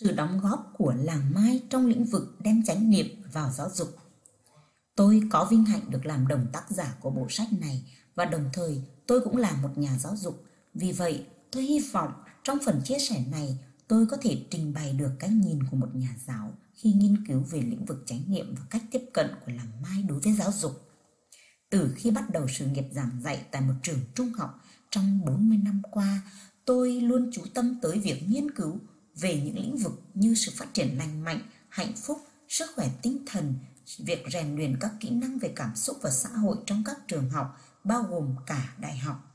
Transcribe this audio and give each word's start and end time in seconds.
sự 0.00 0.12
đóng 0.12 0.40
góp 0.40 0.72
của 0.76 0.94
làng 0.96 1.34
Mai 1.34 1.62
trong 1.70 1.86
lĩnh 1.86 2.04
vực 2.04 2.36
đem 2.40 2.62
chánh 2.64 2.90
niệm 2.90 3.06
vào 3.32 3.50
giáo 3.52 3.70
dục. 3.70 3.88
Tôi 4.96 5.22
có 5.30 5.48
vinh 5.50 5.64
hạnh 5.64 5.80
được 5.88 6.06
làm 6.06 6.28
đồng 6.28 6.46
tác 6.52 6.70
giả 6.70 6.94
của 7.00 7.10
bộ 7.10 7.26
sách 7.30 7.48
này 7.60 7.82
và 8.14 8.24
đồng 8.24 8.50
thời 8.52 8.82
tôi 9.06 9.20
cũng 9.20 9.36
là 9.36 9.52
một 9.62 9.78
nhà 9.78 9.98
giáo 9.98 10.16
dục. 10.16 10.44
Vì 10.74 10.92
vậy, 10.92 11.26
tôi 11.50 11.62
hy 11.62 11.80
vọng 11.92 12.12
trong 12.42 12.58
phần 12.64 12.80
chia 12.84 12.98
sẻ 12.98 13.24
này 13.30 13.58
tôi 13.88 14.06
có 14.06 14.16
thể 14.22 14.46
trình 14.50 14.74
bày 14.74 14.92
được 14.92 15.10
cái 15.18 15.30
nhìn 15.30 15.62
của 15.70 15.76
một 15.76 15.88
nhà 15.94 16.16
giáo 16.26 16.52
khi 16.74 16.92
nghiên 16.92 17.26
cứu 17.26 17.40
về 17.50 17.60
lĩnh 17.60 17.84
vực 17.84 18.02
chánh 18.06 18.22
niệm 18.26 18.54
và 18.58 18.66
cách 18.70 18.82
tiếp 18.90 19.02
cận 19.12 19.30
của 19.46 19.52
làng 19.52 19.82
Mai 19.82 20.02
đối 20.02 20.20
với 20.20 20.32
giáo 20.32 20.52
dục. 20.52 20.72
Từ 21.70 21.94
khi 21.96 22.10
bắt 22.10 22.30
đầu 22.30 22.46
sự 22.48 22.66
nghiệp 22.66 22.86
giảng 22.92 23.10
dạy 23.22 23.46
tại 23.50 23.62
một 23.62 23.74
trường 23.82 24.00
trung 24.14 24.32
học 24.32 24.60
trong 24.90 25.24
40 25.24 25.58
năm 25.64 25.82
qua, 25.90 26.20
tôi 26.64 27.00
luôn 27.00 27.30
chú 27.32 27.42
tâm 27.54 27.78
tới 27.82 27.98
việc 27.98 28.22
nghiên 28.28 28.50
cứu 28.50 28.80
về 29.20 29.40
những 29.44 29.56
lĩnh 29.56 29.76
vực 29.76 30.02
như 30.14 30.34
sự 30.34 30.52
phát 30.56 30.74
triển 30.74 30.98
lành 30.98 31.24
mạnh, 31.24 31.40
hạnh 31.68 31.92
phúc, 31.96 32.18
sức 32.48 32.70
khỏe 32.74 32.90
tinh 33.02 33.24
thần, 33.26 33.54
việc 33.98 34.24
rèn 34.32 34.56
luyện 34.56 34.76
các 34.80 34.92
kỹ 35.00 35.10
năng 35.10 35.38
về 35.38 35.52
cảm 35.56 35.76
xúc 35.76 35.98
và 36.02 36.10
xã 36.10 36.28
hội 36.28 36.56
trong 36.66 36.82
các 36.86 36.98
trường 37.08 37.30
học, 37.30 37.60
bao 37.84 38.02
gồm 38.02 38.34
cả 38.46 38.74
đại 38.80 38.98
học. 38.98 39.34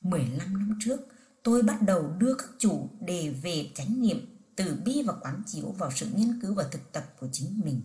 15 0.00 0.58
năm 0.58 0.78
trước, 0.80 1.00
tôi 1.42 1.62
bắt 1.62 1.82
đầu 1.82 2.12
đưa 2.18 2.34
các 2.34 2.48
chủ 2.58 2.90
đề 3.00 3.34
về 3.42 3.70
chánh 3.74 4.02
niệm, 4.02 4.38
từ 4.56 4.76
bi 4.84 5.02
và 5.06 5.14
quán 5.20 5.42
chiếu 5.46 5.74
vào 5.78 5.90
sự 5.94 6.06
nghiên 6.14 6.40
cứu 6.42 6.54
và 6.54 6.64
thực 6.72 6.92
tập 6.92 7.04
của 7.20 7.28
chính 7.32 7.60
mình. 7.64 7.80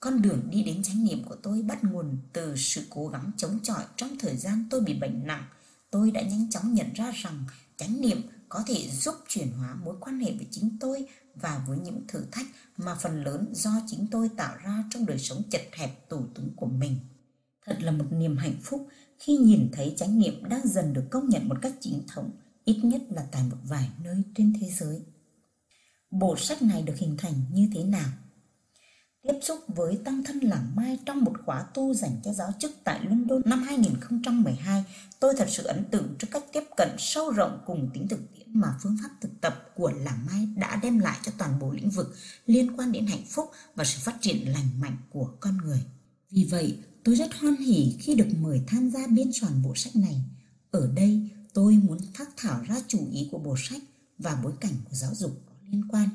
Con 0.00 0.22
đường 0.22 0.50
đi 0.50 0.62
đến 0.62 0.82
chánh 0.82 1.04
niệm 1.04 1.24
của 1.24 1.36
tôi 1.42 1.62
bắt 1.62 1.84
nguồn 1.84 2.18
từ 2.32 2.56
sự 2.56 2.86
cố 2.90 3.08
gắng 3.08 3.30
chống 3.36 3.58
chọi 3.62 3.84
trong 3.96 4.18
thời 4.18 4.36
gian 4.36 4.66
tôi 4.70 4.80
bị 4.80 4.94
bệnh 4.94 5.26
nặng. 5.26 5.44
Tôi 5.90 6.10
đã 6.10 6.22
nhanh 6.22 6.50
chóng 6.50 6.74
nhận 6.74 6.92
ra 6.92 7.12
rằng 7.14 7.44
chánh 7.76 8.00
niệm 8.00 8.22
có 8.54 8.62
thể 8.66 8.88
giúp 8.88 9.14
chuyển 9.28 9.52
hóa 9.52 9.74
mối 9.84 9.94
quan 10.00 10.20
hệ 10.20 10.32
với 10.32 10.46
chính 10.50 10.76
tôi 10.80 11.06
và 11.34 11.64
với 11.68 11.78
những 11.78 12.04
thử 12.08 12.24
thách 12.32 12.46
mà 12.76 12.94
phần 12.94 13.24
lớn 13.24 13.46
do 13.52 13.70
chính 13.86 14.06
tôi 14.10 14.30
tạo 14.36 14.56
ra 14.64 14.84
trong 14.90 15.06
đời 15.06 15.18
sống 15.18 15.42
chật 15.50 15.62
hẹp 15.72 16.08
tù 16.08 16.26
túng 16.34 16.50
của 16.56 16.66
mình. 16.66 16.96
Thật 17.66 17.76
là 17.80 17.92
một 17.92 18.04
niềm 18.10 18.36
hạnh 18.36 18.56
phúc 18.62 18.88
khi 19.18 19.36
nhìn 19.36 19.68
thấy 19.72 19.94
chánh 19.96 20.18
niệm 20.18 20.48
đang 20.48 20.68
dần 20.68 20.92
được 20.92 21.04
công 21.10 21.28
nhận 21.28 21.48
một 21.48 21.56
cách 21.62 21.72
chính 21.80 22.02
thống, 22.08 22.30
ít 22.64 22.80
nhất 22.82 23.02
là 23.10 23.26
tại 23.32 23.42
một 23.50 23.56
vài 23.64 23.90
nơi 24.04 24.22
trên 24.36 24.52
thế 24.60 24.70
giới. 24.70 25.02
Bộ 26.10 26.36
sách 26.36 26.62
này 26.62 26.82
được 26.82 26.96
hình 26.96 27.16
thành 27.18 27.34
như 27.52 27.70
thế 27.74 27.84
nào? 27.84 28.08
Tiếp 29.24 29.38
xúc 29.42 29.58
với 29.68 29.98
tăng 30.04 30.24
thân 30.24 30.40
làng 30.40 30.72
Mai 30.76 30.98
trong 31.06 31.24
một 31.24 31.32
khóa 31.44 31.62
tu 31.74 31.94
dành 31.94 32.20
cho 32.24 32.32
giáo 32.32 32.52
chức 32.58 32.72
tại 32.84 33.00
London 33.02 33.42
năm 33.44 33.62
2012, 33.62 34.84
tôi 35.20 35.34
thật 35.38 35.46
sự 35.48 35.64
ấn 35.64 35.84
tượng 35.90 36.14
trước 36.18 36.26
cách 36.30 36.44
tiếp 36.52 36.64
cận 36.76 36.88
sâu 36.98 37.30
rộng 37.30 37.58
cùng 37.66 37.90
tính 37.94 38.08
thực 38.08 38.20
tiễn 38.34 38.48
mà 38.52 38.68
phương 38.82 38.96
pháp 39.02 39.08
thực 39.20 39.40
tập 39.40 39.70
của 39.74 39.90
làng 39.90 40.26
Mai 40.26 40.48
đã 40.56 40.80
đem 40.82 40.98
lại 40.98 41.18
cho 41.24 41.32
toàn 41.38 41.58
bộ 41.58 41.72
lĩnh 41.72 41.90
vực 41.90 42.14
liên 42.46 42.76
quan 42.76 42.92
đến 42.92 43.06
hạnh 43.06 43.24
phúc 43.28 43.50
và 43.74 43.84
sự 43.84 43.98
phát 44.02 44.16
triển 44.20 44.52
lành 44.52 44.80
mạnh 44.80 44.96
của 45.10 45.30
con 45.40 45.58
người. 45.64 45.84
Vì 46.30 46.48
vậy, 46.50 46.78
tôi 47.04 47.14
rất 47.14 47.34
hoan 47.40 47.56
hỉ 47.56 47.96
khi 48.00 48.14
được 48.14 48.28
mời 48.40 48.60
tham 48.66 48.90
gia 48.90 49.06
biên 49.06 49.32
soạn 49.32 49.62
bộ 49.62 49.74
sách 49.74 49.96
này. 49.96 50.24
Ở 50.70 50.90
đây, 50.94 51.28
tôi 51.52 51.78
muốn 51.84 51.98
phát 52.14 52.28
thảo 52.36 52.60
ra 52.68 52.76
chủ 52.88 53.08
ý 53.12 53.28
của 53.32 53.38
bộ 53.38 53.56
sách 53.58 53.82
và 54.18 54.38
bối 54.42 54.52
cảnh 54.60 54.74
của 54.84 54.96
giáo 54.96 55.14
dục 55.14 55.42
có 55.46 55.54
liên 55.70 55.82
quan. 55.88 56.08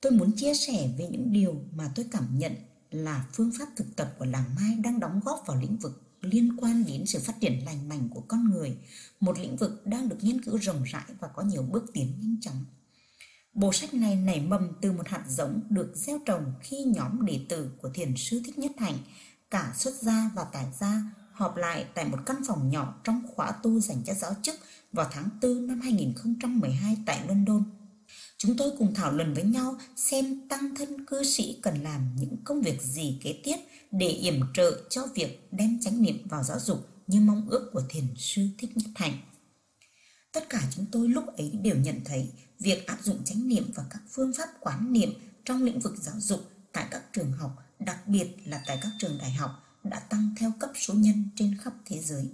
Tôi 0.00 0.12
muốn 0.12 0.32
chia 0.36 0.54
sẻ 0.54 0.88
về 0.98 1.08
những 1.10 1.32
điều 1.32 1.62
mà 1.74 1.92
tôi 1.94 2.06
cảm 2.10 2.38
nhận 2.38 2.52
là 2.90 3.26
phương 3.32 3.52
pháp 3.58 3.66
thực 3.76 3.96
tập 3.96 4.14
của 4.18 4.24
làng 4.24 4.54
Mai 4.56 4.74
đang 4.74 5.00
đóng 5.00 5.20
góp 5.24 5.44
vào 5.46 5.56
lĩnh 5.60 5.76
vực 5.76 6.10
liên 6.20 6.56
quan 6.56 6.84
đến 6.86 7.06
sự 7.06 7.18
phát 7.18 7.40
triển 7.40 7.64
lành 7.64 7.88
mạnh 7.88 8.08
của 8.14 8.20
con 8.28 8.50
người, 8.50 8.76
một 9.20 9.38
lĩnh 9.38 9.56
vực 9.56 9.86
đang 9.86 10.08
được 10.08 10.16
nghiên 10.20 10.44
cứu 10.44 10.56
rộng 10.56 10.82
rãi 10.82 11.04
và 11.20 11.28
có 11.28 11.42
nhiều 11.42 11.62
bước 11.62 11.84
tiến 11.92 12.14
nhanh 12.20 12.36
chóng. 12.40 12.64
Bộ 13.52 13.72
sách 13.72 13.94
này 13.94 14.16
nảy 14.16 14.40
mầm 14.40 14.72
từ 14.80 14.92
một 14.92 15.08
hạt 15.08 15.24
giống 15.28 15.60
được 15.70 15.92
gieo 15.94 16.18
trồng 16.26 16.52
khi 16.60 16.84
nhóm 16.84 17.26
đệ 17.26 17.40
tử 17.48 17.70
của 17.82 17.90
thiền 17.94 18.14
sư 18.16 18.42
Thích 18.44 18.58
Nhất 18.58 18.72
Hạnh, 18.78 18.98
cả 19.50 19.72
xuất 19.76 19.94
gia 19.94 20.30
và 20.34 20.44
tại 20.52 20.66
gia, 20.80 21.02
họp 21.32 21.56
lại 21.56 21.86
tại 21.94 22.04
một 22.04 22.18
căn 22.26 22.36
phòng 22.48 22.70
nhỏ 22.70 23.00
trong 23.04 23.22
khóa 23.34 23.52
tu 23.62 23.80
dành 23.80 24.02
cho 24.04 24.14
giáo 24.14 24.34
chức 24.42 24.54
vào 24.92 25.06
tháng 25.12 25.28
4 25.42 25.66
năm 25.66 25.80
2012 25.80 26.96
tại 27.06 27.20
London. 27.28 27.79
Chúng 28.42 28.56
tôi 28.56 28.70
cùng 28.78 28.94
thảo 28.94 29.12
luận 29.12 29.34
với 29.34 29.44
nhau 29.44 29.78
xem 29.96 30.48
tăng 30.48 30.74
thân 30.74 31.04
cư 31.06 31.24
sĩ 31.24 31.58
cần 31.62 31.82
làm 31.82 32.16
những 32.16 32.36
công 32.44 32.62
việc 32.62 32.82
gì 32.82 33.18
kế 33.22 33.40
tiếp 33.44 33.56
để 33.90 34.08
yểm 34.08 34.40
trợ 34.54 34.80
cho 34.90 35.06
việc 35.14 35.48
đem 35.50 35.80
chánh 35.80 36.02
niệm 36.02 36.28
vào 36.28 36.42
giáo 36.42 36.60
dục 36.60 36.88
như 37.06 37.20
mong 37.20 37.48
ước 37.48 37.70
của 37.72 37.82
thiền 37.88 38.04
sư 38.16 38.48
Thích 38.58 38.70
Nhất 38.76 38.90
Thành. 38.94 39.12
Tất 40.32 40.48
cả 40.48 40.62
chúng 40.76 40.86
tôi 40.92 41.08
lúc 41.08 41.36
ấy 41.36 41.50
đều 41.62 41.76
nhận 41.76 42.00
thấy 42.04 42.28
việc 42.58 42.86
áp 42.86 42.98
dụng 43.02 43.24
chánh 43.24 43.48
niệm 43.48 43.70
và 43.74 43.84
các 43.90 44.02
phương 44.10 44.32
pháp 44.32 44.48
quán 44.60 44.92
niệm 44.92 45.10
trong 45.44 45.62
lĩnh 45.62 45.80
vực 45.80 45.94
giáo 45.96 46.14
dục 46.18 46.50
tại 46.72 46.86
các 46.90 47.02
trường 47.12 47.32
học, 47.32 47.50
đặc 47.78 48.08
biệt 48.08 48.28
là 48.44 48.62
tại 48.66 48.78
các 48.82 48.90
trường 48.98 49.18
đại 49.18 49.30
học 49.30 49.50
đã 49.84 49.98
tăng 49.98 50.34
theo 50.38 50.52
cấp 50.60 50.70
số 50.74 50.94
nhân 50.94 51.24
trên 51.36 51.56
khắp 51.62 51.72
thế 51.84 51.98
giới. 51.98 52.28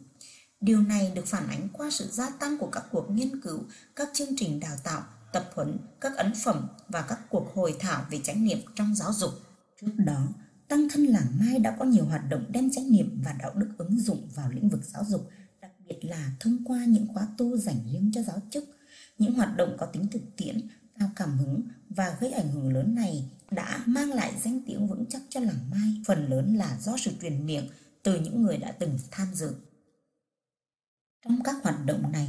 Điều 0.61 0.81
này 0.81 1.13
được 1.15 1.27
phản 1.27 1.49
ánh 1.49 1.69
qua 1.73 1.91
sự 1.91 2.09
gia 2.11 2.31
tăng 2.31 2.59
của 2.59 2.71
các 2.73 2.85
cuộc 2.91 3.11
nghiên 3.11 3.41
cứu, 3.41 3.61
các 3.97 4.09
chương 4.15 4.37
trình 4.37 4.61
đào 4.61 4.77
tạo 4.85 5.03
tập 5.33 5.51
huấn, 5.55 5.79
các 6.01 6.17
ấn 6.17 6.33
phẩm 6.45 6.69
và 6.89 7.05
các 7.09 7.21
cuộc 7.31 7.53
hội 7.55 7.77
thảo 7.79 8.05
về 8.11 8.21
chánh 8.25 8.45
niệm 8.45 8.59
trong 8.75 8.95
giáo 8.95 9.13
dục. 9.13 9.31
Trước 9.81 9.93
đó, 9.97 10.29
Tăng 10.69 10.89
thân 10.91 11.05
làng 11.05 11.39
Mai 11.39 11.59
đã 11.59 11.77
có 11.79 11.85
nhiều 11.85 12.05
hoạt 12.05 12.23
động 12.29 12.45
đem 12.49 12.71
chánh 12.71 12.93
niệm 12.93 13.23
và 13.25 13.33
đạo 13.33 13.53
đức 13.55 13.69
ứng 13.79 14.01
dụng 14.01 14.29
vào 14.35 14.51
lĩnh 14.51 14.69
vực 14.69 14.81
giáo 14.85 15.05
dục, 15.09 15.31
đặc 15.61 15.71
biệt 15.87 16.05
là 16.05 16.31
thông 16.41 16.65
qua 16.65 16.85
những 16.85 17.07
khóa 17.15 17.29
tu 17.39 17.57
dành 17.57 17.77
riêng 17.93 18.11
cho 18.15 18.23
giáo 18.23 18.43
chức. 18.51 18.65
Những 19.19 19.35
hoạt 19.35 19.57
động 19.57 19.77
có 19.79 19.87
tính 19.87 20.07
thực 20.11 20.23
tiễn, 20.37 20.69
cao 20.99 21.11
cảm 21.17 21.39
hứng 21.39 21.63
và 21.89 22.17
gây 22.21 22.33
ảnh 22.33 22.53
hưởng 22.53 22.73
lớn 22.73 22.95
này 22.95 23.31
đã 23.51 23.83
mang 23.87 24.13
lại 24.13 24.33
danh 24.45 24.61
tiếng 24.67 24.87
vững 24.87 25.07
chắc 25.07 25.23
cho 25.31 25.41
làng 25.41 25.71
Mai, 25.71 26.03
phần 26.07 26.27
lớn 26.29 26.57
là 26.57 26.79
do 26.81 26.97
sự 26.97 27.13
truyền 27.23 27.47
miệng 27.47 27.69
từ 28.03 28.21
những 28.21 28.43
người 28.43 28.57
đã 28.57 28.73
từng 28.73 28.99
tham 29.11 29.35
dự. 29.35 29.55
Trong 31.25 31.43
các 31.43 31.57
hoạt 31.63 31.87
động 31.87 32.13
này, 32.13 32.29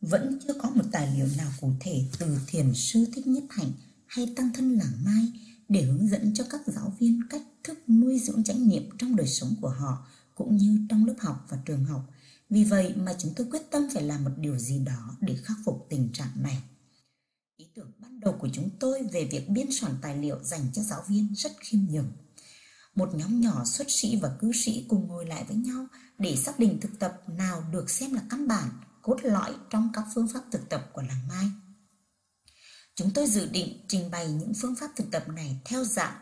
vẫn 0.00 0.38
chưa 0.46 0.54
có 0.54 0.70
một 0.70 0.84
tài 0.92 1.16
liệu 1.16 1.26
nào 1.36 1.52
cụ 1.60 1.72
thể 1.80 2.04
từ 2.18 2.38
thiền 2.46 2.74
sư 2.74 3.06
thích 3.14 3.26
nhất 3.26 3.44
hạnh 3.50 3.72
hay 4.06 4.32
tăng 4.36 4.50
thân 4.54 4.72
làng 4.72 5.04
mai 5.04 5.32
để 5.68 5.82
hướng 5.82 6.08
dẫn 6.08 6.34
cho 6.34 6.44
các 6.50 6.60
giáo 6.66 6.92
viên 6.98 7.20
cách 7.30 7.42
thức 7.64 7.78
nuôi 7.88 8.18
dưỡng 8.18 8.44
chánh 8.44 8.68
niệm 8.68 8.88
trong 8.98 9.16
đời 9.16 9.26
sống 9.26 9.54
của 9.60 9.68
họ 9.68 10.06
cũng 10.34 10.56
như 10.56 10.86
trong 10.90 11.06
lớp 11.06 11.14
học 11.18 11.46
và 11.48 11.58
trường 11.64 11.84
học. 11.84 12.02
Vì 12.50 12.64
vậy 12.64 12.94
mà 12.96 13.14
chúng 13.18 13.32
tôi 13.36 13.46
quyết 13.50 13.70
tâm 13.70 13.88
phải 13.94 14.02
làm 14.02 14.24
một 14.24 14.30
điều 14.36 14.58
gì 14.58 14.78
đó 14.78 15.16
để 15.20 15.36
khắc 15.44 15.56
phục 15.64 15.86
tình 15.90 16.08
trạng 16.12 16.42
này. 16.42 16.62
Ý 17.56 17.66
tưởng 17.74 17.92
ban 17.98 18.20
đầu 18.20 18.36
của 18.40 18.48
chúng 18.52 18.70
tôi 18.80 19.02
về 19.12 19.24
việc 19.24 19.48
biên 19.48 19.66
soạn 19.70 19.92
tài 20.02 20.16
liệu 20.16 20.44
dành 20.44 20.66
cho 20.72 20.82
giáo 20.82 21.04
viên 21.08 21.34
rất 21.34 21.52
khiêm 21.60 21.80
nhường. 21.90 22.12
Một 22.94 23.14
nhóm 23.14 23.40
nhỏ 23.40 23.64
xuất 23.64 23.90
sĩ 23.90 24.16
và 24.16 24.36
cư 24.40 24.52
sĩ 24.52 24.84
cùng 24.88 25.08
ngồi 25.08 25.26
lại 25.26 25.44
với 25.48 25.56
nhau 25.56 25.86
để 26.18 26.36
xác 26.36 26.58
định 26.58 26.78
thực 26.80 26.98
tập 26.98 27.22
nào 27.28 27.64
được 27.72 27.90
xem 27.90 28.14
là 28.14 28.22
căn 28.30 28.48
bản 28.48 28.68
cốt 29.02 29.16
lõi 29.22 29.54
trong 29.70 29.90
các 29.92 30.04
phương 30.14 30.28
pháp 30.28 30.40
thực 30.50 30.68
tập 30.68 30.90
của 30.92 31.02
làng 31.02 31.28
Mai. 31.28 31.46
Chúng 32.94 33.10
tôi 33.14 33.26
dự 33.26 33.46
định 33.46 33.84
trình 33.88 34.10
bày 34.10 34.30
những 34.30 34.52
phương 34.60 34.74
pháp 34.74 34.90
thực 34.96 35.10
tập 35.10 35.28
này 35.28 35.60
theo 35.64 35.84
dạng 35.84 36.14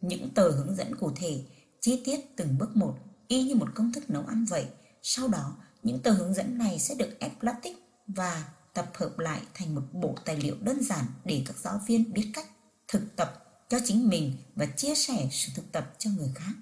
những 0.00 0.34
tờ 0.34 0.50
hướng 0.50 0.76
dẫn 0.76 0.96
cụ 0.96 1.12
thể, 1.16 1.44
chi 1.80 2.02
tiết 2.04 2.36
từng 2.36 2.58
bước 2.58 2.76
một, 2.76 2.98
y 3.28 3.42
như 3.42 3.54
một 3.54 3.68
công 3.74 3.92
thức 3.92 4.10
nấu 4.10 4.26
ăn 4.26 4.44
vậy. 4.44 4.66
Sau 5.02 5.28
đó, 5.28 5.56
những 5.82 6.02
tờ 6.02 6.10
hướng 6.10 6.34
dẫn 6.34 6.58
này 6.58 6.78
sẽ 6.78 6.94
được 6.94 7.16
ép 7.20 7.40
plastic 7.40 7.76
và 8.06 8.44
tập 8.74 8.90
hợp 8.94 9.18
lại 9.18 9.40
thành 9.54 9.74
một 9.74 9.82
bộ 9.92 10.14
tài 10.24 10.36
liệu 10.36 10.56
đơn 10.60 10.82
giản 10.82 11.04
để 11.24 11.42
các 11.46 11.56
giáo 11.56 11.80
viên 11.86 12.12
biết 12.12 12.30
cách 12.34 12.46
thực 12.88 13.16
tập 13.16 13.44
cho 13.68 13.78
chính 13.84 14.08
mình 14.08 14.36
và 14.54 14.66
chia 14.66 14.94
sẻ 14.94 15.28
sự 15.30 15.52
thực 15.54 15.72
tập 15.72 15.94
cho 15.98 16.10
người 16.10 16.32
khác. 16.34 16.52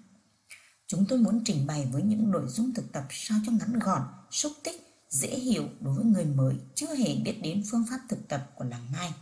Chúng 0.87 1.07
tôi 1.09 1.19
muốn 1.19 1.43
trình 1.45 1.67
bày 1.67 1.89
với 1.93 2.03
những 2.03 2.31
nội 2.31 2.45
dung 2.49 2.75
thực 2.75 2.93
tập 2.93 3.05
sao 3.11 3.39
cho 3.47 3.53
ngắn 3.53 3.79
gọn, 3.79 4.03
xúc 4.31 4.53
tích 4.65 4.86
dễ 5.11 5.29
hiểu 5.29 5.69
đối 5.81 5.95
với 5.95 6.05
người 6.05 6.25
mới 6.25 6.55
chưa 6.75 6.95
hề 6.95 7.15
biết 7.15 7.39
đến 7.43 7.63
phương 7.71 7.85
pháp 7.91 7.99
thực 8.09 8.29
tập 8.29 8.51
của 8.55 8.65
làng 8.65 8.93
Mai. 8.93 9.13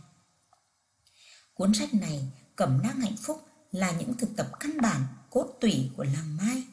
Cuốn 1.53 1.73
sách 1.73 1.93
này, 1.93 2.31
Cẩm 2.55 2.81
nang 2.83 2.99
hạnh 2.99 3.15
phúc 3.21 3.43
là 3.71 3.91
những 3.91 4.13
thực 4.13 4.35
tập 4.35 4.47
căn 4.59 4.81
bản, 4.81 5.01
cốt 5.29 5.57
tủy 5.61 5.91
của 5.97 6.03
làng 6.03 6.37
Mai. 6.37 6.63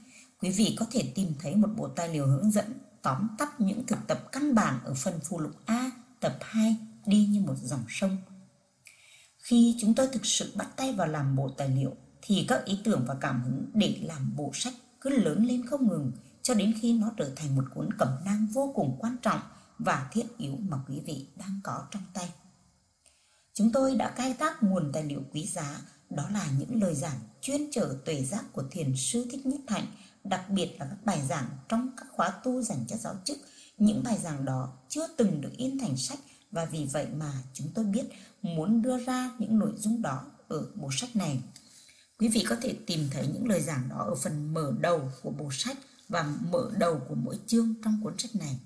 Quý 0.40 0.50
vị 0.50 0.76
có 0.78 0.86
thể 0.90 1.12
tìm 1.14 1.34
thấy 1.40 1.56
một 1.56 1.68
bộ 1.76 1.88
tài 1.88 2.08
liệu 2.08 2.26
hướng 2.26 2.50
dẫn 2.50 2.78
tóm 3.02 3.28
tắt 3.38 3.60
những 3.60 3.86
thực 3.86 3.98
tập 4.06 4.32
căn 4.32 4.54
bản 4.54 4.80
ở 4.84 4.94
phần 4.94 5.20
phụ 5.24 5.40
lục 5.40 5.52
A, 5.66 5.90
tập 6.20 6.36
2, 6.40 6.76
đi 7.06 7.26
như 7.26 7.40
một 7.40 7.54
dòng 7.62 7.84
sông. 7.88 8.16
Khi 9.38 9.76
chúng 9.80 9.94
tôi 9.94 10.08
thực 10.12 10.26
sự 10.26 10.52
bắt 10.56 10.68
tay 10.76 10.92
vào 10.92 11.06
làm 11.06 11.36
bộ 11.36 11.50
tài 11.56 11.68
liệu, 11.68 11.96
thì 12.22 12.44
các 12.48 12.64
ý 12.64 12.80
tưởng 12.84 13.04
và 13.08 13.14
cảm 13.20 13.42
hứng 13.42 13.70
để 13.74 13.98
làm 14.02 14.36
bộ 14.36 14.50
sách 14.54 14.74
cứ 15.00 15.10
lớn 15.10 15.46
lên 15.46 15.66
không 15.66 15.88
ngừng, 15.88 16.12
cho 16.42 16.54
đến 16.54 16.74
khi 16.80 16.92
nó 16.92 17.10
trở 17.16 17.32
thành 17.36 17.56
một 17.56 17.64
cuốn 17.74 17.88
cẩm 17.98 18.08
nang 18.24 18.46
vô 18.46 18.72
cùng 18.74 18.96
quan 19.00 19.16
trọng 19.22 19.40
và 19.78 20.08
thiết 20.12 20.26
yếu 20.38 20.56
mà 20.68 20.76
quý 20.88 21.00
vị 21.06 21.26
đang 21.36 21.60
có 21.64 21.86
trong 21.90 22.02
tay. 22.14 22.32
Chúng 23.54 23.72
tôi 23.72 23.96
đã 23.96 24.12
khai 24.16 24.34
thác 24.38 24.62
nguồn 24.62 24.92
tài 24.92 25.04
liệu 25.04 25.22
quý 25.32 25.46
giá, 25.46 25.80
đó 26.10 26.28
là 26.32 26.48
những 26.58 26.82
lời 26.82 26.94
giảng 26.94 27.18
chuyên 27.40 27.60
trở 27.72 27.96
tuệ 28.04 28.22
giác 28.22 28.44
của 28.52 28.62
thiền 28.70 28.94
sư 28.96 29.26
Thích 29.30 29.46
Nhất 29.46 29.60
Hạnh, 29.68 29.86
đặc 30.24 30.50
biệt 30.50 30.76
là 30.78 30.86
các 30.90 31.04
bài 31.04 31.22
giảng 31.28 31.48
trong 31.68 31.90
các 31.96 32.06
khóa 32.12 32.30
tu 32.30 32.62
dành 32.62 32.84
cho 32.88 32.96
giáo 32.96 33.14
chức. 33.24 33.38
Những 33.78 34.02
bài 34.02 34.18
giảng 34.22 34.44
đó 34.44 34.72
chưa 34.88 35.06
từng 35.16 35.40
được 35.40 35.52
in 35.56 35.78
thành 35.78 35.96
sách 35.96 36.18
và 36.50 36.64
vì 36.64 36.88
vậy 36.92 37.06
mà 37.16 37.32
chúng 37.54 37.68
tôi 37.74 37.84
biết 37.84 38.04
muốn 38.42 38.82
đưa 38.82 39.04
ra 39.04 39.30
những 39.38 39.58
nội 39.58 39.72
dung 39.76 40.02
đó 40.02 40.24
ở 40.48 40.66
bộ 40.74 40.88
sách 40.92 41.16
này. 41.16 41.40
Quý 42.18 42.28
vị 42.28 42.44
có 42.48 42.56
thể 42.62 42.76
tìm 42.86 43.08
thấy 43.10 43.26
những 43.26 43.48
lời 43.48 43.60
giảng 43.60 43.88
đó 43.88 43.96
ở 43.96 44.14
phần 44.14 44.54
mở 44.54 44.72
đầu 44.80 45.10
của 45.22 45.30
bộ 45.30 45.48
sách 45.52 45.76
và 46.12 46.34
mở 46.50 46.70
đầu 46.78 47.00
của 47.08 47.14
mỗi 47.14 47.38
chương 47.46 47.74
trong 47.84 48.00
cuốn 48.02 48.18
sách 48.18 48.36
này. 48.36 48.60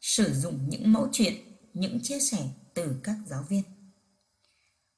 Sử 0.00 0.32
dụng 0.34 0.68
những 0.68 0.92
mẫu 0.92 1.08
chuyện, 1.12 1.34
những 1.74 2.00
chia 2.02 2.20
sẻ 2.20 2.50
từ 2.74 3.00
các 3.02 3.16
giáo 3.26 3.42
viên. 3.48 3.62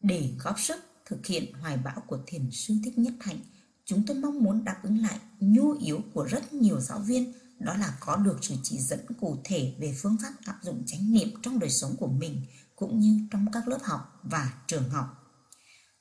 Để 0.03 0.35
góp 0.39 0.61
sức 0.61 0.81
thực 1.07 1.27
hiện 1.27 1.53
hoài 1.53 1.77
bão 1.77 2.01
của 2.07 2.19
thiền 2.27 2.51
sư 2.51 2.75
Thích 2.85 2.99
Nhất 2.99 3.13
Hạnh, 3.21 3.39
chúng 3.85 4.07
tôi 4.07 4.17
mong 4.17 4.43
muốn 4.43 4.65
đáp 4.65 4.81
ứng 4.83 5.03
lại 5.03 5.19
nhu 5.41 5.73
yếu 5.73 6.01
của 6.15 6.25
rất 6.25 6.53
nhiều 6.53 6.81
giáo 6.81 6.99
viên 6.99 7.33
đó 7.59 7.75
là 7.75 7.97
có 8.01 8.17
được 8.17 8.39
sự 8.43 8.55
chỉ 8.63 8.79
dẫn 8.79 9.01
cụ 9.21 9.37
thể 9.45 9.75
về 9.79 9.95
phương 10.03 10.17
pháp 10.23 10.33
áp 10.45 10.59
dụng 10.63 10.83
chánh 10.87 11.13
niệm 11.13 11.29
trong 11.43 11.59
đời 11.59 11.71
sống 11.71 11.97
của 11.97 12.09
mình 12.09 12.43
cũng 12.77 13.01
như 13.01 13.21
trong 13.31 13.47
các 13.53 13.69
lớp 13.69 13.79
học 13.83 14.21
và 14.23 14.53
trường 14.67 14.91
học. 14.91 15.07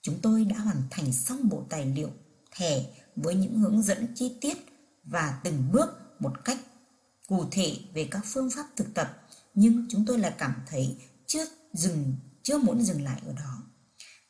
Chúng 0.02 0.20
tôi 0.22 0.46
đã 0.46 0.58
hoàn 0.58 0.82
thành 0.90 1.14
xong 1.14 1.50
bộ 1.50 1.66
tài 1.70 1.86
liệu 1.86 2.10
thẻ 2.52 2.86
với 3.16 3.36
những 3.36 3.60
hướng 3.60 3.82
dẫn 3.82 4.08
chi 4.16 4.38
tiết 4.42 4.69
và 5.10 5.40
từng 5.44 5.72
bước 5.72 5.90
một 6.20 6.46
cách 6.46 6.58
cụ 7.28 7.46
thể 7.52 7.78
về 7.94 8.08
các 8.12 8.22
phương 8.26 8.50
pháp 8.50 8.66
thực 8.76 8.94
tập. 8.94 9.22
Nhưng 9.54 9.86
chúng 9.90 10.06
tôi 10.06 10.20
lại 10.20 10.34
cảm 10.38 10.54
thấy 10.68 10.98
chưa 11.28 11.46
dừng, 11.74 12.16
chưa 12.44 12.58
muốn 12.58 12.84
dừng 12.84 13.04
lại 13.04 13.22
ở 13.26 13.34
đó. 13.34 13.64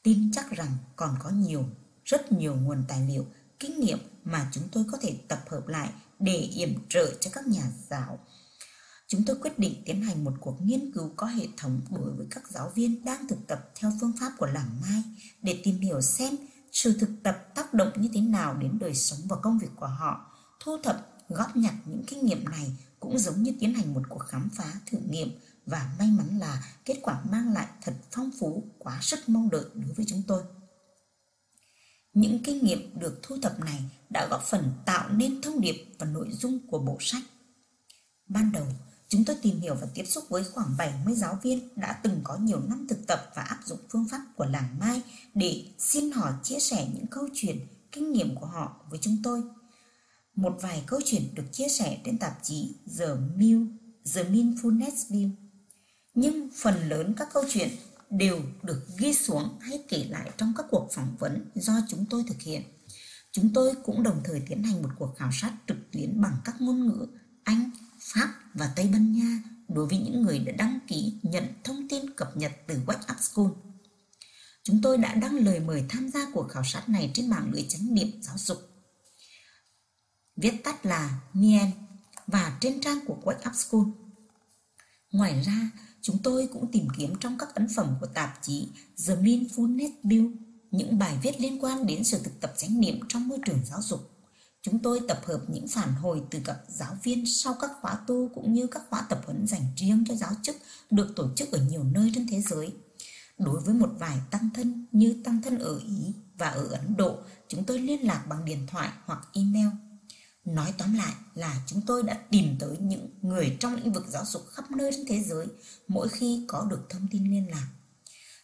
Tin 0.03 0.31
chắc 0.31 0.51
rằng 0.51 0.71
còn 0.95 1.15
có 1.23 1.29
nhiều, 1.29 1.65
rất 2.05 2.31
nhiều 2.31 2.55
nguồn 2.55 2.83
tài 2.87 3.07
liệu, 3.07 3.25
kinh 3.59 3.79
nghiệm 3.79 3.99
mà 4.23 4.49
chúng 4.51 4.63
tôi 4.71 4.85
có 4.91 4.97
thể 5.01 5.19
tập 5.27 5.43
hợp 5.49 5.67
lại 5.67 5.89
để 6.19 6.35
yểm 6.35 6.73
trợ 6.89 7.13
cho 7.19 7.29
các 7.33 7.47
nhà 7.47 7.63
giáo. 7.89 8.19
Chúng 9.07 9.25
tôi 9.25 9.35
quyết 9.41 9.59
định 9.59 9.83
tiến 9.85 10.01
hành 10.01 10.23
một 10.23 10.33
cuộc 10.39 10.61
nghiên 10.61 10.91
cứu 10.91 11.11
có 11.15 11.27
hệ 11.27 11.47
thống 11.57 11.81
đối 11.89 12.11
với 12.11 12.27
các 12.31 12.47
giáo 12.49 12.71
viên 12.75 13.05
đang 13.05 13.27
thực 13.27 13.47
tập 13.47 13.69
theo 13.75 13.91
phương 14.01 14.13
pháp 14.19 14.31
của 14.37 14.45
làng 14.45 14.81
mai 14.81 15.03
để 15.41 15.61
tìm 15.63 15.79
hiểu 15.79 16.01
xem 16.01 16.35
sự 16.71 16.97
thực 16.99 17.09
tập 17.23 17.47
tác 17.55 17.73
động 17.73 17.91
như 17.95 18.09
thế 18.13 18.21
nào 18.21 18.57
đến 18.57 18.79
đời 18.79 18.95
sống 18.95 19.19
và 19.25 19.35
công 19.35 19.59
việc 19.59 19.71
của 19.75 19.87
họ 19.87 20.28
thu 20.59 20.77
thập 20.83 21.07
góp 21.29 21.55
nhặt 21.55 21.73
những 21.85 22.03
kinh 22.07 22.25
nghiệm 22.25 22.45
này 22.45 22.71
cũng 22.99 23.19
giống 23.19 23.43
như 23.43 23.53
tiến 23.59 23.73
hành 23.73 23.93
một 23.93 24.01
cuộc 24.09 24.19
khám 24.19 24.49
phá 24.55 24.73
thử 24.85 24.97
nghiệm 25.09 25.31
và 25.65 25.95
may 25.99 26.11
mắn 26.11 26.39
là 26.39 26.63
kết 26.85 26.99
quả 27.01 27.21
mang 27.31 27.53
lại 27.53 27.67
thật 27.81 27.93
phong 28.11 28.31
phú 28.39 28.63
quá 28.77 28.99
sức 29.01 29.29
mong 29.29 29.49
đợi 29.49 29.65
đối 29.73 29.93
với 29.93 30.05
chúng 30.09 30.23
tôi 30.27 30.43
những 32.13 32.43
kinh 32.43 32.63
nghiệm 32.63 32.99
được 32.99 33.19
thu 33.23 33.37
thập 33.41 33.59
này 33.59 33.83
đã 34.09 34.27
góp 34.31 34.43
phần 34.43 34.73
tạo 34.85 35.09
nên 35.09 35.41
thông 35.41 35.61
điệp 35.61 35.85
và 35.99 36.05
nội 36.05 36.27
dung 36.31 36.67
của 36.67 36.79
bộ 36.79 36.97
sách. 36.99 37.23
Ban 38.27 38.51
đầu, 38.51 38.65
chúng 39.07 39.25
tôi 39.25 39.35
tìm 39.41 39.59
hiểu 39.59 39.75
và 39.75 39.87
tiếp 39.93 40.03
xúc 40.05 40.23
với 40.29 40.43
khoảng 40.43 40.77
70 40.77 41.15
giáo 41.15 41.39
viên 41.43 41.69
đã 41.75 41.99
từng 42.03 42.21
có 42.23 42.37
nhiều 42.37 42.59
năm 42.67 42.85
thực 42.89 43.07
tập 43.07 43.31
và 43.35 43.41
áp 43.41 43.59
dụng 43.65 43.79
phương 43.89 44.07
pháp 44.11 44.21
của 44.35 44.45
làng 44.45 44.79
Mai 44.79 45.01
để 45.33 45.65
xin 45.77 46.11
họ 46.11 46.31
chia 46.43 46.59
sẻ 46.59 46.87
những 46.93 47.07
câu 47.07 47.27
chuyện, 47.33 47.67
kinh 47.91 48.11
nghiệm 48.11 48.35
của 48.35 48.45
họ 48.45 48.85
với 48.89 48.99
chúng 49.01 49.17
tôi. 49.23 49.43
Một 50.41 50.57
vài 50.61 50.83
câu 50.87 50.99
chuyện 51.05 51.35
được 51.35 51.43
chia 51.51 51.67
sẻ 51.67 51.97
trên 52.05 52.17
tạp 52.17 52.39
chí 52.43 52.75
The 52.99 53.05
Mill, 53.35 53.63
The 54.15 54.23
Mindfulness 54.23 55.11
Bill. 55.11 55.29
Nhưng 56.13 56.49
phần 56.55 56.89
lớn 56.89 57.13
các 57.17 57.27
câu 57.33 57.43
chuyện 57.49 57.69
đều 58.09 58.41
được 58.63 58.87
ghi 58.97 59.13
xuống 59.13 59.59
hay 59.59 59.83
kể 59.89 60.05
lại 60.09 60.31
trong 60.37 60.53
các 60.57 60.65
cuộc 60.71 60.89
phỏng 60.91 61.15
vấn 61.19 61.51
do 61.55 61.73
chúng 61.89 62.05
tôi 62.09 62.23
thực 62.27 62.41
hiện. 62.41 62.63
Chúng 63.31 63.53
tôi 63.53 63.73
cũng 63.83 64.03
đồng 64.03 64.21
thời 64.23 64.39
tiến 64.39 64.63
hành 64.63 64.81
một 64.81 64.89
cuộc 64.99 65.15
khảo 65.17 65.29
sát 65.33 65.53
trực 65.67 65.77
tuyến 65.91 66.21
bằng 66.21 66.37
các 66.45 66.61
ngôn 66.61 66.87
ngữ 66.87 67.07
Anh, 67.43 67.71
Pháp 67.99 68.33
và 68.53 68.73
Tây 68.75 68.89
Ban 68.93 69.13
Nha 69.13 69.43
đối 69.67 69.85
với 69.85 69.97
những 69.97 70.21
người 70.21 70.39
đã 70.39 70.51
đăng 70.51 70.79
ký 70.87 71.13
nhận 71.23 71.43
thông 71.63 71.87
tin 71.89 72.13
cập 72.13 72.37
nhật 72.37 72.51
từ 72.67 72.79
WhatsApp 72.85 73.19
School. 73.19 73.51
Chúng 74.63 74.81
tôi 74.81 74.97
đã 74.97 75.15
đăng 75.15 75.35
lời 75.35 75.59
mời 75.59 75.83
tham 75.89 76.09
gia 76.09 76.31
cuộc 76.33 76.47
khảo 76.49 76.63
sát 76.63 76.89
này 76.89 77.11
trên 77.13 77.29
mạng 77.29 77.49
lưới 77.53 77.65
chánh 77.69 77.93
niệm 77.93 78.07
giáo 78.21 78.37
dục. 78.37 78.68
Viết 80.41 80.63
tắt 80.63 80.85
là 80.85 81.21
NIEN 81.33 81.71
và 82.27 82.57
trên 82.61 82.81
trang 82.81 82.99
của 83.07 83.17
WhatsApp 83.23 83.53
School. 83.53 83.83
Ngoài 85.11 85.41
ra, 85.45 85.71
chúng 86.01 86.17
tôi 86.23 86.49
cũng 86.53 86.71
tìm 86.71 86.87
kiếm 86.97 87.13
trong 87.19 87.37
các 87.37 87.55
ấn 87.55 87.67
phẩm 87.75 87.95
của 88.01 88.07
tạp 88.07 88.39
chí 88.41 88.67
The 89.07 89.15
Mindfulness 89.15 89.91
Bill 90.03 90.27
những 90.71 90.99
bài 90.99 91.17
viết 91.23 91.41
liên 91.41 91.63
quan 91.63 91.85
đến 91.85 92.03
sự 92.03 92.19
thực 92.23 92.41
tập 92.41 92.53
chánh 92.57 92.79
niệm 92.79 92.99
trong 93.07 93.27
môi 93.27 93.39
trường 93.45 93.59
giáo 93.65 93.81
dục. 93.81 94.11
Chúng 94.61 94.79
tôi 94.79 95.01
tập 95.07 95.21
hợp 95.25 95.39
những 95.47 95.67
phản 95.67 95.93
hồi 95.93 96.23
từ 96.29 96.39
các 96.45 96.57
giáo 96.67 96.97
viên 97.03 97.25
sau 97.25 97.55
các 97.61 97.71
khóa 97.81 97.97
tu 98.07 98.29
cũng 98.35 98.53
như 98.53 98.67
các 98.67 98.81
khóa 98.89 99.05
tập 99.09 99.21
huấn 99.25 99.47
dành 99.47 99.63
riêng 99.75 100.03
cho 100.07 100.15
giáo 100.15 100.31
chức 100.43 100.55
được 100.91 101.13
tổ 101.15 101.29
chức 101.35 101.51
ở 101.51 101.61
nhiều 101.69 101.83
nơi 101.83 102.11
trên 102.15 102.27
thế 102.27 102.41
giới. 102.41 102.73
Đối 103.37 103.61
với 103.61 103.73
một 103.73 103.89
vài 103.99 104.17
tăng 104.31 104.49
thân 104.53 104.85
như 104.91 105.21
tăng 105.23 105.41
thân 105.41 105.59
ở 105.59 105.79
Ý 105.87 106.13
và 106.37 106.47
ở 106.47 106.67
Ấn 106.67 106.97
Độ, 106.97 107.17
chúng 107.47 107.63
tôi 107.63 107.79
liên 107.79 108.07
lạc 108.07 108.25
bằng 108.29 108.45
điện 108.45 108.67
thoại 108.67 108.89
hoặc 109.05 109.27
email. 109.33 109.67
Nói 110.49 110.73
tóm 110.77 110.93
lại 110.93 111.13
là 111.35 111.61
chúng 111.67 111.81
tôi 111.87 112.03
đã 112.03 112.17
tìm 112.29 112.55
tới 112.59 112.77
những 112.79 113.09
người 113.21 113.57
trong 113.59 113.75
lĩnh 113.75 113.93
vực 113.93 114.05
giáo 114.07 114.25
dục 114.25 114.47
khắp 114.51 114.71
nơi 114.71 114.91
trên 114.95 115.05
thế 115.07 115.23
giới 115.23 115.47
mỗi 115.87 116.09
khi 116.09 116.45
có 116.47 116.67
được 116.69 116.85
thông 116.89 117.07
tin 117.11 117.31
liên 117.31 117.51
lạc. 117.51 117.67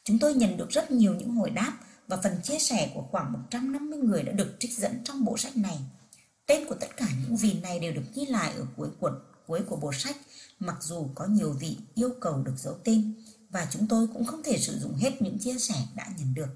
Chúng 0.03 0.19
tôi 0.19 0.33
nhận 0.33 0.57
được 0.57 0.69
rất 0.69 0.91
nhiều 0.91 1.15
những 1.15 1.35
hồi 1.35 1.49
đáp 1.49 1.77
và 2.07 2.17
phần 2.23 2.41
chia 2.43 2.59
sẻ 2.59 2.91
của 2.93 3.01
khoảng 3.11 3.33
150 3.33 3.99
người 3.99 4.23
đã 4.23 4.31
được 4.31 4.55
trích 4.59 4.77
dẫn 4.77 5.01
trong 5.03 5.25
bộ 5.25 5.37
sách 5.37 5.57
này. 5.57 5.79
Tên 6.45 6.67
của 6.69 6.75
tất 6.75 6.97
cả 6.97 7.07
những 7.21 7.37
vị 7.37 7.59
này 7.61 7.79
đều 7.79 7.93
được 7.93 8.05
ghi 8.15 8.25
lại 8.25 8.53
ở 8.57 8.65
cuối 8.77 8.89
cuốn 8.99 9.13
cuối 9.47 9.61
của 9.69 9.75
bộ 9.75 9.93
sách, 9.93 10.17
mặc 10.59 10.75
dù 10.81 11.07
có 11.15 11.25
nhiều 11.25 11.53
vị 11.59 11.77
yêu 11.93 12.09
cầu 12.21 12.43
được 12.43 12.55
giấu 12.57 12.77
tên 12.83 13.13
và 13.49 13.67
chúng 13.71 13.87
tôi 13.87 14.07
cũng 14.13 14.25
không 14.25 14.43
thể 14.43 14.57
sử 14.57 14.79
dụng 14.79 14.95
hết 14.95 15.21
những 15.21 15.39
chia 15.39 15.57
sẻ 15.59 15.75
đã 15.95 16.07
nhận 16.17 16.33
được. 16.33 16.49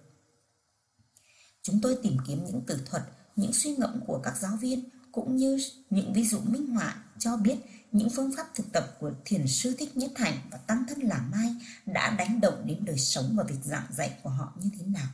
Chúng 1.62 1.80
tôi 1.82 1.98
tìm 2.04 2.18
kiếm 2.28 2.46
những 2.46 2.62
từ 2.68 2.80
thuật, 2.86 3.04
những 3.36 3.54
suy 3.54 3.76
ngẫm 3.76 4.00
của 4.08 4.20
các 4.24 4.38
giáo 4.38 4.58
viên 4.62 4.90
cũng 5.12 5.36
như 5.36 5.60
những 5.90 6.14
ví 6.14 6.24
dụ 6.24 6.40
minh 6.40 6.68
họa 6.68 7.04
cho 7.20 7.38
biết 7.38 7.56
những 7.92 8.10
phương 8.10 8.32
pháp 8.38 8.48
thực 8.56 8.72
tập 8.72 8.96
của 9.00 9.12
thiền 9.26 9.48
sư 9.48 9.76
thích 9.80 9.98
nhất 9.98 10.12
hạnh 10.16 10.38
và 10.52 10.58
tăng 10.58 10.84
thân 10.88 11.00
làm 11.00 11.32
mai 11.32 11.56
đã 11.86 12.16
đánh 12.18 12.42
động 12.42 12.64
đến 12.66 12.86
đời 12.86 12.98
sống 12.98 13.34
và 13.38 13.44
việc 13.44 13.60
giảng 13.64 13.88
dạy 13.98 14.20
của 14.24 14.30
họ 14.30 14.54
như 14.64 14.70
thế 14.80 14.86
nào. 14.86 15.08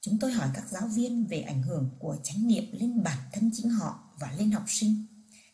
Chúng 0.00 0.18
tôi 0.18 0.32
hỏi 0.32 0.48
các 0.54 0.64
giáo 0.68 0.88
viên 0.88 1.26
về 1.26 1.40
ảnh 1.40 1.62
hưởng 1.62 1.90
của 1.98 2.16
chánh 2.22 2.48
niệm 2.48 2.64
lên 2.72 3.02
bản 3.02 3.18
thân 3.32 3.50
chính 3.54 3.68
họ 3.68 4.00
và 4.20 4.32
lên 4.38 4.50
học 4.50 4.64
sinh. 4.66 5.06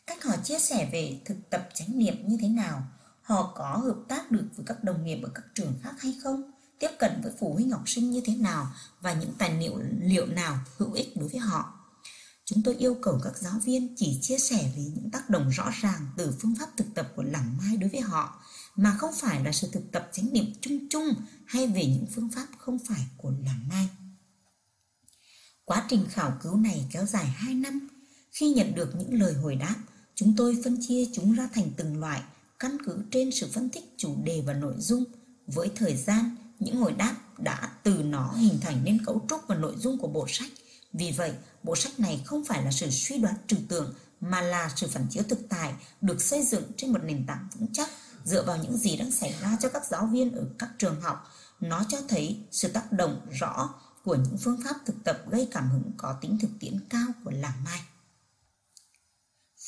Cách 0.07 0.23
họ 0.23 0.37
chia 0.43 0.59
sẻ 0.59 0.89
về 0.91 1.21
thực 1.25 1.49
tập 1.49 1.69
chánh 1.73 1.97
niệm 1.97 2.27
như 2.27 2.37
thế 2.41 2.47
nào? 2.47 2.83
Họ 3.21 3.53
có 3.55 3.77
hợp 3.77 3.97
tác 4.07 4.31
được 4.31 4.45
với 4.55 4.65
các 4.65 4.83
đồng 4.83 5.05
nghiệp 5.05 5.19
ở 5.23 5.29
các 5.35 5.43
trường 5.53 5.73
khác 5.83 5.95
hay 5.99 6.15
không? 6.23 6.51
Tiếp 6.79 6.89
cận 6.99 7.11
với 7.23 7.31
phụ 7.39 7.53
huynh 7.53 7.71
học 7.71 7.83
sinh 7.85 8.11
như 8.11 8.21
thế 8.25 8.35
nào? 8.35 8.67
Và 9.01 9.13
những 9.13 9.33
tài 9.37 9.59
liệu 9.59 9.79
liệu 10.01 10.25
nào 10.25 10.59
hữu 10.77 10.93
ích 10.93 11.17
đối 11.17 11.29
với 11.29 11.39
họ? 11.39 11.76
Chúng 12.49 12.63
tôi 12.63 12.75
yêu 12.75 12.97
cầu 13.01 13.19
các 13.23 13.37
giáo 13.37 13.59
viên 13.65 13.95
chỉ 13.95 14.19
chia 14.21 14.37
sẻ 14.37 14.71
về 14.75 14.83
những 14.95 15.09
tác 15.11 15.29
động 15.29 15.49
rõ 15.49 15.71
ràng 15.81 16.07
từ 16.17 16.33
phương 16.41 16.55
pháp 16.59 16.69
thực 16.77 16.87
tập 16.95 17.11
của 17.15 17.23
làng 17.23 17.57
mai 17.57 17.77
đối 17.77 17.89
với 17.89 18.01
họ, 18.01 18.41
mà 18.75 18.95
không 18.97 19.13
phải 19.15 19.43
là 19.43 19.51
sự 19.51 19.69
thực 19.71 19.91
tập 19.91 20.09
chánh 20.13 20.33
niệm 20.33 20.45
chung 20.61 20.89
chung 20.89 21.13
hay 21.45 21.67
về 21.67 21.85
những 21.85 22.05
phương 22.15 22.29
pháp 22.35 22.47
không 22.57 22.79
phải 22.87 23.07
của 23.17 23.31
làng 23.45 23.67
mai. 23.69 23.89
Quá 25.65 25.85
trình 25.89 26.05
khảo 26.09 26.37
cứu 26.43 26.55
này 26.57 26.85
kéo 26.91 27.05
dài 27.05 27.25
2 27.25 27.53
năm. 27.53 27.87
Khi 28.31 28.49
nhận 28.49 28.75
được 28.75 28.95
những 28.95 29.19
lời 29.21 29.33
hồi 29.33 29.55
đáp, 29.55 29.75
chúng 30.15 30.35
tôi 30.37 30.61
phân 30.63 30.77
chia 30.87 31.05
chúng 31.13 31.33
ra 31.33 31.49
thành 31.53 31.71
từng 31.77 31.99
loại, 31.99 32.21
căn 32.59 32.77
cứ 32.85 33.03
trên 33.11 33.31
sự 33.31 33.49
phân 33.53 33.69
tích 33.69 33.93
chủ 33.97 34.15
đề 34.23 34.43
và 34.45 34.53
nội 34.53 34.75
dung. 34.77 35.03
Với 35.47 35.71
thời 35.75 35.95
gian, 35.95 36.35
những 36.59 36.75
hồi 36.75 36.91
đáp 36.91 37.15
đã 37.37 37.71
từ 37.83 38.03
nó 38.03 38.31
hình 38.31 38.59
thành 38.61 38.83
nên 38.83 39.05
cấu 39.05 39.25
trúc 39.29 39.41
và 39.47 39.55
nội 39.55 39.75
dung 39.77 39.97
của 39.97 40.07
bộ 40.07 40.25
sách– 40.29 40.49
vì 40.93 41.11
vậy, 41.11 41.33
bộ 41.63 41.75
sách 41.75 41.99
này 41.99 42.21
không 42.25 42.45
phải 42.45 42.63
là 42.63 42.71
sự 42.71 42.89
suy 42.89 43.17
đoán 43.17 43.35
trừu 43.47 43.59
tượng 43.69 43.93
mà 44.21 44.41
là 44.41 44.71
sự 44.75 44.87
phản 44.87 45.07
chiếu 45.09 45.23
thực 45.29 45.39
tại 45.49 45.73
được 46.01 46.21
xây 46.21 46.43
dựng 46.43 46.63
trên 46.77 46.93
một 46.93 47.03
nền 47.03 47.25
tảng 47.27 47.47
vững 47.55 47.73
chắc 47.73 47.89
dựa 48.23 48.43
vào 48.43 48.57
những 48.57 48.77
gì 48.77 48.97
đang 48.97 49.11
xảy 49.11 49.35
ra 49.41 49.57
cho 49.59 49.69
các 49.69 49.85
giáo 49.85 50.05
viên 50.05 50.35
ở 50.35 50.43
các 50.59 50.69
trường 50.77 51.01
học. 51.01 51.31
Nó 51.59 51.83
cho 51.89 51.97
thấy 52.07 52.39
sự 52.51 52.67
tác 52.67 52.91
động 52.91 53.21
rõ 53.31 53.69
của 54.03 54.15
những 54.15 54.37
phương 54.37 54.59
pháp 54.65 54.75
thực 54.85 54.95
tập 55.03 55.21
gây 55.29 55.47
cảm 55.51 55.69
hứng 55.69 55.91
có 55.97 56.17
tính 56.21 56.37
thực 56.41 56.49
tiễn 56.59 56.79
cao 56.89 57.07
của 57.23 57.31
làng 57.31 57.63
Mai. 57.63 57.81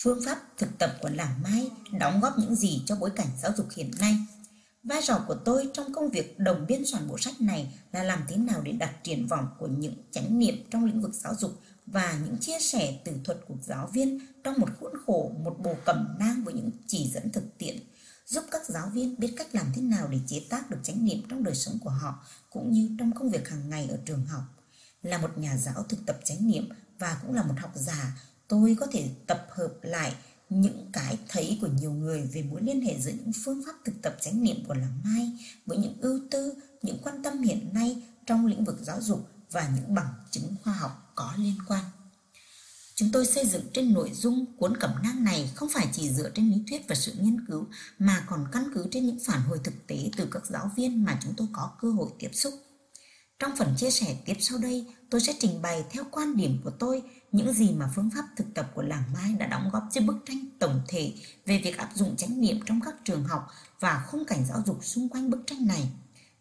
Phương 0.04 0.26
pháp 0.26 0.38
thực 0.58 0.78
tập 0.78 0.98
của 1.02 1.10
làng 1.10 1.42
Mai 1.44 1.72
đóng 2.00 2.20
góp 2.22 2.34
những 2.38 2.56
gì 2.56 2.84
cho 2.86 2.96
bối 2.96 3.12
cảnh 3.16 3.28
giáo 3.42 3.52
dục 3.58 3.68
hiện 3.76 3.92
nay 4.00 4.18
Vai 4.84 5.02
trò 5.04 5.24
của 5.28 5.36
tôi 5.46 5.70
trong 5.74 5.94
công 5.94 6.10
việc 6.10 6.40
đồng 6.40 6.66
biên 6.68 6.86
soạn 6.86 7.08
bộ 7.08 7.18
sách 7.18 7.42
này 7.42 7.80
là 7.92 8.04
làm 8.04 8.24
thế 8.28 8.38
nào 8.38 8.62
để 8.62 8.72
đặt 8.72 9.04
triển 9.04 9.28
vọng 9.28 9.48
của 9.60 9.68
những 9.68 9.96
chánh 10.12 10.40
niệm 10.40 10.56
trong 10.72 10.86
lĩnh 10.86 11.02
vực 11.02 11.14
giáo 11.14 11.36
dục 11.36 11.62
và 11.86 12.20
những 12.26 12.38
chia 12.38 12.60
sẻ 12.60 13.00
từ 13.06 13.12
thuật 13.24 13.40
của 13.48 13.56
giáo 13.62 13.90
viên 13.94 14.20
trong 14.44 14.60
một 14.60 14.70
khuôn 14.80 14.94
khổ, 15.06 15.32
một 15.44 15.56
bộ 15.60 15.76
cẩm 15.86 16.16
nang 16.20 16.44
với 16.44 16.54
những 16.54 16.72
chỉ 16.88 17.12
dẫn 17.14 17.32
thực 17.32 17.58
tiễn, 17.58 17.78
giúp 18.26 18.44
các 18.52 18.62
giáo 18.68 18.90
viên 18.90 19.20
biết 19.20 19.34
cách 19.38 19.48
làm 19.52 19.66
thế 19.76 19.82
nào 19.82 20.08
để 20.08 20.20
chế 20.28 20.42
tác 20.50 20.70
được 20.70 20.78
chánh 20.84 21.06
niệm 21.06 21.22
trong 21.30 21.44
đời 21.44 21.56
sống 21.56 21.80
của 21.84 21.90
họ 21.90 22.26
cũng 22.50 22.72
như 22.72 22.90
trong 23.00 23.12
công 23.12 23.30
việc 23.30 23.50
hàng 23.50 23.70
ngày 23.70 23.88
ở 23.92 23.98
trường 24.06 24.26
học. 24.26 24.44
Là 25.04 25.18
một 25.18 25.38
nhà 25.38 25.58
giáo 25.58 25.84
thực 25.90 26.06
tập 26.06 26.20
chánh 26.24 26.48
niệm 26.48 26.70
và 27.00 27.18
cũng 27.22 27.36
là 27.36 27.44
một 27.44 27.56
học 27.58 27.72
giả, 27.76 28.18
tôi 28.48 28.78
có 28.80 28.88
thể 28.92 29.10
tập 29.28 29.48
hợp 29.50 29.74
lại 29.82 30.16
những 30.50 30.90
cái 30.94 31.18
thấy 31.28 31.58
của 31.62 31.68
nhiều 31.68 31.92
người 31.92 32.30
về 32.34 32.44
mối 32.44 32.62
liên 32.62 32.82
hệ 32.82 33.00
giữa 33.00 33.12
những 33.12 33.32
phương 33.46 33.62
pháp 33.66 33.74
thực 33.86 34.02
tập 34.02 34.18
chánh 34.22 34.44
niệm 34.44 34.66
của 34.68 34.74
Làng 34.74 35.02
Mai 35.04 35.32
với 35.66 35.78
những 35.78 35.98
ưu 36.02 36.20
tư, 36.32 36.54
những 36.82 36.98
quan 37.04 37.24
tâm 37.24 37.42
hiện 37.42 37.74
nay 37.74 38.04
trong 38.26 38.46
lĩnh 38.46 38.66
vực 38.66 38.80
giáo 38.82 39.02
dục 39.02 39.30
và 39.52 39.72
những 39.76 39.96
bằng 39.96 40.14
chứng 40.32 40.56
khoa 40.64 40.74
học 40.74 41.12
có 41.16 41.34
liên 41.38 41.56
quan. 41.68 41.84
Chúng 42.96 43.10
tôi 43.12 43.26
xây 43.26 43.46
dựng 43.46 43.64
trên 43.74 43.94
nội 43.94 44.12
dung 44.14 44.46
cuốn 44.58 44.78
cẩm 44.78 44.92
nang 45.04 45.24
này 45.24 45.52
không 45.56 45.70
phải 45.70 45.88
chỉ 45.94 46.10
dựa 46.10 46.30
trên 46.36 46.52
lý 46.52 46.64
thuyết 46.70 46.88
và 46.88 46.96
sự 46.96 47.14
nghiên 47.20 47.46
cứu 47.48 47.68
mà 48.00 48.26
còn 48.30 48.46
căn 48.52 48.64
cứ 48.74 48.88
trên 48.92 49.06
những 49.06 49.20
phản 49.26 49.42
hồi 49.42 49.60
thực 49.64 49.88
tế 49.88 50.10
từ 50.18 50.28
các 50.32 50.46
giáo 50.46 50.72
viên 50.76 51.04
mà 51.04 51.20
chúng 51.24 51.34
tôi 51.38 51.48
có 51.54 51.72
cơ 51.82 51.92
hội 51.92 52.10
tiếp 52.20 52.30
xúc. 52.34 52.54
Trong 53.40 53.52
phần 53.58 53.74
chia 53.78 53.92
sẻ 53.92 54.18
tiếp 54.26 54.38
sau 54.40 54.58
đây, 54.58 54.86
tôi 55.10 55.22
sẽ 55.22 55.34
trình 55.40 55.62
bày 55.62 55.84
theo 55.90 56.04
quan 56.12 56.38
điểm 56.38 56.62
của 56.64 56.72
tôi 56.72 57.02
những 57.32 57.54
gì 57.54 57.72
mà 57.74 57.90
phương 57.96 58.10
pháp 58.16 58.26
thực 58.36 58.54
tập 58.54 58.72
của 58.76 58.82
làng 58.82 59.04
Mai 59.14 59.34
đã 59.34 59.48
đóng 59.48 59.70
góp 59.74 59.84
cho 59.92 60.02
bức 60.02 60.18
tranh 60.26 60.46
tổng 60.60 60.82
thể 60.88 61.14
về 61.46 61.62
việc 61.64 61.78
áp 61.78 61.90
dụng 61.96 62.16
chánh 62.16 62.42
niệm 62.42 62.60
trong 62.66 62.82
các 62.86 62.96
trường 63.04 63.24
học 63.24 63.48
và 63.80 64.06
khung 64.08 64.26
cảnh 64.26 64.46
giáo 64.46 64.64
dục 64.66 64.80
xung 64.82 65.10
quanh 65.10 65.30
bức 65.30 65.40
tranh 65.48 65.68
này. 65.68 65.90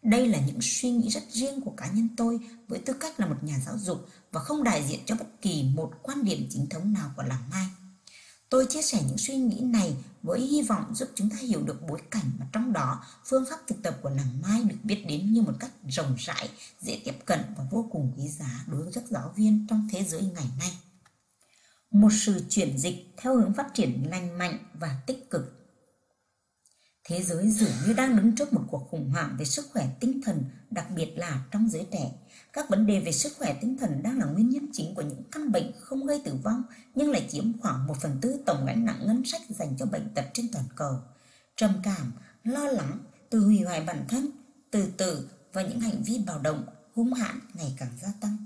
Đây 0.01 0.27
là 0.27 0.39
những 0.47 0.59
suy 0.61 0.91
nghĩ 0.91 1.09
rất 1.09 1.23
riêng 1.29 1.61
của 1.61 1.71
cá 1.77 1.87
nhân 1.87 2.07
tôi 2.17 2.39
với 2.67 2.79
tư 2.79 2.93
cách 2.93 3.19
là 3.19 3.25
một 3.25 3.43
nhà 3.43 3.59
giáo 3.65 3.77
dục 3.77 4.07
và 4.31 4.41
không 4.41 4.63
đại 4.63 4.83
diện 4.87 4.99
cho 5.05 5.15
bất 5.15 5.41
kỳ 5.41 5.63
một 5.63 5.91
quan 6.01 6.23
điểm 6.23 6.47
chính 6.49 6.69
thống 6.69 6.93
nào 6.93 7.11
của 7.15 7.23
làng 7.23 7.49
Mai. 7.51 7.67
Tôi 8.49 8.65
chia 8.69 8.81
sẻ 8.81 9.03
những 9.07 9.17
suy 9.17 9.35
nghĩ 9.35 9.59
này 9.59 9.95
với 10.23 10.39
hy 10.39 10.61
vọng 10.61 10.95
giúp 10.95 11.09
chúng 11.15 11.29
ta 11.29 11.37
hiểu 11.37 11.63
được 11.63 11.81
bối 11.87 12.01
cảnh 12.11 12.31
mà 12.39 12.45
trong 12.51 12.73
đó 12.73 13.03
phương 13.25 13.45
pháp 13.49 13.57
thực 13.67 13.83
tập 13.83 13.97
của 14.01 14.09
nàng 14.09 14.41
Mai 14.41 14.63
được 14.63 14.75
biết 14.83 15.05
đến 15.07 15.33
như 15.33 15.41
một 15.41 15.53
cách 15.59 15.71
rộng 15.87 16.15
rãi, 16.17 16.49
dễ 16.81 17.01
tiếp 17.05 17.15
cận 17.25 17.39
và 17.57 17.63
vô 17.71 17.89
cùng 17.91 18.13
quý 18.17 18.27
giá 18.27 18.65
đối 18.67 18.83
với 18.83 18.93
các 18.93 19.03
giáo 19.09 19.33
viên 19.35 19.65
trong 19.69 19.87
thế 19.91 20.03
giới 20.03 20.21
ngày 20.21 20.47
nay. 20.59 20.77
Một 21.91 22.09
sự 22.11 22.45
chuyển 22.49 22.77
dịch 22.77 23.13
theo 23.17 23.35
hướng 23.35 23.53
phát 23.53 23.73
triển 23.73 24.07
lành 24.09 24.37
mạnh 24.37 24.57
và 24.73 25.01
tích 25.07 25.29
cực 25.29 25.59
Thế 27.09 27.23
giới 27.23 27.49
dường 27.49 27.71
như 27.87 27.93
đang 27.93 28.15
đứng 28.15 28.35
trước 28.35 28.53
một 28.53 28.63
cuộc 28.67 28.87
khủng 28.89 29.09
hoảng 29.09 29.35
về 29.39 29.45
sức 29.45 29.65
khỏe 29.73 29.89
tinh 29.99 30.21
thần, 30.25 30.43
đặc 30.71 30.85
biệt 30.95 31.13
là 31.15 31.45
trong 31.51 31.69
giới 31.69 31.87
trẻ. 31.91 32.11
Các 32.53 32.69
vấn 32.69 32.85
đề 32.85 32.99
về 32.99 33.11
sức 33.11 33.33
khỏe 33.37 33.57
tinh 33.61 33.77
thần 33.77 34.03
đang 34.03 34.19
là 34.19 34.25
nguyên 34.25 34.49
nhân 34.49 34.67
chính 34.73 34.95
của 34.95 35.01
những 35.01 35.23
căn 35.31 35.51
bệnh 35.51 35.71
không 35.79 36.05
gây 36.05 36.21
tử 36.25 36.35
vong 36.43 36.63
nhưng 36.95 37.11
lại 37.11 37.27
chiếm 37.31 37.59
khoảng 37.59 37.87
1 37.87 37.93
phần 38.01 38.17
tư 38.21 38.43
tổng 38.45 38.65
gánh 38.65 38.85
nặng 38.85 38.99
ngân 39.05 39.25
sách 39.25 39.41
dành 39.49 39.75
cho 39.79 39.85
bệnh 39.85 40.09
tật 40.15 40.25
trên 40.33 40.47
toàn 40.51 40.65
cầu. 40.75 40.99
Trầm 41.55 41.71
cảm, 41.83 42.11
lo 42.43 42.63
lắng, 42.63 42.97
từ 43.29 43.39
hủy 43.39 43.61
hoại 43.61 43.81
bản 43.81 44.05
thân, 44.07 44.29
từ 44.71 44.87
từ 44.97 45.29
và 45.53 45.61
những 45.61 45.79
hành 45.79 46.03
vi 46.03 46.17
bạo 46.27 46.39
động, 46.39 46.65
hung 46.95 47.13
hãn 47.13 47.39
ngày 47.53 47.75
càng 47.77 47.91
gia 48.01 48.09
tăng. 48.21 48.37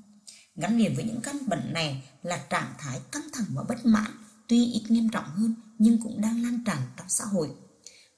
Gắn 0.55 0.77
liền 0.77 0.95
với 0.95 1.03
những 1.03 1.21
căn 1.21 1.37
bệnh 1.47 1.73
này 1.73 2.03
là 2.23 2.37
trạng 2.49 2.73
thái 2.77 2.99
căng 3.11 3.27
thẳng 3.33 3.47
và 3.53 3.63
bất 3.63 3.85
mãn, 3.85 4.11
tuy 4.47 4.65
ít 4.65 4.83
nghiêm 4.89 5.09
trọng 5.09 5.25
hơn 5.25 5.55
nhưng 5.79 6.01
cũng 6.03 6.21
đang 6.21 6.43
lan 6.43 6.63
tràn 6.65 6.77
trong 6.97 7.09
xã 7.09 7.25
hội 7.25 7.49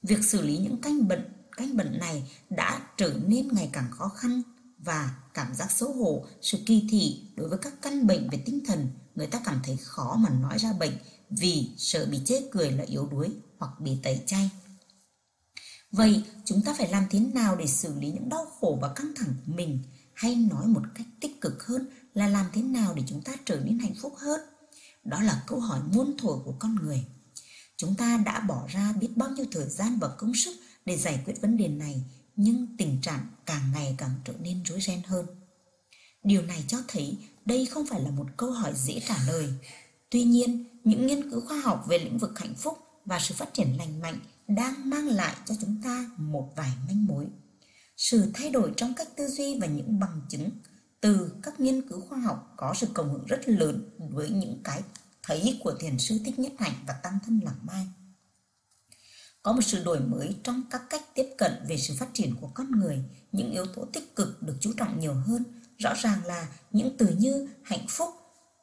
việc 0.06 0.24
xử 0.24 0.42
lý 0.42 0.56
những 0.56 0.80
căn 0.82 1.08
bệnh 1.08 1.32
căn 1.56 1.76
bệnh 1.76 1.98
này 1.98 2.32
đã 2.50 2.80
trở 2.96 3.14
nên 3.26 3.48
ngày 3.52 3.70
càng 3.72 3.90
khó 3.90 4.08
khăn 4.08 4.42
và 4.78 5.16
cảm 5.34 5.54
giác 5.54 5.70
xấu 5.70 5.92
hổ, 5.92 6.26
sự 6.42 6.58
kỳ 6.66 6.86
thị 6.90 7.22
đối 7.36 7.48
với 7.48 7.58
các 7.58 7.74
căn 7.82 8.06
bệnh 8.06 8.30
về 8.30 8.42
tinh 8.46 8.60
thần, 8.66 8.88
người 9.14 9.26
ta 9.26 9.40
cảm 9.44 9.60
thấy 9.64 9.76
khó 9.76 10.16
mà 10.16 10.30
nói 10.30 10.58
ra 10.58 10.72
bệnh 10.72 10.92
vì 11.30 11.70
sợ 11.76 12.06
bị 12.10 12.20
chê 12.24 12.42
cười 12.52 12.70
là 12.70 12.84
yếu 12.84 13.06
đuối 13.06 13.30
hoặc 13.58 13.80
bị 13.80 13.92
tẩy 14.02 14.22
chay. 14.26 14.50
Vậy 15.90 16.24
chúng 16.44 16.62
ta 16.62 16.74
phải 16.78 16.88
làm 16.88 17.04
thế 17.10 17.20
nào 17.20 17.56
để 17.56 17.66
xử 17.66 18.00
lý 18.00 18.10
những 18.10 18.28
đau 18.28 18.46
khổ 18.60 18.78
và 18.82 18.92
căng 18.92 19.12
thẳng 19.16 19.34
của 19.46 19.52
mình 19.52 19.82
hay 20.14 20.36
nói 20.36 20.66
một 20.66 20.82
cách 20.94 21.06
tích 21.20 21.40
cực 21.40 21.66
hơn 21.66 21.88
là 22.14 22.28
làm 22.28 22.46
thế 22.52 22.62
nào 22.62 22.94
để 22.94 23.02
chúng 23.06 23.22
ta 23.22 23.32
trở 23.44 23.60
nên 23.60 23.78
hạnh 23.78 23.94
phúc 24.00 24.14
hơn? 24.16 24.40
Đó 25.04 25.22
là 25.22 25.42
câu 25.46 25.60
hỏi 25.60 25.80
muôn 25.92 26.16
thuở 26.18 26.38
của 26.44 26.54
con 26.58 26.74
người. 26.74 27.04
Chúng 27.76 27.94
ta 27.94 28.22
đã 28.26 28.40
bỏ 28.40 28.66
ra 28.68 28.92
biết 28.92 29.10
bao 29.16 29.30
nhiêu 29.30 29.46
thời 29.52 29.68
gian 29.68 29.98
và 29.98 30.08
công 30.08 30.34
sức 30.34 30.56
để 30.84 30.96
giải 30.96 31.22
quyết 31.24 31.40
vấn 31.40 31.56
đề 31.56 31.68
này, 31.68 32.04
nhưng 32.36 32.76
tình 32.78 32.98
trạng 33.02 33.26
càng 33.46 33.72
ngày 33.72 33.94
càng 33.98 34.10
trở 34.24 34.32
nên 34.40 34.62
rối 34.62 34.80
ren 34.80 35.02
hơn. 35.06 35.26
Điều 36.22 36.42
này 36.42 36.64
cho 36.68 36.78
thấy 36.88 37.18
đây 37.44 37.66
không 37.66 37.86
phải 37.86 38.00
là 38.00 38.10
một 38.10 38.26
câu 38.36 38.50
hỏi 38.50 38.72
dễ 38.74 39.00
trả 39.08 39.16
lời. 39.26 39.48
Tuy 40.10 40.24
nhiên, 40.24 40.64
những 40.84 41.06
nghiên 41.06 41.30
cứu 41.30 41.40
khoa 41.40 41.60
học 41.60 41.84
về 41.88 41.98
lĩnh 41.98 42.18
vực 42.18 42.38
hạnh 42.38 42.54
phúc 42.54 42.78
và 43.04 43.18
sự 43.18 43.34
phát 43.34 43.54
triển 43.54 43.76
lành 43.78 44.00
mạnh 44.00 44.18
đang 44.48 44.90
mang 44.90 45.06
lại 45.06 45.36
cho 45.44 45.54
chúng 45.60 45.82
ta 45.84 46.10
một 46.16 46.52
vài 46.56 46.72
manh 46.86 47.06
mối. 47.06 47.26
Sự 47.96 48.30
thay 48.34 48.50
đổi 48.50 48.72
trong 48.76 48.94
cách 48.94 49.08
tư 49.16 49.26
duy 49.28 49.60
và 49.60 49.66
những 49.66 49.98
bằng 50.00 50.20
chứng 50.28 50.50
từ 51.00 51.32
các 51.42 51.60
nghiên 51.60 51.88
cứu 51.88 52.00
khoa 52.00 52.18
học 52.18 52.54
có 52.56 52.74
sự 52.76 52.86
cộng 52.94 53.12
hưởng 53.12 53.26
rất 53.26 53.48
lớn 53.48 53.90
với 53.98 54.30
những 54.30 54.60
cái 54.64 54.82
thấy 55.22 55.60
của 55.64 55.74
thiền 55.80 55.98
sư 55.98 56.20
Thích 56.24 56.38
Nhất 56.38 56.52
Hạnh 56.58 56.74
và 56.86 56.94
Tăng 57.02 57.18
Thân 57.26 57.40
Lạc 57.44 57.56
Mai. 57.62 57.86
Có 59.46 59.52
một 59.52 59.62
sự 59.62 59.84
đổi 59.84 60.00
mới 60.00 60.36
trong 60.42 60.62
các 60.70 60.82
cách 60.90 61.02
tiếp 61.14 61.26
cận 61.38 61.52
về 61.68 61.76
sự 61.78 61.94
phát 61.98 62.08
triển 62.12 62.34
của 62.40 62.50
con 62.54 62.70
người, 62.70 62.98
những 63.32 63.52
yếu 63.52 63.66
tố 63.66 63.84
tích 63.92 64.16
cực 64.16 64.42
được 64.42 64.54
chú 64.60 64.72
trọng 64.76 65.00
nhiều 65.00 65.14
hơn, 65.14 65.44
rõ 65.78 65.94
ràng 65.94 66.24
là 66.24 66.48
những 66.70 66.96
từ 66.98 67.08
như 67.18 67.48
hạnh 67.62 67.86
phúc, 67.88 68.08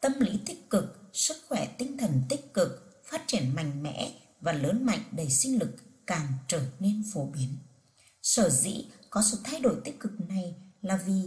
tâm 0.02 0.12
lý 0.20 0.40
tích 0.46 0.70
cực, 0.70 1.10
sức 1.14 1.38
khỏe 1.50 1.68
tinh 1.78 1.98
thần 1.98 2.22
tích 2.30 2.54
cực, 2.54 3.02
phát 3.06 3.22
triển 3.28 3.56
mạnh 3.56 3.84
mẽ 3.84 4.12
và 4.42 4.54
lớn 4.54 4.86
mạnh 4.86 5.00
đầy 5.12 5.30
sinh 5.30 5.60
lực 5.60 5.70
càng 6.08 6.28
trở 6.48 6.62
nên 6.80 7.04
phổ 7.14 7.26
biến. 7.26 7.58
Sở 8.22 8.50
dĩ 8.50 8.86
có 9.10 9.22
sự 9.32 9.38
thay 9.44 9.60
đổi 9.60 9.76
tích 9.84 10.00
cực 10.00 10.12
này 10.30 10.56
là 10.82 11.00
vì 11.06 11.22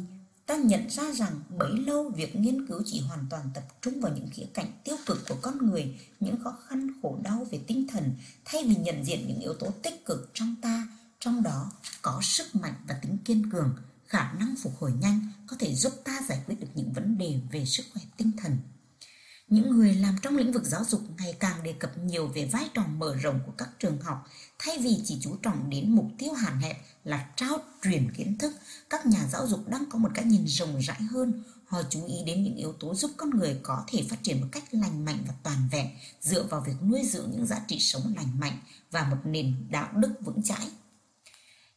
ta 0.47 0.57
nhận 0.57 0.91
ra 0.91 1.13
rằng 1.13 1.41
bấy 1.59 1.79
lâu 1.79 2.13
việc 2.17 2.37
nghiên 2.37 2.67
cứu 2.67 2.83
chỉ 2.87 3.01
hoàn 3.01 3.27
toàn 3.31 3.51
tập 3.55 3.65
trung 3.83 4.01
vào 4.01 4.13
những 4.17 4.29
khía 4.31 4.47
cạnh 4.55 4.73
tiêu 4.85 4.97
cực 5.07 5.29
của 5.29 5.37
con 5.43 5.71
người, 5.71 6.01
những 6.21 6.45
khó 6.45 6.59
khăn 6.67 6.93
khổ 7.03 7.19
đau 7.23 7.47
về 7.51 7.61
tinh 7.67 7.87
thần, 7.89 8.15
thay 8.45 8.65
vì 8.65 8.77
nhận 8.77 9.05
diện 9.05 9.25
những 9.29 9.41
yếu 9.41 9.55
tố 9.55 9.71
tích 9.83 10.05
cực 10.05 10.31
trong 10.35 10.55
ta, 10.63 10.89
trong 11.21 11.43
đó 11.43 11.71
có 12.03 12.21
sức 12.23 12.55
mạnh 12.55 12.75
và 12.89 12.99
tính 13.03 13.19
kiên 13.25 13.51
cường, 13.51 13.77
khả 14.07 14.33
năng 14.33 14.55
phục 14.63 14.79
hồi 14.79 14.93
nhanh 15.01 15.33
có 15.47 15.57
thể 15.59 15.75
giúp 15.75 15.93
ta 16.05 16.21
giải 16.29 16.43
quyết 16.47 16.61
được 16.61 16.69
những 16.75 16.93
vấn 16.93 17.19
đề 17.19 17.41
về 17.53 17.65
sức 17.65 17.83
khỏe 17.93 18.03
tinh 18.17 18.33
thần. 18.37 18.59
Những 19.49 19.71
người 19.71 19.95
làm 19.95 20.17
trong 20.23 20.37
lĩnh 20.37 20.53
vực 20.53 20.65
giáo 20.65 20.85
dục 20.85 21.01
ngày 21.19 21.37
càng 21.41 21.63
đề 21.63 21.73
cập 21.73 21.99
nhiều 21.99 22.27
về 22.27 22.49
vai 22.53 22.69
trò 22.75 22.83
mở 22.87 23.17
rộng 23.17 23.41
của 23.47 23.53
các 23.59 23.69
trường 23.79 24.01
học, 24.01 24.29
thay 24.59 24.79
vì 24.79 25.01
chỉ 25.05 25.19
chú 25.21 25.37
trọng 25.43 25.71
đến 25.71 25.91
mục 25.91 26.07
tiêu 26.19 26.33
hạn 26.33 26.61
hẹp 26.61 26.77
là 27.07 27.27
trao 27.37 27.59
truyền 27.83 28.13
kiến 28.17 28.39
thức, 28.39 28.53
các 28.91 29.07
nhà 29.07 29.29
giáo 29.33 29.47
dục 29.47 29.69
đang 29.69 29.85
có 29.91 29.99
một 29.99 30.11
cái 30.15 30.25
nhìn 30.25 30.45
rộng 30.47 30.79
rãi 30.81 31.03
hơn. 31.03 31.43
Họ 31.67 31.83
chú 31.91 32.07
ý 32.07 32.15
đến 32.27 32.45
những 32.45 32.57
yếu 32.57 32.73
tố 32.73 32.95
giúp 32.95 33.11
con 33.17 33.31
người 33.31 33.61
có 33.63 33.85
thể 33.89 34.05
phát 34.11 34.23
triển 34.23 34.41
một 34.41 34.47
cách 34.53 34.65
lành 34.71 35.05
mạnh 35.05 35.25
và 35.29 35.35
toàn 35.43 35.69
vẹn, 35.71 35.87
dựa 36.21 36.43
vào 36.43 36.61
việc 36.67 36.83
nuôi 36.83 37.03
dưỡng 37.07 37.31
những 37.31 37.47
giá 37.47 37.65
trị 37.69 37.79
sống 37.81 38.15
lành 38.17 38.41
mạnh 38.41 38.59
và 38.91 39.09
một 39.11 39.17
nền 39.25 39.55
đạo 39.71 39.89
đức 39.97 40.13
vững 40.21 40.43
chãi. 40.43 40.69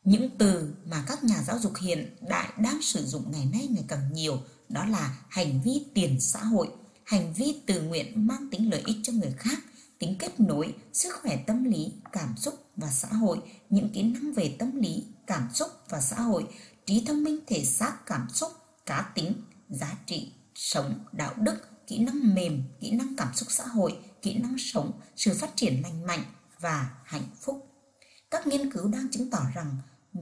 Những 0.03 0.29
từ 0.37 0.73
mà 0.85 1.03
các 1.07 1.23
nhà 1.23 1.43
giáo 1.43 1.59
dục 1.59 1.73
hiện 1.81 2.15
đại 2.29 2.49
đang 2.57 2.81
sử 2.81 3.05
dụng 3.05 3.31
ngày 3.31 3.45
nay 3.45 3.67
ngày 3.71 3.85
càng 3.87 4.13
nhiều 4.13 4.41
đó 4.69 4.85
là 4.85 5.17
hành 5.29 5.61
vi 5.61 5.85
tiền 5.93 6.19
xã 6.19 6.43
hội, 6.43 6.67
hành 7.03 7.33
vi 7.33 7.55
tự 7.65 7.81
nguyện 7.81 8.27
mang 8.27 8.49
tính 8.51 8.71
lợi 8.71 8.83
ích 8.85 8.97
cho 9.03 9.13
người 9.13 9.33
khác, 9.37 9.59
tính 9.99 10.15
kết 10.19 10.39
nối, 10.39 10.73
sức 10.93 11.15
khỏe 11.21 11.43
tâm 11.47 11.63
lý, 11.63 11.91
cảm 12.11 12.37
xúc 12.37 12.53
và 12.75 12.91
xã 12.91 13.07
hội, 13.07 13.39
những 13.69 13.89
kỹ 13.89 14.03
năng 14.03 14.33
về 14.33 14.55
tâm 14.59 14.81
lý, 14.81 15.03
cảm 15.29 15.49
xúc 15.53 15.69
và 15.89 16.01
xã 16.01 16.21
hội, 16.21 16.47
trí 16.85 17.05
thông 17.07 17.23
minh 17.23 17.39
thể 17.47 17.65
xác 17.65 18.05
cảm 18.05 18.27
xúc, 18.33 18.51
cá 18.85 19.11
tính, 19.15 19.33
giá 19.69 19.97
trị, 20.05 20.31
sống, 20.55 21.05
đạo 21.11 21.33
đức, 21.37 21.87
kỹ 21.87 21.99
năng 21.99 22.35
mềm, 22.35 22.63
kỹ 22.79 22.91
năng 22.91 23.15
cảm 23.17 23.33
xúc 23.35 23.51
xã 23.51 23.67
hội, 23.67 23.99
kỹ 24.21 24.33
năng 24.37 24.55
sống, 24.57 24.99
sự 25.15 25.37
phát 25.39 25.49
triển 25.55 25.81
lành 25.81 26.05
mạnh 26.07 26.23
và 26.59 26.89
hạnh 27.03 27.27
phúc. 27.41 27.67
Các 28.31 28.47
nghiên 28.47 28.71
cứu 28.71 28.87
đang 28.87 29.11
chứng 29.11 29.29
tỏ 29.29 29.39
rằng 29.53 29.77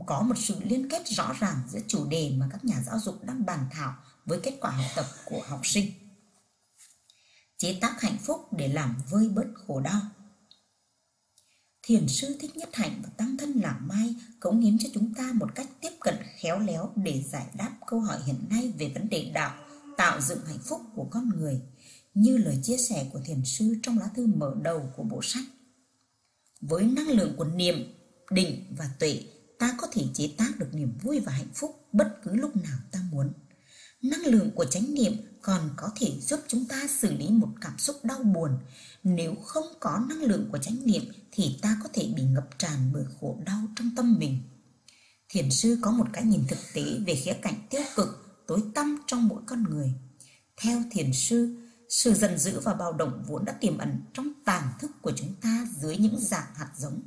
có 0.06 0.22
một 0.22 0.36
sự 0.38 0.56
liên 0.64 0.90
kết 0.90 1.08
rõ 1.08 1.34
ràng 1.40 1.62
giữa 1.70 1.80
chủ 1.88 2.06
đề 2.06 2.34
mà 2.38 2.48
các 2.52 2.66
nhà 2.66 2.82
giáo 2.86 3.00
dục 3.00 3.24
đang 3.24 3.46
bàn 3.46 3.68
thảo 3.72 3.96
với 4.26 4.40
kết 4.44 4.58
quả 4.62 4.72
học 4.72 4.86
tập 4.96 5.06
của 5.26 5.42
học 5.48 5.62
sinh 5.64 5.92
chế 7.58 7.78
tác 7.82 8.02
hạnh 8.02 8.18
phúc 8.26 8.54
để 8.54 8.68
làm 8.68 8.96
vơi 9.10 9.30
bớt 9.30 9.48
khổ 9.68 9.80
đau. 9.80 10.02
Thiền 11.88 12.08
sư 12.08 12.36
Thích 12.40 12.58
Nhất 12.58 12.70
Hạnh 12.74 13.02
và 13.04 13.10
Tăng 13.18 13.38
Thân 13.38 13.52
Lạc 13.52 13.80
Mai 13.88 14.16
cống 14.40 14.62
hiến 14.62 14.78
cho 14.78 14.90
chúng 14.94 15.14
ta 15.14 15.32
một 15.34 15.56
cách 15.56 15.68
tiếp 15.82 15.90
cận 16.00 16.16
khéo 16.36 16.60
léo 16.60 16.92
để 16.96 17.24
giải 17.32 17.46
đáp 17.58 17.72
câu 17.88 18.00
hỏi 18.00 18.18
hiện 18.26 18.36
nay 18.50 18.74
về 18.80 18.92
vấn 18.94 19.10
đề 19.10 19.32
đạo, 19.34 19.56
tạo 19.98 20.22
dựng 20.22 20.46
hạnh 20.46 20.60
phúc 20.66 20.82
của 20.96 21.08
con 21.12 21.30
người, 21.30 21.62
như 22.14 22.38
lời 22.38 22.60
chia 22.64 22.78
sẻ 22.78 23.10
của 23.14 23.20
thiền 23.26 23.46
sư 23.46 23.76
trong 23.84 24.00
lá 24.00 24.10
thư 24.16 24.26
mở 24.26 24.56
đầu 24.62 24.90
của 24.96 25.04
bộ 25.04 25.22
sách. 25.22 25.44
Với 26.62 26.84
năng 26.84 27.08
lượng 27.08 27.34
của 27.38 27.46
niệm, 27.46 27.76
định 28.32 28.66
và 28.78 28.90
tuệ, 29.00 29.24
ta 29.60 29.76
có 29.78 29.88
thể 29.92 30.04
chế 30.14 30.34
tác 30.38 30.60
được 30.60 30.70
niềm 30.74 30.94
vui 31.02 31.20
và 31.20 31.32
hạnh 31.32 31.52
phúc 31.54 31.88
bất 31.94 32.20
cứ 32.24 32.36
lúc 32.36 32.56
nào 32.56 32.78
ta 32.92 33.00
muốn. 33.12 33.30
Năng 34.02 34.26
lượng 34.26 34.52
của 34.56 34.66
chánh 34.66 34.94
niệm 34.94 35.14
còn 35.42 35.70
có 35.78 35.90
thể 36.00 36.20
giúp 36.22 36.40
chúng 36.48 36.66
ta 36.66 36.88
xử 36.88 37.14
lý 37.14 37.30
một 37.30 37.50
cảm 37.62 37.78
xúc 37.78 37.96
đau 38.04 38.24
buồn. 38.24 38.52
Nếu 39.04 39.36
không 39.44 39.66
có 39.80 40.00
năng 40.10 40.22
lượng 40.22 40.50
của 40.52 40.58
chánh 40.58 40.78
niệm 40.86 41.04
thì 41.32 41.60
ta 41.62 41.80
có 41.84 41.90
thể 41.94 42.14
bị 42.16 42.24
ngập 42.24 42.60
tràn 42.60 42.92
bởi 42.94 43.04
khổ 43.20 43.38
đau 43.46 43.60
trong 43.76 43.90
tâm 43.96 44.16
mình. 44.20 44.42
Thiền 45.30 45.52
sư 45.52 45.78
có 45.82 45.92
một 45.92 46.08
cái 46.14 46.24
nhìn 46.24 46.44
thực 46.48 46.60
tế 46.74 46.84
về 47.08 47.16
khía 47.16 47.34
cạnh 47.34 47.68
tiêu 47.70 47.82
cực, 47.96 48.08
tối 48.48 48.64
tăm 48.76 49.02
trong 49.08 49.28
mỗi 49.28 49.42
con 49.46 49.64
người. 49.64 49.94
Theo 50.62 50.84
thiền 50.92 51.14
sư, 51.14 51.58
sự 51.90 52.14
giận 52.14 52.38
dữ 52.38 52.60
và 52.60 52.74
bạo 52.74 52.94
động 52.94 53.24
vốn 53.28 53.46
đã 53.46 53.54
tiềm 53.54 53.78
ẩn 53.78 54.02
trong 54.14 54.34
tàng 54.46 54.68
thức 54.80 54.92
của 55.02 55.12
chúng 55.16 55.36
ta 55.42 55.68
dưới 55.80 55.98
những 55.98 56.20
dạng 56.20 56.56
hạt 56.56 56.72
giống. 56.78 57.02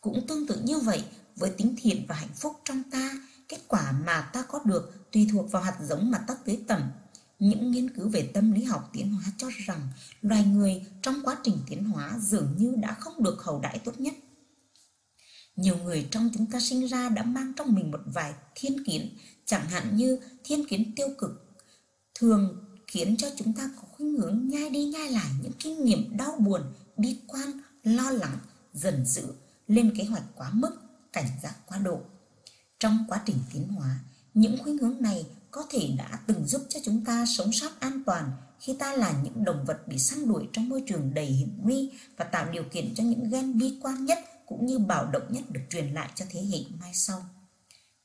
Cũng 0.00 0.26
tương 0.26 0.46
tự 0.46 0.60
như 0.64 0.78
vậy 0.78 1.04
với 1.36 1.50
tính 1.50 1.74
thiện 1.78 2.06
và 2.08 2.14
hạnh 2.14 2.34
phúc 2.36 2.56
trong 2.64 2.82
ta, 2.90 3.10
kết 3.50 3.58
quả 3.68 3.92
mà 3.92 4.30
ta 4.32 4.42
có 4.42 4.60
được 4.64 5.12
tùy 5.12 5.28
thuộc 5.32 5.50
vào 5.50 5.62
hạt 5.62 5.76
giống 5.88 6.10
mà 6.10 6.18
ta 6.18 6.34
tưới 6.44 6.60
tẩm. 6.68 6.82
Những 7.38 7.70
nghiên 7.70 7.90
cứu 7.90 8.08
về 8.08 8.30
tâm 8.34 8.52
lý 8.52 8.64
học 8.64 8.90
tiến 8.92 9.12
hóa 9.12 9.24
cho 9.36 9.48
rằng 9.66 9.88
loài 10.22 10.44
người 10.44 10.86
trong 11.02 11.14
quá 11.24 11.36
trình 11.44 11.58
tiến 11.68 11.84
hóa 11.84 12.18
dường 12.20 12.54
như 12.58 12.74
đã 12.76 12.94
không 13.00 13.22
được 13.22 13.42
hậu 13.42 13.60
đãi 13.60 13.78
tốt 13.78 14.00
nhất. 14.00 14.14
Nhiều 15.56 15.76
người 15.76 16.08
trong 16.10 16.30
chúng 16.34 16.46
ta 16.46 16.60
sinh 16.60 16.86
ra 16.86 17.08
đã 17.08 17.22
mang 17.22 17.52
trong 17.56 17.74
mình 17.74 17.90
một 17.90 18.00
vài 18.14 18.34
thiên 18.54 18.84
kiến, 18.84 19.16
chẳng 19.44 19.68
hạn 19.68 19.96
như 19.96 20.18
thiên 20.44 20.68
kiến 20.68 20.92
tiêu 20.96 21.08
cực, 21.18 21.58
thường 22.14 22.64
khiến 22.86 23.16
cho 23.16 23.28
chúng 23.36 23.52
ta 23.52 23.70
có 23.76 23.82
khuynh 23.92 24.16
hướng 24.16 24.48
nhai 24.48 24.70
đi 24.70 24.84
nhai 24.84 25.10
lại 25.10 25.30
những 25.42 25.52
kinh 25.58 25.84
nghiệm 25.84 26.16
đau 26.16 26.36
buồn, 26.38 26.62
bi 26.96 27.18
quan, 27.26 27.52
lo 27.82 28.10
lắng, 28.10 28.38
dần 28.74 29.06
dữ, 29.06 29.24
lên 29.66 29.94
kế 29.96 30.04
hoạch 30.04 30.24
quá 30.34 30.50
mức, 30.52 30.70
cảnh 31.12 31.28
giác 31.42 31.54
quá 31.66 31.78
độ. 31.78 32.00
Trong 32.80 33.04
quá 33.08 33.20
trình 33.26 33.36
tiến 33.52 33.68
hóa, 33.68 33.98
những 34.34 34.58
khuynh 34.62 34.78
hướng 34.78 35.02
này 35.02 35.26
có 35.50 35.66
thể 35.70 35.90
đã 35.98 36.18
từng 36.26 36.46
giúp 36.46 36.62
cho 36.68 36.80
chúng 36.84 37.04
ta 37.04 37.24
sống 37.26 37.52
sót 37.52 37.80
an 37.80 38.02
toàn 38.06 38.30
khi 38.60 38.76
ta 38.78 38.96
là 38.96 39.14
những 39.22 39.44
động 39.44 39.64
vật 39.64 39.88
bị 39.88 39.98
săn 39.98 40.28
đuổi 40.28 40.48
trong 40.52 40.68
môi 40.68 40.82
trường 40.86 41.14
đầy 41.14 41.26
hiểm 41.26 41.48
nguy 41.62 41.90
và 42.16 42.24
tạo 42.24 42.50
điều 42.52 42.64
kiện 42.72 42.94
cho 42.94 43.04
những 43.04 43.30
gen 43.30 43.58
bi 43.58 43.78
quan 43.82 44.04
nhất 44.04 44.18
cũng 44.46 44.66
như 44.66 44.78
bạo 44.78 45.10
động 45.12 45.22
nhất 45.28 45.44
được 45.50 45.60
truyền 45.70 45.86
lại 45.94 46.10
cho 46.14 46.24
thế 46.30 46.40
hệ 46.40 46.58
mai 46.80 46.94
sau. 46.94 47.24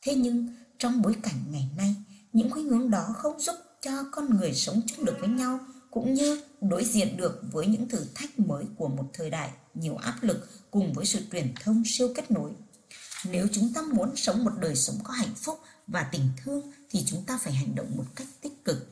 Thế 0.02 0.16
nhưng 0.16 0.48
trong 0.80 1.02
bối 1.02 1.16
cảnh 1.24 1.44
ngày 1.52 1.70
nay, 1.78 1.96
những 2.34 2.52
khuynh 2.52 2.70
hướng 2.70 2.90
đó 2.90 3.08
không 3.18 3.40
giúp 3.40 3.56
cho 3.82 4.04
con 4.12 4.36
người 4.36 4.54
sống 4.54 4.82
chung 4.88 5.06
được 5.06 5.18
với 5.20 5.30
nhau 5.30 5.60
cũng 5.92 6.14
như 6.14 6.42
đối 6.62 6.86
diện 6.86 7.18
được 7.18 7.42
với 7.52 7.68
những 7.68 7.90
thử 7.90 8.06
thách 8.16 8.40
mới 8.40 8.66
của 8.78 8.88
một 8.88 9.10
thời 9.14 9.30
đại 9.30 9.50
nhiều 9.74 9.96
áp 9.96 10.16
lực 10.22 10.50
cùng 10.72 10.94
với 10.94 11.06
sự 11.06 11.20
truyền 11.32 11.54
thông 11.62 11.84
siêu 11.86 12.12
kết 12.16 12.32
nối. 12.32 12.52
Nếu 13.32 13.48
chúng 13.52 13.74
ta 13.74 13.82
muốn 13.82 14.16
sống 14.16 14.44
một 14.44 14.52
đời 14.60 14.76
sống 14.76 14.96
có 15.04 15.14
hạnh 15.14 15.36
phúc 15.36 15.60
và 15.88 16.04
tình 16.12 16.30
thương 16.38 16.72
thì 16.90 17.04
chúng 17.06 17.24
ta 17.24 17.38
phải 17.38 17.54
hành 17.54 17.76
động 17.76 17.92
một 17.98 18.06
cách 18.16 18.28
tích 18.42 18.66
cực. 18.66 18.88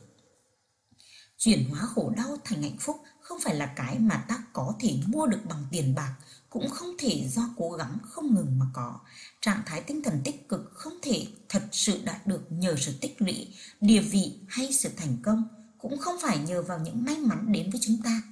Chuyển 1.38 1.68
hóa 1.70 1.80
khổ 1.80 2.12
đau 2.16 2.36
thành 2.44 2.62
hạnh 2.62 2.78
phúc 2.80 3.02
không 3.20 3.38
phải 3.44 3.54
là 3.54 3.66
cái 3.66 3.98
mà 3.98 4.24
ta 4.28 4.44
có 4.52 4.74
thể 4.80 4.98
mua 5.06 5.26
được 5.26 5.40
bằng 5.48 5.64
tiền 5.70 5.94
bạc, 5.94 6.14
cũng 6.50 6.70
không 6.70 6.88
thể 6.98 7.28
do 7.28 7.42
cố 7.56 7.70
gắng 7.70 7.98
không 8.02 8.34
ngừng 8.34 8.58
mà 8.58 8.66
có. 8.72 9.00
Trạng 9.40 9.62
thái 9.66 9.80
tinh 9.80 10.02
thần 10.02 10.20
tích 10.24 10.48
cực 10.48 10.70
không 10.74 10.92
thể 11.02 11.26
thật 11.48 11.62
sự 11.72 12.00
đạt 12.04 12.26
được 12.26 12.52
nhờ 12.52 12.76
sự 12.78 12.94
tích 13.00 13.22
lũy, 13.22 13.54
địa 13.80 14.00
vị 14.00 14.38
hay 14.48 14.72
sự 14.72 14.90
thành 14.96 15.16
công, 15.22 15.48
cũng 15.78 15.98
không 15.98 16.16
phải 16.22 16.38
nhờ 16.38 16.62
vào 16.62 16.78
những 16.78 17.04
may 17.04 17.16
mắn 17.16 17.52
đến 17.52 17.70
với 17.70 17.80
chúng 17.84 18.02
ta. 18.04 18.22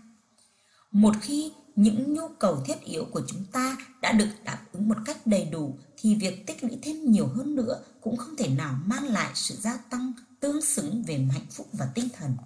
Một 0.90 1.14
khi 1.20 1.52
những 1.76 2.14
nhu 2.14 2.28
cầu 2.28 2.62
thiết 2.66 2.80
yếu 2.80 3.04
của 3.04 3.22
chúng 3.26 3.44
ta 3.52 3.76
đã 4.02 4.12
được 4.12 4.28
đáp 4.44 4.58
ứng 4.72 4.88
một 4.88 4.96
cách 5.04 5.26
đầy 5.26 5.44
đủ 5.44 5.78
thì 5.96 6.14
việc 6.14 6.46
tích 6.46 6.64
lũy 6.64 6.78
thêm 6.82 7.10
nhiều 7.10 7.26
hơn 7.26 7.54
nữa 7.54 7.82
cũng 8.00 8.16
không 8.16 8.36
thể 8.36 8.48
nào 8.48 8.78
mang 8.84 9.04
lại 9.04 9.30
sự 9.34 9.54
gia 9.54 9.76
tăng 9.76 10.12
tương 10.40 10.62
xứng 10.62 11.04
về 11.06 11.18
hạnh 11.32 11.46
phúc 11.50 11.68
và 11.72 11.88
tinh 11.94 12.08
thần. 12.16 12.36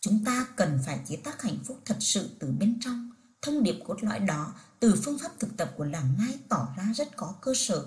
Chúng 0.00 0.24
ta 0.24 0.46
cần 0.56 0.78
phải 0.86 1.00
chế 1.08 1.16
tác 1.16 1.42
hạnh 1.42 1.58
phúc 1.64 1.80
thật 1.84 1.96
sự 2.00 2.30
từ 2.38 2.52
bên 2.58 2.78
trong. 2.80 3.10
Thông 3.42 3.62
điệp 3.62 3.76
cốt 3.84 4.02
lõi 4.02 4.20
đó 4.20 4.54
từ 4.80 4.94
phương 5.04 5.18
pháp 5.18 5.30
thực 5.38 5.56
tập 5.56 5.72
của 5.76 5.84
làng 5.84 6.14
ngai 6.18 6.38
tỏ 6.48 6.68
ra 6.76 6.92
rất 6.94 7.16
có 7.16 7.34
cơ 7.40 7.54
sở. 7.54 7.86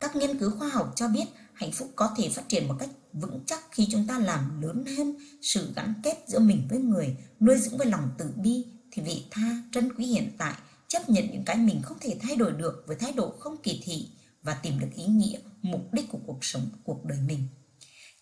Các 0.00 0.16
nghiên 0.16 0.38
cứu 0.38 0.50
khoa 0.50 0.68
học 0.68 0.92
cho 0.96 1.08
biết 1.08 1.24
hạnh 1.54 1.72
phúc 1.72 1.92
có 1.96 2.14
thể 2.16 2.28
phát 2.28 2.48
triển 2.48 2.68
một 2.68 2.76
cách 2.78 2.90
vững 3.12 3.44
chắc 3.46 3.60
khi 3.70 3.88
chúng 3.90 4.06
ta 4.06 4.18
làm 4.18 4.62
lớn 4.62 4.84
hơn 4.96 5.16
sự 5.42 5.72
gắn 5.76 5.94
kết 6.02 6.24
giữa 6.26 6.38
mình 6.38 6.66
với 6.70 6.78
người, 6.78 7.16
nuôi 7.40 7.58
dưỡng 7.58 7.78
với 7.78 7.86
lòng 7.86 8.10
từ 8.18 8.24
bi, 8.36 8.64
thì 8.92 9.02
vị 9.02 9.24
tha, 9.30 9.62
trân 9.72 9.92
quý 9.94 10.06
hiện 10.06 10.30
tại, 10.38 10.54
chấp 10.88 11.10
nhận 11.10 11.30
những 11.30 11.44
cái 11.44 11.56
mình 11.56 11.82
không 11.82 11.98
thể 12.00 12.18
thay 12.20 12.36
đổi 12.36 12.52
được 12.52 12.84
với 12.86 12.96
thái 12.96 13.12
độ 13.12 13.34
không 13.38 13.56
kỳ 13.62 13.82
thị 13.84 14.08
và 14.42 14.54
tìm 14.54 14.78
được 14.78 14.88
ý 14.96 15.04
nghĩa, 15.04 15.38
mục 15.62 15.92
đích 15.92 16.08
của 16.10 16.18
cuộc 16.26 16.38
sống, 16.44 16.70
cuộc 16.84 17.04
đời 17.04 17.18
mình. 17.18 17.48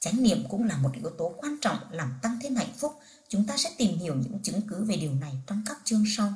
Chánh 0.01 0.23
niệm 0.23 0.39
cũng 0.49 0.65
là 0.65 0.77
một 0.77 0.91
yếu 0.95 1.11
tố 1.19 1.35
quan 1.39 1.57
trọng 1.61 1.79
làm 1.91 2.13
tăng 2.23 2.39
thêm 2.43 2.57
hạnh 2.57 2.73
phúc. 2.77 2.93
Chúng 3.29 3.47
ta 3.47 3.57
sẽ 3.57 3.75
tìm 3.79 3.99
hiểu 3.99 4.15
những 4.15 4.39
chứng 4.43 4.61
cứ 4.69 4.85
về 4.85 4.97
điều 4.97 5.15
này 5.15 5.33
trong 5.47 5.63
các 5.67 5.77
chương 5.85 6.05
sau. 6.17 6.35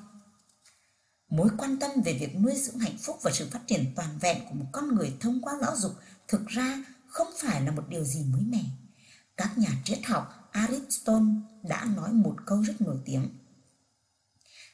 Mối 1.30 1.48
quan 1.58 1.76
tâm 1.76 1.90
về 2.04 2.12
việc 2.12 2.36
nuôi 2.36 2.56
dưỡng 2.56 2.78
hạnh 2.78 2.98
phúc 2.98 3.18
và 3.22 3.30
sự 3.34 3.48
phát 3.50 3.60
triển 3.66 3.92
toàn 3.96 4.18
vẹn 4.20 4.38
của 4.48 4.54
một 4.54 4.66
con 4.72 4.94
người 4.94 5.12
thông 5.20 5.40
qua 5.40 5.52
giáo 5.60 5.76
dục 5.76 5.92
thực 6.28 6.46
ra 6.46 6.84
không 7.06 7.28
phải 7.38 7.62
là 7.62 7.70
một 7.70 7.84
điều 7.88 8.04
gì 8.04 8.24
mới 8.24 8.42
mẻ. 8.42 8.64
Các 9.36 9.58
nhà 9.58 9.70
triết 9.84 10.04
học 10.04 10.48
Aristotle 10.52 11.26
đã 11.62 11.84
nói 11.96 12.12
một 12.12 12.36
câu 12.46 12.62
rất 12.62 12.80
nổi 12.80 12.96
tiếng. 13.04 13.28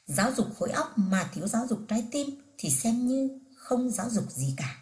Giáo 0.07 0.33
dục 0.37 0.47
khối 0.59 0.71
óc 0.71 0.99
mà 0.99 1.31
thiếu 1.35 1.49
giáo 1.49 1.67
dục 1.67 1.81
trái 1.89 2.09
tim 2.11 2.31
thì 2.59 2.71
xem 2.71 3.07
như 3.07 3.39
không 3.57 3.91
giáo 3.91 4.11
dục 4.11 4.31
gì 4.31 4.55
cả. 4.57 4.79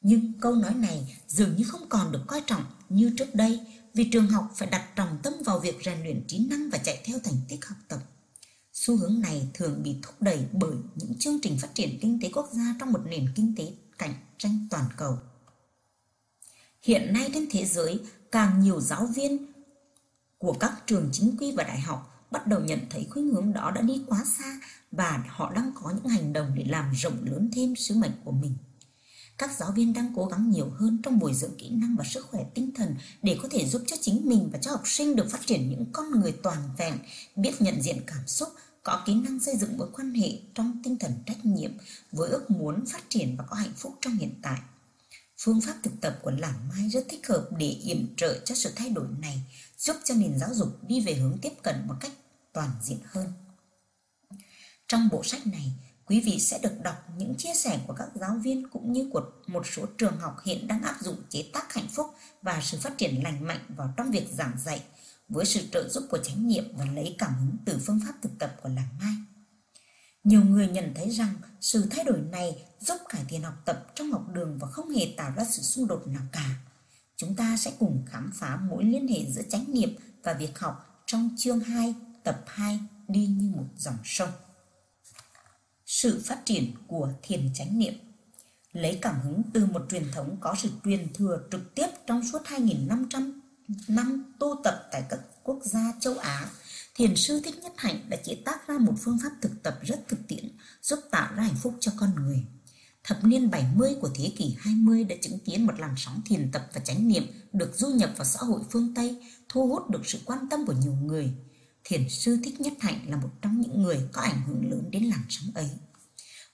Nhưng 0.00 0.32
câu 0.40 0.54
nói 0.54 0.74
này 0.74 1.18
dường 1.26 1.56
như 1.56 1.64
không 1.64 1.88
còn 1.88 2.12
được 2.12 2.24
coi 2.26 2.42
trọng 2.46 2.64
như 2.88 3.14
trước 3.18 3.34
đây 3.34 3.60
vì 3.94 4.10
trường 4.12 4.26
học 4.26 4.50
phải 4.54 4.68
đặt 4.70 4.88
trọng 4.96 5.18
tâm 5.22 5.32
vào 5.44 5.58
việc 5.58 5.76
rèn 5.84 6.02
luyện 6.02 6.24
trí 6.26 6.46
năng 6.50 6.70
và 6.70 6.78
chạy 6.78 7.02
theo 7.04 7.18
thành 7.24 7.40
tích 7.48 7.64
học 7.64 7.78
tập. 7.88 7.98
Xu 8.72 8.96
hướng 8.96 9.20
này 9.20 9.48
thường 9.54 9.82
bị 9.82 9.96
thúc 10.02 10.14
đẩy 10.22 10.46
bởi 10.52 10.76
những 10.94 11.18
chương 11.18 11.40
trình 11.42 11.58
phát 11.58 11.74
triển 11.74 11.98
kinh 12.00 12.20
tế 12.22 12.30
quốc 12.34 12.48
gia 12.52 12.74
trong 12.80 12.92
một 12.92 13.00
nền 13.06 13.28
kinh 13.34 13.54
tế 13.56 13.72
cạnh 13.98 14.14
tranh 14.38 14.66
toàn 14.70 14.84
cầu. 14.96 15.18
Hiện 16.82 17.12
nay 17.12 17.30
trên 17.34 17.48
thế 17.50 17.64
giới, 17.64 18.00
càng 18.32 18.60
nhiều 18.60 18.80
giáo 18.80 19.06
viên 19.06 19.52
của 20.38 20.52
các 20.52 20.82
trường 20.86 21.08
chính 21.12 21.36
quy 21.40 21.52
và 21.52 21.64
đại 21.64 21.80
học 21.80 22.21
bắt 22.32 22.46
đầu 22.46 22.60
nhận 22.60 22.78
thấy 22.90 23.06
khuynh 23.10 23.28
hướng 23.28 23.52
đó 23.52 23.70
đã 23.70 23.82
đi 23.82 24.02
quá 24.06 24.24
xa 24.38 24.60
và 24.92 25.24
họ 25.28 25.52
đang 25.54 25.72
có 25.74 25.90
những 25.90 26.08
hành 26.08 26.32
động 26.32 26.52
để 26.54 26.64
làm 26.68 26.92
rộng 26.92 27.24
lớn 27.24 27.50
thêm 27.52 27.76
sứ 27.76 27.94
mệnh 27.94 28.12
của 28.24 28.32
mình. 28.32 28.56
Các 29.38 29.50
giáo 29.58 29.72
viên 29.72 29.92
đang 29.92 30.12
cố 30.16 30.26
gắng 30.26 30.50
nhiều 30.50 30.70
hơn 30.76 30.98
trong 31.02 31.18
bồi 31.18 31.34
dưỡng 31.34 31.56
kỹ 31.58 31.70
năng 31.70 31.96
và 31.96 32.04
sức 32.04 32.26
khỏe 32.26 32.44
tinh 32.54 32.70
thần 32.74 32.96
để 33.22 33.38
có 33.42 33.48
thể 33.50 33.66
giúp 33.66 33.82
cho 33.86 33.96
chính 34.00 34.28
mình 34.28 34.48
và 34.52 34.58
cho 34.58 34.70
học 34.70 34.82
sinh 34.84 35.16
được 35.16 35.30
phát 35.30 35.46
triển 35.46 35.70
những 35.70 35.86
con 35.92 36.20
người 36.20 36.32
toàn 36.42 36.58
vẹn, 36.78 36.98
biết 37.36 37.62
nhận 37.62 37.82
diện 37.82 38.00
cảm 38.06 38.26
xúc, 38.26 38.48
có 38.82 39.02
kỹ 39.06 39.14
năng 39.14 39.40
xây 39.40 39.56
dựng 39.56 39.78
mối 39.78 39.88
quan 39.92 40.14
hệ 40.14 40.38
trong 40.54 40.80
tinh 40.84 40.98
thần 40.98 41.12
trách 41.26 41.44
nhiệm 41.44 41.70
với 42.12 42.30
ước 42.30 42.50
muốn 42.50 42.84
phát 42.86 43.02
triển 43.08 43.36
và 43.36 43.44
có 43.48 43.56
hạnh 43.56 43.72
phúc 43.76 43.94
trong 44.00 44.16
hiện 44.16 44.34
tại. 44.42 44.60
Phương 45.38 45.60
pháp 45.60 45.74
thực 45.82 46.00
tập 46.00 46.18
của 46.22 46.30
lãng 46.30 46.68
Mai 46.68 46.88
rất 46.88 47.06
thích 47.08 47.26
hợp 47.26 47.48
để 47.58 47.66
yểm 47.66 48.16
trợ 48.16 48.40
cho 48.44 48.54
sự 48.54 48.72
thay 48.76 48.88
đổi 48.88 49.06
này, 49.20 49.42
giúp 49.78 49.96
cho 50.04 50.14
nền 50.14 50.38
giáo 50.38 50.54
dục 50.54 50.68
đi 50.88 51.00
về 51.00 51.14
hướng 51.14 51.38
tiếp 51.42 51.52
cận 51.62 51.76
một 51.86 51.94
cách 52.00 52.12
toàn 52.52 52.70
diện 52.82 52.98
hơn. 53.04 53.32
Trong 54.88 55.08
bộ 55.12 55.22
sách 55.24 55.46
này, 55.46 55.72
quý 56.06 56.20
vị 56.20 56.40
sẽ 56.40 56.58
được 56.62 56.82
đọc 56.82 56.96
những 57.16 57.34
chia 57.34 57.54
sẻ 57.54 57.80
của 57.86 57.94
các 57.94 58.08
giáo 58.14 58.34
viên 58.42 58.68
cũng 58.68 58.92
như 58.92 59.08
của 59.12 59.22
một 59.46 59.66
số 59.66 59.86
trường 59.98 60.16
học 60.16 60.36
hiện 60.44 60.68
đang 60.68 60.82
áp 60.82 60.96
dụng 61.00 61.16
chế 61.28 61.50
tác 61.52 61.72
hạnh 61.72 61.88
phúc 61.88 62.06
và 62.42 62.60
sự 62.62 62.78
phát 62.80 62.98
triển 62.98 63.22
lành 63.22 63.46
mạnh 63.46 63.60
vào 63.76 63.94
trong 63.96 64.10
việc 64.10 64.28
giảng 64.32 64.58
dạy 64.64 64.82
với 65.28 65.44
sự 65.44 65.60
trợ 65.72 65.88
giúp 65.88 66.04
của 66.10 66.18
chánh 66.18 66.48
niệm 66.48 66.64
và 66.76 66.84
lấy 66.84 67.16
cảm 67.18 67.34
hứng 67.34 67.56
từ 67.66 67.78
phương 67.86 68.00
pháp 68.06 68.12
thực 68.22 68.38
tập 68.38 68.56
của 68.62 68.68
làng 68.68 68.98
mai. 69.00 69.14
Nhiều 70.24 70.44
người 70.44 70.68
nhận 70.68 70.92
thấy 70.94 71.10
rằng 71.10 71.34
sự 71.60 71.86
thay 71.90 72.04
đổi 72.04 72.20
này 72.20 72.64
giúp 72.80 72.96
cải 73.08 73.24
thiện 73.28 73.42
học 73.42 73.54
tập 73.64 73.86
trong 73.94 74.12
học 74.12 74.28
đường 74.32 74.58
và 74.58 74.68
không 74.68 74.90
hề 74.90 75.14
tạo 75.16 75.32
ra 75.36 75.44
sự 75.44 75.62
xung 75.62 75.86
đột 75.86 76.06
nào 76.06 76.22
cả. 76.32 76.50
Chúng 77.16 77.36
ta 77.36 77.56
sẽ 77.56 77.72
cùng 77.78 78.04
khám 78.06 78.30
phá 78.34 78.56
mối 78.56 78.84
liên 78.84 79.08
hệ 79.08 79.24
giữa 79.32 79.42
chánh 79.50 79.64
niệm 79.68 79.96
và 80.22 80.32
việc 80.32 80.58
học 80.58 81.04
trong 81.06 81.30
chương 81.38 81.60
2, 81.60 81.94
tập 82.24 82.44
2 82.46 82.80
đi 83.08 83.26
như 83.26 83.50
một 83.56 83.66
dòng 83.76 83.98
sông. 84.04 84.30
Sự 85.86 86.22
phát 86.24 86.42
triển 86.44 86.72
của 86.86 87.12
thiền 87.22 87.50
chánh 87.54 87.78
niệm 87.78 87.94
Lấy 88.72 88.98
cảm 89.02 89.20
hứng 89.20 89.42
từ 89.52 89.66
một 89.66 89.86
truyền 89.90 90.04
thống 90.12 90.36
có 90.40 90.54
sự 90.58 90.70
truyền 90.84 91.12
thừa 91.14 91.42
trực 91.50 91.74
tiếp 91.74 91.86
trong 92.06 92.22
suốt 92.32 92.42
2.500 92.44 93.32
năm 93.88 94.34
tu 94.38 94.60
tập 94.64 94.88
tại 94.92 95.02
các 95.08 95.20
quốc 95.42 95.58
gia 95.62 95.92
châu 96.00 96.18
Á, 96.18 96.50
Thiền 96.94 97.16
sư 97.16 97.40
Thích 97.44 97.58
Nhất 97.62 97.72
Hạnh 97.76 98.06
đã 98.08 98.16
chế 98.24 98.34
tác 98.44 98.68
ra 98.68 98.78
một 98.78 98.94
phương 99.00 99.18
pháp 99.22 99.30
thực 99.40 99.62
tập 99.62 99.78
rất 99.82 100.08
thực 100.08 100.28
tiễn, 100.28 100.48
giúp 100.82 100.98
tạo 101.10 101.34
ra 101.34 101.42
hạnh 101.42 101.56
phúc 101.62 101.74
cho 101.80 101.92
con 101.96 102.10
người. 102.14 102.44
Thập 103.04 103.24
niên 103.24 103.50
70 103.50 103.94
của 104.00 104.10
thế 104.14 104.32
kỷ 104.36 104.56
20 104.58 105.04
đã 105.04 105.16
chứng 105.22 105.38
kiến 105.38 105.66
một 105.66 105.78
làn 105.78 105.94
sóng 105.96 106.22
thiền 106.26 106.50
tập 106.52 106.66
và 106.74 106.80
chánh 106.80 107.08
niệm 107.08 107.22
được 107.52 107.72
du 107.74 107.88
nhập 107.88 108.10
vào 108.16 108.24
xã 108.24 108.40
hội 108.40 108.60
phương 108.70 108.94
Tây, 108.94 109.22
thu 109.48 109.68
hút 109.68 109.90
được 109.90 110.06
sự 110.06 110.18
quan 110.24 110.48
tâm 110.50 110.66
của 110.66 110.74
nhiều 110.82 110.92
người. 110.92 111.32
Thiền 111.84 112.08
sư 112.08 112.38
Thích 112.44 112.60
Nhất 112.60 112.72
Hạnh 112.80 113.00
là 113.08 113.16
một 113.16 113.30
trong 113.42 113.60
những 113.60 113.82
người 113.82 114.00
có 114.12 114.22
ảnh 114.22 114.42
hưởng 114.46 114.70
lớn 114.70 114.90
đến 114.90 115.04
làn 115.04 115.22
sóng 115.28 115.54
ấy. 115.54 115.70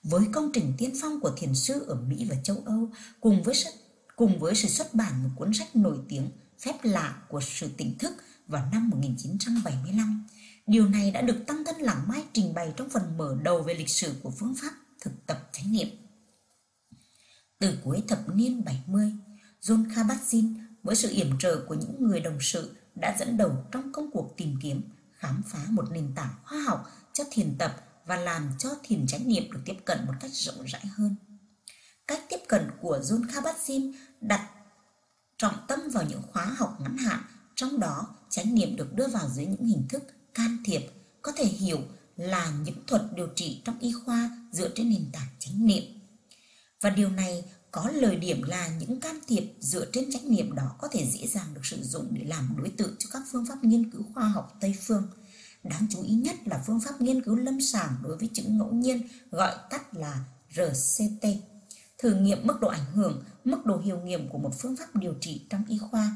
Với 0.03 0.25
công 0.33 0.51
trình 0.53 0.73
tiên 0.77 0.93
phong 1.01 1.19
của 1.19 1.31
thiền 1.37 1.55
sư 1.55 1.85
ở 1.87 1.95
Mỹ 1.95 2.25
và 2.29 2.35
châu 2.43 2.57
Âu, 2.65 2.89
cùng 3.21 3.43
với 3.43 3.55
cùng 4.15 4.39
với 4.39 4.55
sự 4.55 4.67
xuất 4.67 4.93
bản 4.93 5.23
một 5.23 5.29
cuốn 5.35 5.53
sách 5.53 5.75
nổi 5.75 5.97
tiếng 6.09 6.29
phép 6.59 6.73
lạ 6.83 7.21
của 7.29 7.41
sự 7.41 7.69
tỉnh 7.77 7.97
thức 7.97 8.13
vào 8.47 8.69
năm 8.71 8.89
1975. 8.89 10.27
Điều 10.67 10.89
này 10.89 11.11
đã 11.11 11.21
được 11.21 11.43
Tăng 11.47 11.63
Thân 11.65 11.75
Lãng 11.75 12.07
Mai 12.07 12.23
trình 12.33 12.53
bày 12.53 12.73
trong 12.77 12.89
phần 12.89 13.17
mở 13.17 13.37
đầu 13.43 13.61
về 13.61 13.73
lịch 13.73 13.89
sử 13.89 14.13
của 14.23 14.31
phương 14.31 14.55
pháp 14.61 14.71
thực 15.01 15.25
tập 15.25 15.49
chánh 15.51 15.71
niệm. 15.71 15.87
Từ 17.59 17.77
cuối 17.83 18.03
thập 18.07 18.35
niên 18.35 18.65
70, 18.65 19.11
John 19.61 19.89
Kabat-Zinn 19.89 20.53
với 20.83 20.95
sự 20.95 21.09
yểm 21.09 21.37
trợ 21.39 21.65
của 21.67 21.75
những 21.75 21.95
người 21.99 22.19
đồng 22.19 22.37
sự 22.41 22.75
đã 22.95 23.17
dẫn 23.19 23.37
đầu 23.37 23.51
trong 23.71 23.91
công 23.91 24.11
cuộc 24.11 24.33
tìm 24.37 24.55
kiếm, 24.61 24.81
khám 25.19 25.41
phá 25.47 25.59
một 25.69 25.91
nền 25.91 26.11
tảng 26.15 26.33
khoa 26.43 26.61
học 26.61 26.91
cho 27.13 27.23
thiền 27.31 27.55
tập 27.57 27.75
và 28.05 28.15
làm 28.15 28.51
cho 28.59 28.69
thiền 28.83 29.07
chánh 29.07 29.27
niệm 29.27 29.51
được 29.51 29.59
tiếp 29.65 29.75
cận 29.85 30.05
một 30.05 30.13
cách 30.19 30.31
rộng 30.33 30.65
rãi 30.65 30.85
hơn. 30.85 31.15
Cách 32.07 32.23
tiếp 32.29 32.39
cận 32.47 32.71
của 32.81 32.99
John 33.03 33.27
Kabat-Zinn 33.27 33.93
đặt 34.21 34.49
trọng 35.37 35.55
tâm 35.67 35.79
vào 35.93 36.03
những 36.09 36.21
khóa 36.31 36.45
học 36.45 36.77
ngắn 36.81 36.97
hạn, 36.97 37.19
trong 37.55 37.79
đó 37.79 38.07
chánh 38.29 38.55
niệm 38.55 38.75
được 38.75 38.93
đưa 38.93 39.07
vào 39.07 39.29
dưới 39.29 39.45
những 39.45 39.65
hình 39.65 39.85
thức 39.89 40.03
can 40.33 40.57
thiệp, 40.65 40.81
có 41.21 41.31
thể 41.31 41.45
hiểu 41.45 41.79
là 42.15 42.53
những 42.63 42.85
thuật 42.87 43.01
điều 43.15 43.27
trị 43.35 43.61
trong 43.65 43.79
y 43.79 43.91
khoa 44.05 44.29
dựa 44.51 44.69
trên 44.75 44.89
nền 44.89 45.09
tảng 45.13 45.27
chánh 45.39 45.65
niệm. 45.65 45.83
Và 46.81 46.89
điều 46.89 47.09
này 47.09 47.43
có 47.71 47.89
lời 47.93 48.15
điểm 48.15 48.41
là 48.43 48.67
những 48.67 48.99
can 48.99 49.19
thiệp 49.27 49.43
dựa 49.59 49.85
trên 49.91 50.11
trách 50.11 50.25
niệm 50.25 50.55
đó 50.55 50.75
có 50.77 50.87
thể 50.87 51.07
dễ 51.11 51.27
dàng 51.27 51.53
được 51.53 51.65
sử 51.65 51.83
dụng 51.83 52.07
để 52.11 52.23
làm 52.25 52.53
đối 52.57 52.69
tượng 52.69 52.95
cho 52.99 53.09
các 53.13 53.21
phương 53.31 53.45
pháp 53.45 53.63
nghiên 53.63 53.91
cứu 53.91 54.03
khoa 54.13 54.23
học 54.23 54.57
Tây 54.61 54.75
phương. 54.81 55.07
Đáng 55.63 55.87
chú 55.89 56.03
ý 56.03 56.13
nhất 56.13 56.35
là 56.45 56.63
phương 56.67 56.79
pháp 56.79 57.01
nghiên 57.01 57.21
cứu 57.21 57.35
lâm 57.35 57.61
sàng 57.61 57.95
đối 58.03 58.17
với 58.17 58.29
chứng 58.33 58.57
ngẫu 58.57 58.71
nhiên 58.73 59.07
gọi 59.31 59.55
tắt 59.69 59.95
là 59.95 60.23
RCT. 60.49 61.27
Thử 61.97 62.13
nghiệm 62.13 62.47
mức 62.47 62.59
độ 62.61 62.67
ảnh 62.67 62.85
hưởng, 62.93 63.23
mức 63.43 63.65
độ 63.65 63.77
hiệu 63.77 63.99
nghiệm 63.99 64.29
của 64.29 64.37
một 64.37 64.51
phương 64.59 64.75
pháp 64.75 64.95
điều 64.95 65.13
trị 65.21 65.41
trong 65.49 65.63
y 65.67 65.77
khoa. 65.77 66.15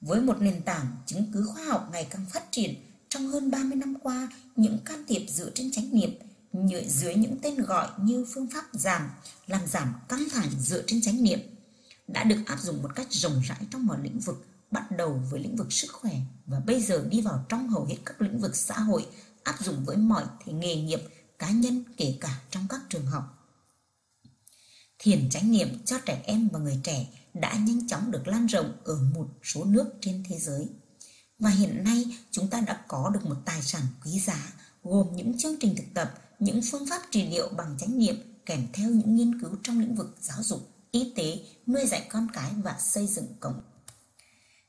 Với 0.00 0.20
một 0.20 0.40
nền 0.40 0.62
tảng 0.62 0.86
chứng 1.06 1.30
cứ 1.32 1.44
khoa 1.44 1.64
học 1.64 1.88
ngày 1.92 2.06
càng 2.10 2.26
phát 2.30 2.52
triển, 2.52 2.74
trong 3.08 3.26
hơn 3.26 3.50
30 3.50 3.76
năm 3.76 3.94
qua, 4.02 4.28
những 4.56 4.78
can 4.84 5.04
thiệp 5.08 5.26
dựa 5.28 5.50
trên 5.54 5.70
trách 5.70 5.84
niệm 5.92 6.10
dưới 6.86 7.14
những 7.14 7.38
tên 7.42 7.56
gọi 7.56 7.88
như 7.98 8.26
phương 8.34 8.48
pháp 8.50 8.64
giảm, 8.72 9.10
làm 9.46 9.66
giảm 9.66 9.94
căng 10.08 10.24
thẳng 10.32 10.50
dựa 10.60 10.82
trên 10.86 11.00
chánh 11.02 11.22
niệm 11.22 11.40
đã 12.08 12.24
được 12.24 12.42
áp 12.46 12.60
dụng 12.60 12.82
một 12.82 12.94
cách 12.94 13.06
rộng 13.10 13.40
rãi 13.48 13.60
trong 13.70 13.86
mọi 13.86 13.98
lĩnh 14.02 14.20
vực, 14.20 14.46
bắt 14.70 14.90
đầu 14.90 15.22
với 15.30 15.40
lĩnh 15.40 15.56
vực 15.56 15.72
sức 15.72 15.92
khỏe 15.92 16.12
và 16.46 16.60
bây 16.60 16.82
giờ 16.82 17.06
đi 17.10 17.20
vào 17.20 17.44
trong 17.48 17.68
hầu 17.68 17.84
hết 17.84 17.96
các 18.04 18.22
lĩnh 18.22 18.40
vực 18.40 18.56
xã 18.56 18.78
hội, 18.78 19.06
áp 19.42 19.56
dụng 19.60 19.84
với 19.84 19.96
mọi 19.96 20.24
thì 20.44 20.52
nghề 20.52 20.76
nghiệp, 20.76 21.00
cá 21.38 21.50
nhân 21.50 21.84
kể 21.96 22.18
cả 22.20 22.40
trong 22.50 22.66
các 22.68 22.80
trường 22.88 23.06
học. 23.06 23.24
Thiền 24.98 25.30
chánh 25.30 25.50
niệm 25.50 25.68
cho 25.84 25.98
trẻ 26.06 26.22
em 26.24 26.48
và 26.52 26.58
người 26.58 26.80
trẻ 26.82 27.06
đã 27.34 27.54
nhanh 27.54 27.88
chóng 27.88 28.10
được 28.10 28.28
lan 28.28 28.46
rộng 28.46 28.72
ở 28.84 28.98
một 29.14 29.28
số 29.42 29.64
nước 29.64 29.86
trên 30.00 30.24
thế 30.28 30.38
giới. 30.38 30.68
Và 31.38 31.50
hiện 31.50 31.84
nay 31.84 32.04
chúng 32.30 32.48
ta 32.48 32.60
đã 32.60 32.84
có 32.88 33.10
được 33.14 33.26
một 33.26 33.36
tài 33.44 33.62
sản 33.62 33.82
quý 34.04 34.20
giá 34.20 34.52
gồm 34.82 35.16
những 35.16 35.38
chương 35.38 35.56
trình 35.60 35.76
thực 35.76 35.94
tập, 35.94 36.14
những 36.38 36.60
phương 36.70 36.86
pháp 36.90 37.02
trị 37.10 37.28
liệu 37.28 37.48
bằng 37.56 37.76
chánh 37.78 37.98
niệm 37.98 38.16
kèm 38.46 38.66
theo 38.72 38.90
những 38.90 39.16
nghiên 39.16 39.40
cứu 39.40 39.50
trong 39.62 39.80
lĩnh 39.80 39.94
vực 39.94 40.16
giáo 40.20 40.42
dục, 40.42 40.68
y 40.90 41.12
tế, 41.16 41.38
nuôi 41.66 41.86
dạy 41.86 42.06
con 42.10 42.28
cái 42.32 42.52
và 42.64 42.76
xây 42.78 43.06
dựng 43.06 43.26
cộng. 43.40 43.60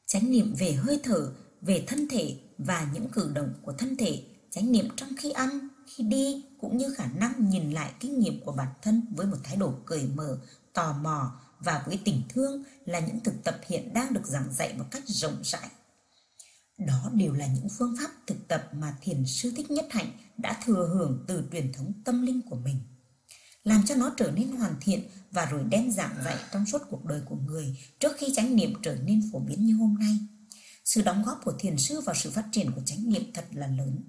Chánh 0.08 0.32
niệm 0.32 0.56
về 0.60 0.72
hơi 0.72 1.00
thở, 1.04 1.32
về 1.62 1.84
thân 1.88 2.08
thể 2.08 2.38
và 2.58 2.88
những 2.94 3.08
cử 3.10 3.32
động 3.34 3.54
của 3.62 3.74
thân 3.74 3.98
thể, 3.98 4.24
chánh 4.52 4.72
niệm 4.72 4.88
trong 4.96 5.10
khi 5.18 5.32
ăn, 5.32 5.68
khi 5.88 6.04
đi 6.04 6.44
cũng 6.62 6.78
như 6.78 6.94
khả 6.98 7.06
năng 7.06 7.50
nhìn 7.50 7.72
lại 7.72 7.94
kinh 8.00 8.20
nghiệm 8.20 8.40
của 8.46 8.52
bản 8.52 8.68
thân 8.82 9.02
với 9.16 9.28
một 9.28 9.38
thái 9.44 9.56
độ 9.56 9.74
cởi 9.86 10.04
mở, 10.16 10.38
tò 10.74 10.94
mò 10.94 11.40
và 11.60 11.84
với 11.88 12.00
tình 12.06 12.22
thương 12.30 12.64
là 12.86 13.00
những 13.00 13.20
thực 13.20 13.44
tập 13.44 13.58
hiện 13.68 13.94
đang 13.94 14.14
được 14.14 14.26
giảng 14.26 14.54
dạy 14.54 14.74
một 14.78 14.86
cách 14.92 15.04
rộng 15.08 15.38
rãi 15.44 15.70
đó 16.78 17.12
đều 17.14 17.34
là 17.34 17.48
những 17.48 17.68
phương 17.70 17.96
pháp 18.00 18.12
thực 18.28 18.48
tập 18.48 18.70
mà 18.74 18.98
thiền 19.02 19.26
sư 19.26 19.54
Thích 19.56 19.72
Nhất 19.72 19.86
Hạnh 19.90 20.12
đã 20.38 20.58
thừa 20.66 20.90
hưởng 20.94 21.26
từ 21.28 21.44
truyền 21.52 21.74
thống 21.74 21.94
tâm 22.06 22.26
linh 22.26 22.42
của 22.50 22.56
mình. 22.56 22.80
Làm 23.64 23.84
cho 23.86 23.96
nó 23.96 24.14
trở 24.18 24.32
nên 24.32 24.52
hoàn 24.52 24.76
thiện 24.82 25.02
và 25.32 25.46
rồi 25.46 25.64
đem 25.70 25.92
giảng 25.92 26.16
dạy 26.26 26.38
trong 26.52 26.66
suốt 26.66 26.82
cuộc 26.90 27.06
đời 27.06 27.22
của 27.26 27.36
người 27.36 27.78
trước 28.00 28.12
khi 28.18 28.28
chánh 28.36 28.56
niệm 28.56 28.74
trở 28.84 28.96
nên 28.96 29.30
phổ 29.32 29.40
biến 29.40 29.66
như 29.66 29.76
hôm 29.76 29.96
nay. 30.00 30.18
Sự 30.86 31.02
đóng 31.02 31.24
góp 31.26 31.42
của 31.44 31.54
thiền 31.60 31.78
sư 31.78 32.02
vào 32.02 32.16
sự 32.16 32.32
phát 32.32 32.46
triển 32.52 32.72
của 32.72 32.82
chánh 32.86 33.10
niệm 33.10 33.24
thật 33.34 33.46
là 33.52 33.68
lớn. 33.68 34.04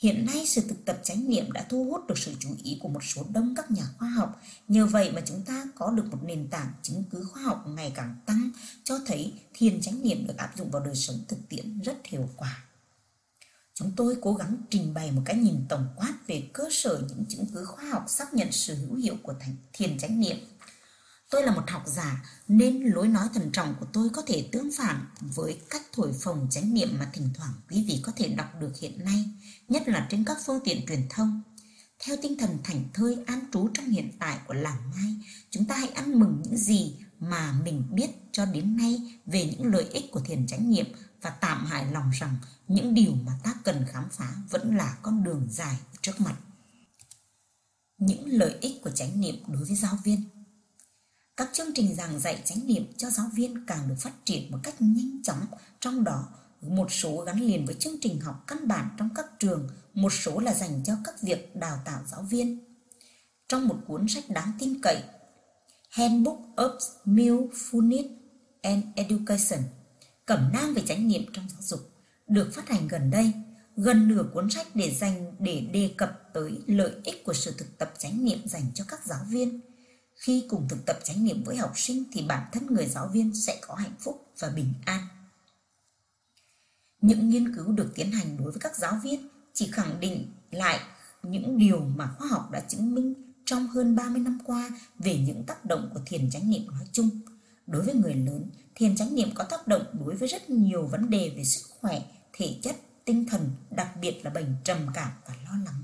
Hiện 0.00 0.26
nay 0.26 0.46
sự 0.46 0.60
thực 0.68 0.84
tập 0.84 1.00
chánh 1.02 1.28
niệm 1.28 1.52
đã 1.52 1.66
thu 1.68 1.84
hút 1.84 2.06
được 2.06 2.18
sự 2.18 2.32
chú 2.40 2.48
ý 2.62 2.78
của 2.82 2.88
một 2.88 3.04
số 3.04 3.22
đông 3.32 3.54
các 3.56 3.70
nhà 3.70 3.82
khoa 3.98 4.08
học. 4.08 4.42
Nhờ 4.68 4.86
vậy 4.86 5.12
mà 5.12 5.20
chúng 5.26 5.42
ta 5.42 5.66
có 5.74 5.90
được 5.90 6.04
một 6.10 6.18
nền 6.24 6.48
tảng 6.50 6.72
chứng 6.82 7.04
cứ 7.10 7.24
khoa 7.24 7.42
học 7.42 7.64
ngày 7.68 7.92
càng 7.94 8.16
tăng, 8.26 8.50
cho 8.84 8.98
thấy 9.06 9.32
thiền 9.54 9.80
chánh 9.80 10.02
niệm 10.02 10.26
được 10.26 10.36
áp 10.36 10.52
dụng 10.56 10.70
vào 10.70 10.84
đời 10.84 10.94
sống 10.94 11.16
thực 11.28 11.48
tiễn 11.48 11.80
rất 11.80 11.96
hiệu 12.04 12.28
quả. 12.36 12.64
Chúng 13.74 13.92
tôi 13.96 14.16
cố 14.20 14.34
gắng 14.34 14.56
trình 14.70 14.94
bày 14.94 15.12
một 15.12 15.22
cái 15.24 15.36
nhìn 15.36 15.64
tổng 15.68 15.88
quát 15.96 16.14
về 16.26 16.42
cơ 16.52 16.64
sở 16.70 17.02
những 17.08 17.24
chứng 17.28 17.46
cứ 17.54 17.64
khoa 17.64 17.84
học 17.84 18.04
xác 18.08 18.34
nhận 18.34 18.52
sự 18.52 18.74
hữu 18.74 18.96
hiệu 18.96 19.16
của 19.22 19.34
thiền 19.72 19.98
chánh 19.98 20.20
niệm 20.20 20.36
Tôi 21.30 21.42
là 21.42 21.54
một 21.54 21.70
học 21.70 21.82
giả 21.86 22.24
nên 22.48 22.82
lối 22.82 23.08
nói 23.08 23.28
thần 23.34 23.50
trọng 23.52 23.74
của 23.80 23.86
tôi 23.92 24.08
có 24.08 24.22
thể 24.26 24.48
tương 24.52 24.70
phản 24.72 25.06
với 25.20 25.60
cách 25.70 25.82
thổi 25.92 26.12
phồng 26.12 26.46
chánh 26.50 26.74
niệm 26.74 26.88
mà 26.98 27.10
thỉnh 27.12 27.28
thoảng 27.34 27.52
quý 27.70 27.84
vị 27.88 28.00
có 28.02 28.12
thể 28.16 28.28
đọc 28.28 28.46
được 28.60 28.72
hiện 28.80 29.04
nay, 29.04 29.24
nhất 29.68 29.88
là 29.88 30.06
trên 30.10 30.24
các 30.24 30.38
phương 30.46 30.60
tiện 30.64 30.86
truyền 30.86 31.02
thông. 31.10 31.42
Theo 32.04 32.16
tinh 32.22 32.38
thần 32.38 32.58
thành 32.64 32.84
thơi 32.94 33.16
an 33.26 33.40
trú 33.52 33.68
trong 33.74 33.86
hiện 33.86 34.12
tại 34.18 34.38
của 34.46 34.54
làng 34.54 34.90
mai, 34.90 35.14
chúng 35.50 35.64
ta 35.64 35.76
hãy 35.76 35.88
ăn 35.88 36.20
mừng 36.20 36.42
những 36.44 36.56
gì 36.56 36.96
mà 37.18 37.52
mình 37.64 37.84
biết 37.90 38.10
cho 38.32 38.44
đến 38.44 38.76
nay 38.76 39.18
về 39.26 39.44
những 39.44 39.66
lợi 39.72 39.84
ích 39.84 40.12
của 40.12 40.20
thiền 40.20 40.46
chánh 40.46 40.70
niệm 40.70 40.86
và 41.22 41.30
tạm 41.30 41.66
hài 41.66 41.92
lòng 41.92 42.10
rằng 42.20 42.36
những 42.68 42.94
điều 42.94 43.12
mà 43.14 43.32
ta 43.42 43.54
cần 43.64 43.84
khám 43.88 44.04
phá 44.10 44.32
vẫn 44.50 44.76
là 44.76 44.96
con 45.02 45.24
đường 45.24 45.46
dài 45.50 45.76
trước 46.02 46.20
mặt. 46.20 46.36
Những 47.98 48.28
lợi 48.28 48.54
ích 48.60 48.82
của 48.82 48.90
chánh 48.90 49.20
niệm 49.20 49.34
đối 49.48 49.64
với 49.64 49.76
giáo 49.76 49.98
viên 50.04 50.24
các 51.36 51.50
chương 51.52 51.74
trình 51.74 51.94
giảng 51.94 52.20
dạy 52.20 52.42
chánh 52.44 52.66
niệm 52.66 52.92
cho 52.96 53.10
giáo 53.10 53.26
viên 53.34 53.66
càng 53.66 53.88
được 53.88 53.94
phát 53.98 54.12
triển 54.24 54.50
một 54.50 54.58
cách 54.62 54.74
nhanh 54.80 55.22
chóng, 55.22 55.46
trong 55.80 56.04
đó 56.04 56.28
một 56.60 56.92
số 56.92 57.24
gắn 57.26 57.40
liền 57.40 57.66
với 57.66 57.74
chương 57.74 58.00
trình 58.00 58.20
học 58.20 58.44
căn 58.46 58.68
bản 58.68 58.88
trong 58.98 59.08
các 59.14 59.26
trường, 59.38 59.68
một 59.94 60.12
số 60.12 60.38
là 60.38 60.54
dành 60.54 60.82
cho 60.84 60.94
các 61.04 61.22
việc 61.22 61.56
đào 61.56 61.78
tạo 61.84 62.02
giáo 62.06 62.22
viên. 62.22 62.58
Trong 63.48 63.68
một 63.68 63.76
cuốn 63.86 64.08
sách 64.08 64.24
đáng 64.28 64.52
tin 64.58 64.80
cậy, 64.82 65.02
Handbook 65.90 66.38
of 66.56 66.78
Mindfulness 67.04 68.08
and 68.62 68.84
Education, 68.94 69.60
cẩm 70.26 70.50
nang 70.52 70.74
về 70.74 70.82
chánh 70.86 71.08
niệm 71.08 71.22
trong 71.32 71.46
giáo 71.48 71.62
dục, 71.62 71.80
được 72.28 72.50
phát 72.54 72.68
hành 72.68 72.88
gần 72.88 73.10
đây, 73.10 73.32
gần 73.76 74.08
nửa 74.08 74.24
cuốn 74.34 74.50
sách 74.50 74.66
để 74.74 74.94
dành 74.94 75.32
để 75.38 75.60
đề 75.60 75.94
cập 75.96 76.30
tới 76.34 76.58
lợi 76.66 76.92
ích 77.04 77.24
của 77.24 77.32
sự 77.32 77.54
thực 77.58 77.78
tập 77.78 77.92
chánh 77.98 78.24
niệm 78.24 78.38
dành 78.44 78.62
cho 78.74 78.84
các 78.88 79.06
giáo 79.06 79.20
viên 79.28 79.60
khi 80.20 80.46
cùng 80.48 80.66
thực 80.68 80.86
tập 80.86 80.98
chánh 81.04 81.24
niệm 81.24 81.42
với 81.44 81.56
học 81.56 81.72
sinh 81.76 82.04
thì 82.12 82.22
bản 82.22 82.46
thân 82.52 82.66
người 82.66 82.86
giáo 82.86 83.08
viên 83.08 83.34
sẽ 83.34 83.58
có 83.60 83.74
hạnh 83.74 83.94
phúc 84.00 84.32
và 84.38 84.48
bình 84.48 84.72
an. 84.84 85.00
Những 87.00 87.30
nghiên 87.30 87.56
cứu 87.56 87.72
được 87.72 87.92
tiến 87.94 88.12
hành 88.12 88.36
đối 88.36 88.52
với 88.52 88.60
các 88.60 88.76
giáo 88.76 89.00
viên 89.02 89.28
chỉ 89.52 89.70
khẳng 89.72 90.00
định 90.00 90.32
lại 90.50 90.80
những 91.22 91.58
điều 91.58 91.80
mà 91.80 92.14
khoa 92.18 92.28
học 92.28 92.50
đã 92.50 92.60
chứng 92.60 92.94
minh 92.94 93.14
trong 93.44 93.66
hơn 93.66 93.96
30 93.96 94.20
năm 94.20 94.38
qua 94.44 94.70
về 94.98 95.18
những 95.18 95.44
tác 95.46 95.64
động 95.64 95.90
của 95.94 96.00
thiền 96.06 96.30
chánh 96.30 96.50
niệm 96.50 96.66
nói 96.66 96.86
chung. 96.92 97.10
Đối 97.66 97.82
với 97.82 97.94
người 97.94 98.14
lớn, 98.14 98.50
thiền 98.74 98.96
chánh 98.96 99.14
niệm 99.14 99.28
có 99.34 99.44
tác 99.44 99.66
động 99.66 99.84
đối 100.04 100.16
với 100.16 100.28
rất 100.28 100.50
nhiều 100.50 100.86
vấn 100.86 101.10
đề 101.10 101.32
về 101.36 101.44
sức 101.44 101.66
khỏe, 101.80 102.02
thể 102.32 102.56
chất, 102.62 102.76
tinh 103.04 103.26
thần, 103.30 103.50
đặc 103.70 103.88
biệt 104.00 104.20
là 104.24 104.30
bệnh 104.30 104.54
trầm 104.64 104.78
cảm 104.94 105.10
và 105.26 105.34
lo 105.44 105.50
lắng. 105.64 105.82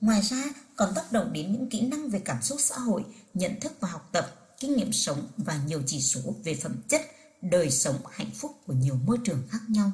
Ngoài 0.00 0.20
ra 0.22 0.44
còn 0.76 0.94
tác 0.94 1.12
động 1.12 1.32
đến 1.32 1.52
những 1.52 1.70
kỹ 1.70 1.80
năng 1.80 2.08
về 2.08 2.22
cảm 2.24 2.42
xúc 2.42 2.58
xã 2.60 2.78
hội, 2.78 3.04
nhận 3.36 3.60
thức 3.60 3.72
và 3.80 3.88
học 3.88 4.08
tập, 4.12 4.56
kinh 4.60 4.76
nghiệm 4.76 4.92
sống 4.92 5.28
và 5.36 5.60
nhiều 5.66 5.82
chỉ 5.86 6.00
số 6.00 6.20
về 6.44 6.54
phẩm 6.54 6.82
chất, 6.88 7.00
đời 7.42 7.70
sống 7.70 7.96
hạnh 8.10 8.30
phúc 8.34 8.50
của 8.66 8.72
nhiều 8.72 8.94
môi 9.06 9.18
trường 9.24 9.42
khác 9.48 9.60
nhau. 9.68 9.92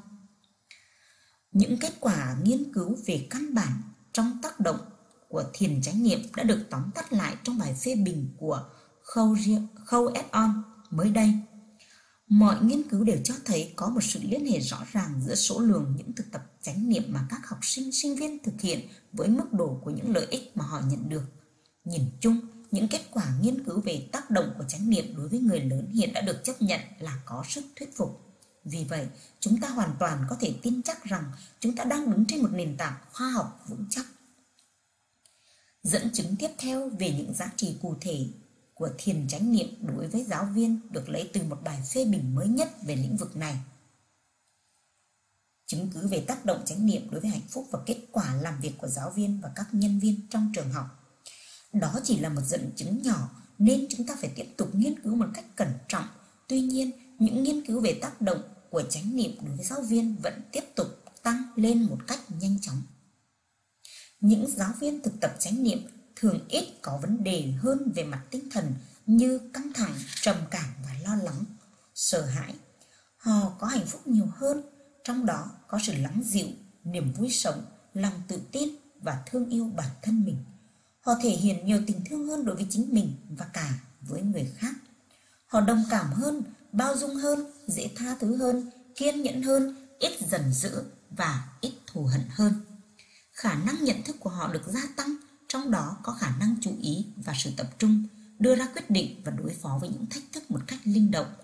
Những 1.53 1.79
kết 1.81 1.93
quả 2.01 2.37
nghiên 2.43 2.73
cứu 2.73 2.97
về 3.07 3.27
căn 3.31 3.55
bản 3.55 3.83
trong 4.13 4.39
tác 4.43 4.61
động 4.61 4.79
của 5.29 5.45
thiền 5.53 5.83
chánh 5.83 6.03
niệm 6.03 6.21
đã 6.37 6.43
được 6.43 6.67
tóm 6.71 6.91
tắt 6.95 7.13
lại 7.13 7.37
trong 7.45 7.59
bài 7.59 7.75
phê 7.85 7.95
bình 7.95 8.35
của 8.39 8.65
Khâu 9.85 10.07
et 10.15 10.31
on 10.31 10.63
mới 10.91 11.11
đây. 11.11 11.35
Mọi 12.29 12.65
nghiên 12.65 12.89
cứu 12.89 13.05
đều 13.05 13.19
cho 13.25 13.35
thấy 13.45 13.73
có 13.77 13.89
một 13.89 14.01
sự 14.01 14.21
liên 14.23 14.47
hệ 14.47 14.61
rõ 14.61 14.79
ràng 14.93 15.21
giữa 15.27 15.35
số 15.35 15.61
lượng 15.61 15.95
những 15.97 16.13
thực 16.13 16.31
tập 16.33 16.43
chánh 16.63 16.89
niệm 16.89 17.03
mà 17.09 17.27
các 17.31 17.49
học 17.49 17.59
sinh, 17.63 17.93
sinh 17.93 18.17
viên 18.17 18.39
thực 18.45 18.61
hiện 18.61 18.89
với 19.13 19.29
mức 19.29 19.53
độ 19.53 19.81
của 19.85 19.91
những 19.91 20.15
lợi 20.15 20.27
ích 20.31 20.57
mà 20.57 20.65
họ 20.65 20.81
nhận 20.91 21.09
được. 21.09 21.23
Nhìn 21.85 22.03
chung, 22.21 22.41
những 22.73 22.89
kết 22.89 23.03
quả 23.11 23.35
nghiên 23.41 23.65
cứu 23.65 23.81
về 23.81 24.09
tác 24.13 24.31
động 24.31 24.55
của 24.59 24.65
chánh 24.69 24.91
niệm 24.91 25.17
đối 25.17 25.29
với 25.29 25.41
người 25.41 25.61
lớn 25.61 25.91
hiện 25.95 26.13
đã 26.13 26.21
được 26.21 26.45
chấp 26.45 26.63
nhận 26.63 26.81
là 26.99 27.23
có 27.27 27.45
sức 27.49 27.65
thuyết 27.77 27.97
phục. 27.97 28.21
Vì 28.65 28.85
vậy, 28.85 29.09
chúng 29.41 29.61
ta 29.61 29.69
hoàn 29.69 29.95
toàn 29.99 30.25
có 30.31 30.37
thể 30.41 30.55
tin 30.63 30.83
chắc 30.83 31.05
rằng 31.05 31.25
chúng 31.61 31.77
ta 31.77 31.85
đang 31.85 32.11
đứng 32.11 32.25
trên 32.29 32.43
một 32.43 32.53
nền 32.53 32.77
tảng 32.77 32.95
khoa 33.13 33.31
học 33.31 33.65
vững 33.69 33.87
chắc. 33.91 34.07
Dẫn 35.83 36.11
chứng 36.13 36.37
tiếp 36.37 36.51
theo 36.59 36.89
về 36.89 37.15
những 37.17 37.35
giá 37.35 37.53
trị 37.57 37.77
cụ 37.83 37.95
thể 38.01 38.27
của 38.75 38.89
thiền 38.99 39.29
chánh 39.29 39.53
niệm 39.53 39.69
đối 39.81 40.09
với 40.09 40.25
giáo 40.25 40.45
viên 40.55 40.81
được 40.91 41.09
lấy 41.09 41.31
từ 41.33 41.43
một 41.43 41.59
bài 41.65 41.83
phê 41.95 42.05
bình 42.05 42.35
mới 42.35 42.49
nhất 42.49 42.69
về 42.83 42.97
lĩnh 42.97 43.17
vực 43.17 43.37
này. 43.37 43.59
Chứng 45.67 45.91
cứ 45.95 46.09
về 46.09 46.25
tác 46.27 46.45
động 46.45 46.63
chánh 46.65 46.87
niệm 46.87 47.11
đối 47.11 47.21
với 47.21 47.31
hạnh 47.31 47.49
phúc 47.49 47.69
và 47.71 47.79
kết 47.87 47.99
quả 48.13 48.35
làm 48.35 48.61
việc 48.61 48.73
của 48.79 48.89
giáo 48.89 49.11
viên 49.11 49.41
và 49.41 49.53
các 49.57 49.67
nhân 49.73 49.99
viên 49.99 50.21
trong 50.31 50.53
trường 50.55 50.71
học. 50.71 51.02
Đó 51.73 52.01
chỉ 52.05 52.19
là 52.19 52.29
một 52.29 52.43
dẫn 52.47 52.71
chứng 52.77 53.03
nhỏ 53.03 53.29
nên 53.59 53.87
chúng 53.91 54.07
ta 54.07 54.15
phải 54.21 54.31
tiếp 54.37 54.47
tục 54.57 54.75
nghiên 54.75 55.03
cứu 55.03 55.17
một 55.17 55.27
cách 55.35 55.45
cẩn 55.57 55.69
trọng. 55.89 56.05
Tuy 56.49 56.61
nhiên, 56.61 56.91
những 57.19 57.43
nghiên 57.43 57.67
cứu 57.67 57.81
về 57.81 57.99
tác 58.03 58.21
động 58.21 58.43
của 58.71 58.83
chánh 58.83 59.17
niệm 59.17 59.31
đối 59.47 59.57
với 59.57 59.65
giáo 59.65 59.83
viên 59.83 60.17
vẫn 60.23 60.43
tiếp 60.53 60.65
tục 60.75 60.87
tăng 61.23 61.43
lên 61.57 61.83
một 61.83 61.99
cách 62.07 62.21
nhanh 62.41 62.61
chóng. 62.61 62.83
Những 64.21 64.51
giáo 64.51 64.73
viên 64.81 65.03
thực 65.03 65.21
tập 65.21 65.35
chánh 65.39 65.63
niệm 65.63 65.79
thường 66.17 66.49
ít 66.49 66.65
có 66.83 66.99
vấn 67.03 67.25
đề 67.25 67.53
hơn 67.59 67.93
về 67.95 68.05
mặt 68.05 68.23
tinh 68.31 68.51
thần 68.51 68.75
như 69.07 69.41
căng 69.53 69.73
thẳng, 69.75 69.95
trầm 70.21 70.37
cảm 70.51 70.65
và 70.85 70.95
lo 71.05 71.17
lắng, 71.23 71.45
sợ 71.95 72.25
hãi. 72.27 72.55
Họ 73.17 73.57
có 73.61 73.67
hạnh 73.67 73.87
phúc 73.87 74.07
nhiều 74.07 74.27
hơn, 74.37 74.63
trong 75.05 75.27
đó 75.27 75.51
có 75.69 75.79
sự 75.83 75.93
lắng 75.97 76.23
dịu, 76.25 76.47
niềm 76.85 77.13
vui 77.13 77.31
sống, 77.31 77.65
lòng 77.95 78.23
tự 78.29 78.41
tin 78.53 78.69
và 79.01 79.23
thương 79.27 79.51
yêu 79.51 79.71
bản 79.77 79.91
thân 80.03 80.25
mình. 80.25 80.37
Họ 81.03 81.15
thể 81.23 81.31
hiện 81.31 81.67
nhiều 81.67 81.83
tình 81.87 82.01
thương 82.11 82.29
hơn 82.29 82.45
đối 82.45 82.57
với 82.57 82.67
chính 82.71 82.95
mình 82.95 83.17
và 83.31 83.47
cả 83.53 83.73
với 84.01 84.23
người 84.23 84.53
khác. 84.57 84.75
Họ 85.47 85.61
đồng 85.61 85.85
cảm 85.91 86.13
hơn, 86.13 86.43
bao 86.73 86.97
dung 86.97 87.15
hơn, 87.15 87.53
dễ 87.67 87.91
tha 87.97 88.17
thứ 88.21 88.37
hơn, 88.37 88.71
kiên 88.97 89.23
nhẫn 89.23 89.43
hơn, 89.43 89.87
ít 89.99 90.13
giận 90.31 90.53
dữ 90.53 90.83
và 91.11 91.49
ít 91.61 91.73
thù 91.87 92.05
hận 92.05 92.21
hơn. 92.31 92.55
Khả 93.33 93.55
năng 93.55 93.85
nhận 93.85 94.03
thức 94.03 94.17
của 94.21 94.31
họ 94.31 94.53
được 94.53 94.63
gia 94.67 94.83
tăng, 94.97 95.17
trong 95.49 95.71
đó 95.71 95.97
có 96.03 96.13
khả 96.13 96.37
năng 96.41 96.57
chú 96.61 96.73
ý 96.83 97.07
và 97.17 97.35
sự 97.37 97.51
tập 97.57 97.67
trung, 97.79 98.05
đưa 98.39 98.55
ra 98.55 98.69
quyết 98.75 98.91
định 98.91 99.23
và 99.25 99.33
đối 99.33 99.51
phó 99.51 99.79
với 99.81 99.89
những 99.89 100.07
thách 100.07 100.25
thức 100.33 100.51
một 100.51 100.61
cách 100.67 100.81
linh 100.85 101.11
động. 101.11 101.35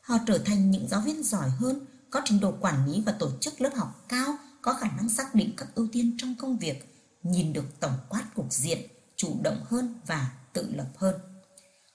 Họ 0.00 0.18
trở 0.26 0.38
thành 0.38 0.70
những 0.70 0.88
giáo 0.88 1.00
viên 1.00 1.22
giỏi 1.22 1.50
hơn, 1.50 1.86
có 2.10 2.22
trình 2.24 2.40
độ 2.40 2.54
quản 2.60 2.86
lý 2.86 3.02
và 3.06 3.12
tổ 3.12 3.30
chức 3.40 3.60
lớp 3.60 3.70
học 3.74 4.04
cao, 4.08 4.36
có 4.62 4.74
khả 4.74 4.88
năng 4.96 5.08
xác 5.08 5.34
định 5.34 5.50
các 5.56 5.68
ưu 5.74 5.88
tiên 5.92 6.16
trong 6.18 6.34
công 6.38 6.58
việc, 6.58 6.94
nhìn 7.22 7.52
được 7.52 7.80
tổng 7.80 7.96
quát 8.08 8.24
cục 8.34 8.52
diện, 8.52 8.78
chủ 9.18 9.36
động 9.42 9.64
hơn 9.64 9.94
và 10.06 10.32
tự 10.52 10.72
lập 10.74 10.88
hơn. 10.96 11.14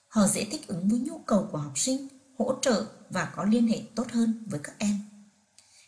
Họ 0.07 0.27
dễ 0.27 0.45
thích 0.51 0.67
ứng 0.67 0.89
với 0.89 0.99
nhu 0.99 1.17
cầu 1.17 1.47
của 1.51 1.57
học 1.57 1.73
sinh, 1.75 2.07
hỗ 2.37 2.59
trợ 2.61 2.85
và 3.09 3.33
có 3.35 3.43
liên 3.43 3.67
hệ 3.67 3.81
tốt 3.95 4.07
hơn 4.11 4.43
với 4.49 4.59
các 4.63 4.75
em. 4.77 4.99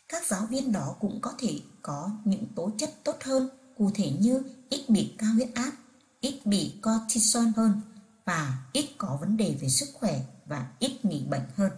Các 0.08 0.26
giáo 0.26 0.46
viên 0.46 0.72
đó 0.72 0.96
cũng 1.00 1.18
có 1.22 1.32
thể 1.38 1.60
có 1.82 2.10
những 2.24 2.46
tố 2.54 2.70
chất 2.78 2.90
tốt 3.04 3.16
hơn, 3.24 3.48
cụ 3.76 3.90
thể 3.94 4.10
như 4.20 4.42
ít 4.68 4.84
bị 4.88 5.14
cao 5.18 5.32
huyết 5.34 5.48
áp, 5.54 5.72
ít 6.20 6.40
bị 6.44 6.72
cortisol 6.82 7.46
hơn 7.56 7.80
và 8.24 8.58
ít 8.72 8.88
có 8.98 9.18
vấn 9.20 9.36
đề 9.36 9.56
về 9.60 9.68
sức 9.68 9.88
khỏe 9.94 10.20
và 10.46 10.72
ít 10.78 11.04
nghỉ 11.04 11.24
bệnh 11.24 11.46
hơn. 11.54 11.70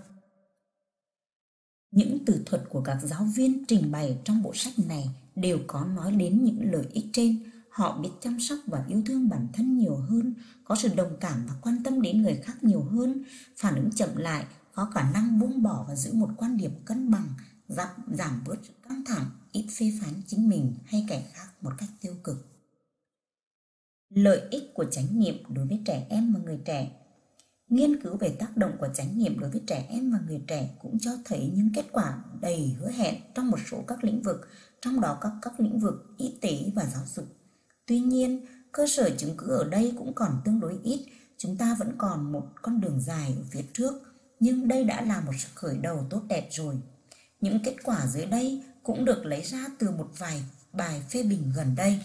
Những 1.91 2.19
từ 2.27 2.43
thuật 2.47 2.63
của 2.69 2.81
các 2.81 2.99
giáo 3.03 3.25
viên 3.37 3.65
trình 3.69 3.93
bày 3.93 4.19
trong 4.25 4.43
bộ 4.43 4.55
sách 4.55 4.79
này 4.79 5.11
đều 5.35 5.59
có 5.67 5.85
nói 5.85 6.13
đến 6.13 6.45
những 6.45 6.73
lợi 6.73 6.87
ích 6.93 7.07
trên. 7.13 7.51
Họ 7.79 7.99
biết 7.99 8.11
chăm 8.21 8.41
sóc 8.41 8.59
và 8.67 8.85
yêu 8.89 9.03
thương 9.07 9.29
bản 9.29 9.49
thân 9.53 9.79
nhiều 9.79 9.97
hơn, 9.97 10.35
có 10.65 10.77
sự 10.77 10.89
đồng 10.95 11.17
cảm 11.21 11.47
và 11.49 11.55
quan 11.63 11.83
tâm 11.85 12.03
đến 12.03 12.23
người 12.23 12.37
khác 12.37 12.65
nhiều 12.65 12.83
hơn, 12.83 13.23
phản 13.57 13.75
ứng 13.75 13.91
chậm 13.93 14.17
lại, 14.17 14.45
có 14.73 14.85
khả 14.85 15.11
năng 15.13 15.41
buông 15.41 15.63
bỏ 15.63 15.85
và 15.89 15.95
giữ 15.95 16.13
một 16.13 16.31
quan 16.37 16.57
điểm 16.57 16.71
cân 16.85 17.11
bằng, 17.11 17.27
giảm, 17.69 17.89
giảm 18.13 18.43
bớt 18.47 18.57
sự 18.63 18.73
căng 18.89 19.03
thẳng, 19.07 19.31
ít 19.53 19.67
phê 19.79 19.93
phán 20.03 20.15
chính 20.27 20.49
mình 20.49 20.75
hay 20.85 21.07
kẻ 21.09 21.27
khác 21.33 21.49
một 21.61 21.71
cách 21.79 21.89
tiêu 22.01 22.15
cực. 22.25 22.47
Lợi 24.11 24.41
ích 24.51 24.75
của 24.75 24.85
chánh 24.85 25.19
niệm 25.19 25.35
đối 25.49 25.67
với 25.67 25.81
trẻ 25.85 26.07
em 26.11 26.33
và 26.33 26.41
người 26.41 26.59
trẻ 26.65 26.91
Nghiên 27.69 28.03
cứu 28.03 28.17
về 28.17 28.37
tác 28.39 28.57
động 28.57 28.73
của 28.81 28.89
chánh 28.95 29.19
niệm 29.19 29.39
đối 29.41 29.51
với 29.51 29.61
trẻ 29.67 29.87
em 29.89 30.13
và 30.13 30.19
người 30.27 30.43
trẻ 30.47 30.71
cũng 30.83 30.99
cho 30.99 31.11
thấy 31.25 31.53
những 31.55 31.71
kết 31.75 31.85
quả 31.93 32.25
đầy 32.41 32.77
hứa 32.79 32.91
hẹn 32.91 33.15
trong 33.35 33.51
một 33.51 33.59
số 33.71 33.85
các 33.87 34.05
lĩnh 34.05 34.23
vực, 34.23 34.49
trong 34.81 35.01
đó 35.01 35.19
có 35.21 35.31
các 35.43 35.61
lĩnh 35.61 35.79
vực 35.79 36.15
y 36.17 36.39
tế 36.41 36.73
và 36.75 36.85
giáo 36.85 37.03
dục. 37.07 37.38
Tuy 37.89 38.01
nhiên, 38.01 38.47
cơ 38.73 38.87
sở 38.87 39.11
chứng 39.19 39.35
cứ 39.37 39.47
ở 39.47 39.65
đây 39.65 39.93
cũng 39.99 40.13
còn 40.15 40.41
tương 40.45 40.61
đối 40.61 40.79
ít, 40.85 41.07
chúng 41.39 41.57
ta 41.57 41.77
vẫn 41.79 41.93
còn 41.99 42.33
một 42.33 42.47
con 42.63 42.81
đường 42.81 43.01
dài 43.01 43.35
ở 43.37 43.43
phía 43.51 43.63
trước, 43.73 43.93
nhưng 44.41 44.69
đây 44.69 44.85
đã 44.85 45.03
là 45.03 45.21
một 45.21 45.33
sự 45.39 45.49
khởi 45.55 45.77
đầu 45.79 46.07
tốt 46.11 46.23
đẹp 46.29 46.49
rồi. 46.51 46.75
Những 47.41 47.61
kết 47.65 47.77
quả 47.85 48.07
dưới 48.07 48.27
đây 48.27 48.63
cũng 48.83 49.05
được 49.05 49.27
lấy 49.27 49.43
ra 49.43 49.67
từ 49.79 49.91
một 49.91 50.11
vài 50.19 50.43
bài 50.73 51.03
phê 51.11 51.23
bình 51.23 51.53
gần 51.57 51.75
đây. 51.77 52.01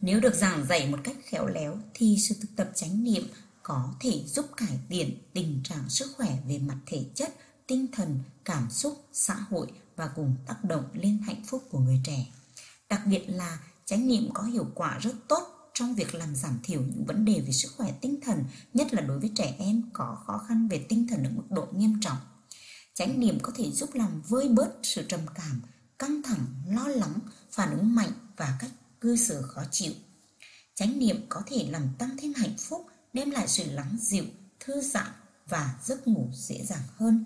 Nếu 0.00 0.20
được 0.20 0.34
giảng 0.34 0.66
dạy 0.66 0.88
một 0.88 0.98
cách 1.04 1.16
khéo 1.24 1.46
léo 1.46 1.78
thì 1.94 2.16
sự 2.28 2.34
thực 2.40 2.56
tập 2.56 2.70
chánh 2.74 3.04
niệm 3.04 3.22
có 3.62 3.94
thể 4.00 4.22
giúp 4.26 4.46
cải 4.56 4.78
thiện 4.88 5.18
tình 5.34 5.60
trạng 5.64 5.88
sức 5.88 6.06
khỏe 6.16 6.38
về 6.48 6.58
mặt 6.58 6.78
thể 6.86 7.04
chất, 7.14 7.34
tinh 7.66 7.86
thần, 7.92 8.18
cảm 8.44 8.70
xúc, 8.70 9.04
xã 9.12 9.34
hội 9.34 9.66
và 9.96 10.10
cùng 10.16 10.36
tác 10.46 10.64
động 10.64 10.84
lên 10.92 11.18
hạnh 11.26 11.42
phúc 11.46 11.64
của 11.70 11.78
người 11.78 12.00
trẻ. 12.04 12.26
Đặc 12.88 13.00
biệt 13.06 13.24
là 13.28 13.58
chánh 13.88 14.08
niệm 14.08 14.30
có 14.34 14.42
hiệu 14.42 14.66
quả 14.74 14.98
rất 14.98 15.14
tốt 15.28 15.70
trong 15.74 15.94
việc 15.94 16.14
làm 16.14 16.36
giảm 16.36 16.58
thiểu 16.62 16.80
những 16.80 17.04
vấn 17.04 17.24
đề 17.24 17.40
về 17.46 17.52
sức 17.52 17.72
khỏe 17.76 17.92
tinh 18.00 18.20
thần, 18.22 18.44
nhất 18.74 18.94
là 18.94 19.00
đối 19.02 19.20
với 19.20 19.32
trẻ 19.34 19.54
em 19.58 19.82
có 19.92 20.18
khó 20.26 20.38
khăn 20.48 20.68
về 20.68 20.86
tinh 20.88 21.06
thần 21.10 21.24
ở 21.24 21.30
mức 21.30 21.42
độ 21.50 21.66
nghiêm 21.72 22.00
trọng. 22.00 22.16
Chánh 22.94 23.20
niệm 23.20 23.38
có 23.42 23.52
thể 23.56 23.70
giúp 23.70 23.94
làm 23.94 24.22
vơi 24.28 24.48
bớt 24.48 24.70
sự 24.82 25.04
trầm 25.08 25.20
cảm, 25.34 25.60
căng 25.98 26.22
thẳng, 26.22 26.46
lo 26.68 26.88
lắng, 26.88 27.18
phản 27.50 27.70
ứng 27.70 27.94
mạnh 27.94 28.10
và 28.36 28.56
cách 28.60 28.70
cư 29.00 29.16
xử 29.16 29.42
khó 29.42 29.62
chịu. 29.70 29.92
Chánh 30.74 30.98
niệm 30.98 31.26
có 31.28 31.42
thể 31.46 31.68
làm 31.70 31.82
tăng 31.98 32.10
thêm 32.18 32.32
hạnh 32.36 32.56
phúc, 32.58 32.86
đem 33.12 33.30
lại 33.30 33.48
sự 33.48 33.64
lắng 33.70 33.96
dịu, 34.00 34.24
thư 34.60 34.80
giãn 34.80 35.12
và 35.48 35.74
giấc 35.84 36.08
ngủ 36.08 36.28
dễ 36.32 36.64
dàng 36.64 36.84
hơn. 36.96 37.24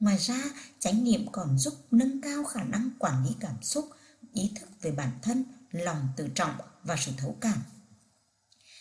Ngoài 0.00 0.18
ra, 0.18 0.42
chánh 0.78 1.04
niệm 1.04 1.26
còn 1.32 1.58
giúp 1.58 1.74
nâng 1.90 2.20
cao 2.20 2.44
khả 2.44 2.64
năng 2.64 2.90
quản 2.98 3.24
lý 3.24 3.30
cảm 3.40 3.62
xúc, 3.62 3.88
ý 4.32 4.52
thức 4.60 4.68
về 4.82 4.90
bản 4.90 5.10
thân, 5.22 5.44
lòng 5.70 6.08
tự 6.16 6.28
trọng 6.34 6.54
và 6.84 6.96
sự 6.98 7.12
thấu 7.16 7.36
cảm. 7.40 7.58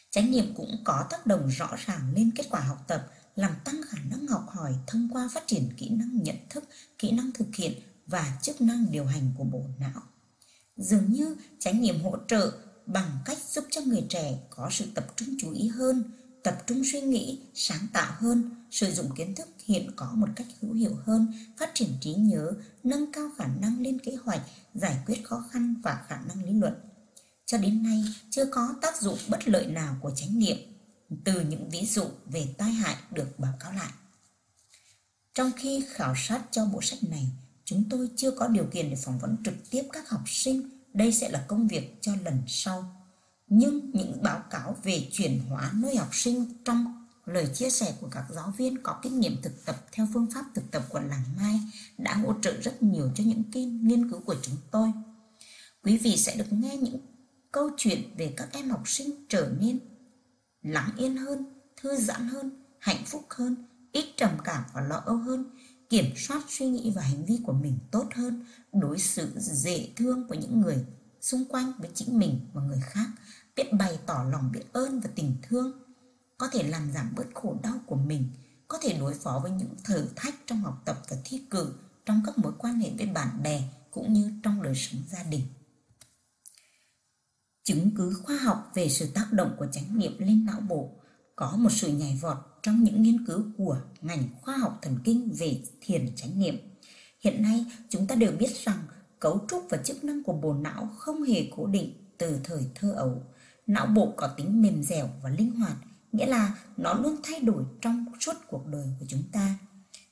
Chánh 0.09 0.31
niệm 0.31 0.53
cũng 0.57 0.77
có 0.83 1.07
tác 1.09 1.25
động 1.25 1.47
rõ 1.47 1.75
ràng 1.85 2.13
lên 2.15 2.31
kết 2.35 2.45
quả 2.49 2.59
học 2.59 2.83
tập, 2.87 3.11
làm 3.35 3.51
tăng 3.63 3.81
khả 3.89 3.97
năng 4.09 4.27
học 4.27 4.45
hỏi 4.49 4.75
thông 4.87 5.09
qua 5.11 5.29
phát 5.33 5.47
triển 5.47 5.69
kỹ 5.77 5.89
năng 5.89 6.23
nhận 6.23 6.35
thức, 6.49 6.63
kỹ 6.99 7.11
năng 7.11 7.31
thực 7.31 7.55
hiện 7.55 7.73
và 8.07 8.37
chức 8.41 8.61
năng 8.61 8.91
điều 8.91 9.05
hành 9.05 9.31
của 9.37 9.43
bộ 9.43 9.65
não. 9.79 10.01
Dường 10.77 11.13
như 11.13 11.35
chánh 11.59 11.81
niệm 11.81 12.01
hỗ 12.03 12.17
trợ 12.27 12.51
bằng 12.85 13.19
cách 13.25 13.37
giúp 13.49 13.65
cho 13.71 13.81
người 13.81 14.05
trẻ 14.09 14.37
có 14.49 14.69
sự 14.71 14.85
tập 14.95 15.07
trung 15.15 15.29
chú 15.39 15.51
ý 15.51 15.67
hơn, 15.67 16.03
tập 16.45 16.63
trung 16.67 16.81
suy 16.91 17.01
nghĩ, 17.01 17.39
sáng 17.53 17.87
tạo 17.93 18.13
hơn, 18.17 18.49
sử 18.71 18.91
dụng 18.91 19.15
kiến 19.15 19.35
thức 19.35 19.47
hiện 19.65 19.91
có 19.95 20.11
một 20.15 20.27
cách 20.35 20.47
hữu 20.61 20.73
hiệu 20.73 20.95
hơn, 21.05 21.33
phát 21.57 21.71
triển 21.73 21.89
trí 22.01 22.13
nhớ, 22.13 22.51
nâng 22.83 23.11
cao 23.11 23.29
khả 23.37 23.47
năng 23.61 23.81
lên 23.81 23.99
kế 23.99 24.15
hoạch, 24.23 24.41
giải 24.73 24.97
quyết 25.05 25.23
khó 25.23 25.43
khăn 25.51 25.75
và 25.83 26.05
khả 26.07 26.21
năng 26.27 26.45
lý 26.45 26.53
luận. 26.53 26.73
Cho 27.45 27.57
đến 27.57 27.83
nay, 27.83 28.03
chưa 28.29 28.45
có 28.45 28.75
tác 28.81 29.01
dụng 29.01 29.17
bất 29.27 29.47
lợi 29.47 29.65
nào 29.65 29.97
của 30.01 30.11
chánh 30.15 30.39
niệm 30.39 30.57
từ 31.23 31.41
những 31.41 31.69
ví 31.69 31.85
dụ 31.85 32.05
về 32.25 32.47
tai 32.57 32.71
hại 32.71 32.95
được 33.11 33.39
báo 33.39 33.53
cáo 33.59 33.73
lại. 33.73 33.91
Trong 35.33 35.51
khi 35.57 35.83
khảo 35.89 36.13
sát 36.17 36.41
cho 36.51 36.65
bộ 36.65 36.81
sách 36.81 37.03
này, 37.03 37.27
chúng 37.65 37.83
tôi 37.89 38.09
chưa 38.15 38.31
có 38.31 38.47
điều 38.47 38.65
kiện 38.65 38.89
để 38.89 38.95
phỏng 38.95 39.19
vấn 39.19 39.37
trực 39.45 39.69
tiếp 39.69 39.83
các 39.93 40.09
học 40.09 40.23
sinh, 40.25 40.69
đây 40.93 41.11
sẽ 41.11 41.29
là 41.29 41.45
công 41.47 41.67
việc 41.67 41.97
cho 42.01 42.11
lần 42.25 42.41
sau 42.47 43.04
nhưng 43.47 43.91
những 43.93 44.23
báo 44.23 44.43
cáo 44.49 44.75
về 44.83 45.09
chuyển 45.11 45.39
hóa 45.49 45.71
nơi 45.73 45.95
học 45.95 46.09
sinh 46.11 46.63
trong 46.65 47.05
lời 47.25 47.47
chia 47.53 47.69
sẻ 47.69 47.95
của 48.01 48.07
các 48.11 48.25
giáo 48.29 48.53
viên 48.57 48.83
có 48.83 48.99
kinh 49.03 49.19
nghiệm 49.19 49.41
thực 49.41 49.65
tập 49.65 49.75
theo 49.91 50.07
phương 50.13 50.27
pháp 50.33 50.45
thực 50.53 50.71
tập 50.71 50.83
của 50.89 50.99
làng 50.99 51.23
Mai 51.37 51.59
đã 51.97 52.13
hỗ 52.15 52.33
trợ 52.41 52.53
rất 52.61 52.83
nhiều 52.83 53.11
cho 53.15 53.23
những 53.23 53.43
kinh 53.51 53.87
nghiên 53.87 54.11
cứu 54.11 54.21
của 54.25 54.35
chúng 54.41 54.55
tôi. 54.71 54.91
Quý 55.83 55.97
vị 55.97 56.17
sẽ 56.17 56.35
được 56.35 56.53
nghe 56.53 56.77
những 56.77 56.99
câu 57.51 57.69
chuyện 57.77 58.15
về 58.17 58.33
các 58.37 58.49
em 58.51 58.69
học 58.69 58.83
sinh 58.85 59.25
trở 59.29 59.51
nên 59.59 59.79
lắng 60.61 60.89
yên 60.97 61.17
hơn, 61.17 61.45
thư 61.81 61.95
giãn 61.95 62.27
hơn, 62.27 62.65
hạnh 62.79 63.05
phúc 63.05 63.25
hơn, 63.29 63.55
ít 63.91 64.05
trầm 64.17 64.29
cảm 64.43 64.63
và 64.73 64.81
lo 64.81 64.95
âu 64.95 65.17
hơn, 65.17 65.45
kiểm 65.89 66.05
soát 66.17 66.41
suy 66.47 66.65
nghĩ 66.65 66.91
và 66.95 67.01
hành 67.01 67.25
vi 67.25 67.39
của 67.43 67.53
mình 67.53 67.77
tốt 67.91 68.05
hơn, 68.15 68.45
đối 68.73 68.99
xử 68.99 69.31
dễ 69.37 69.89
thương 69.95 70.27
với 70.27 70.37
những 70.37 70.61
người 70.61 70.85
xung 71.25 71.45
quanh 71.45 71.71
với 71.77 71.89
chính 71.93 72.19
mình 72.19 72.39
và 72.53 72.61
người 72.61 72.79
khác 72.83 73.07
biết 73.55 73.73
bày 73.73 73.99
tỏ 74.05 74.25
lòng 74.31 74.51
biết 74.51 74.63
ơn 74.73 74.99
và 74.99 75.09
tình 75.15 75.35
thương, 75.41 75.71
có 76.37 76.49
thể 76.53 76.63
làm 76.63 76.91
giảm 76.91 77.13
bớt 77.15 77.25
khổ 77.33 77.57
đau 77.63 77.79
của 77.85 77.95
mình, 77.95 78.29
có 78.67 78.77
thể 78.81 78.97
đối 78.99 79.13
phó 79.13 79.39
với 79.43 79.51
những 79.51 79.75
thử 79.83 80.07
thách 80.15 80.35
trong 80.45 80.61
học 80.61 80.81
tập 80.85 81.01
và 81.09 81.17
thi 81.25 81.41
cử, 81.49 81.73
trong 82.05 82.21
các 82.25 82.37
mối 82.37 82.53
quan 82.57 82.75
hệ 82.75 82.91
với 82.97 83.07
bạn 83.07 83.43
bè 83.43 83.63
cũng 83.91 84.13
như 84.13 84.31
trong 84.43 84.63
đời 84.63 84.75
sống 84.75 85.01
gia 85.11 85.23
đình. 85.23 85.41
Chứng 87.63 87.91
cứ 87.97 88.13
khoa 88.23 88.37
học 88.37 88.71
về 88.73 88.89
sự 88.89 89.07
tác 89.13 89.27
động 89.31 89.55
của 89.57 89.67
chánh 89.71 89.99
niệm 89.99 90.17
lên 90.19 90.45
não 90.45 90.59
bộ. 90.59 90.91
Có 91.35 91.55
một 91.57 91.71
sự 91.71 91.87
nhảy 91.87 92.19
vọt 92.21 92.37
trong 92.63 92.83
những 92.83 93.03
nghiên 93.03 93.25
cứu 93.25 93.43
của 93.57 93.81
ngành 94.01 94.23
khoa 94.41 94.57
học 94.57 94.79
thần 94.81 94.99
kinh 95.03 95.31
về 95.39 95.63
thiền 95.81 96.15
chánh 96.15 96.39
niệm. 96.39 96.55
Hiện 97.19 97.41
nay, 97.41 97.65
chúng 97.89 98.07
ta 98.07 98.15
đều 98.15 98.31
biết 98.31 98.63
rằng 98.63 98.77
cấu 99.25 99.45
trúc 99.47 99.65
và 99.69 99.77
chức 99.77 100.03
năng 100.03 100.23
của 100.23 100.33
bộ 100.33 100.53
não 100.53 100.89
không 100.97 101.23
hề 101.23 101.49
cố 101.55 101.67
định 101.67 101.93
từ 102.17 102.39
thời 102.43 102.63
thơ 102.75 102.91
ấu 102.91 103.21
Não 103.67 103.85
bộ 103.85 104.13
có 104.17 104.27
tính 104.27 104.61
mềm 104.61 104.83
dẻo 104.83 105.09
và 105.23 105.29
linh 105.29 105.51
hoạt, 105.51 105.75
nghĩa 106.11 106.25
là 106.25 106.57
nó 106.77 106.93
luôn 106.93 107.15
thay 107.23 107.39
đổi 107.39 107.63
trong 107.81 108.05
suốt 108.19 108.33
cuộc 108.47 108.67
đời 108.67 108.85
của 108.99 109.05
chúng 109.09 109.23
ta. 109.31 109.55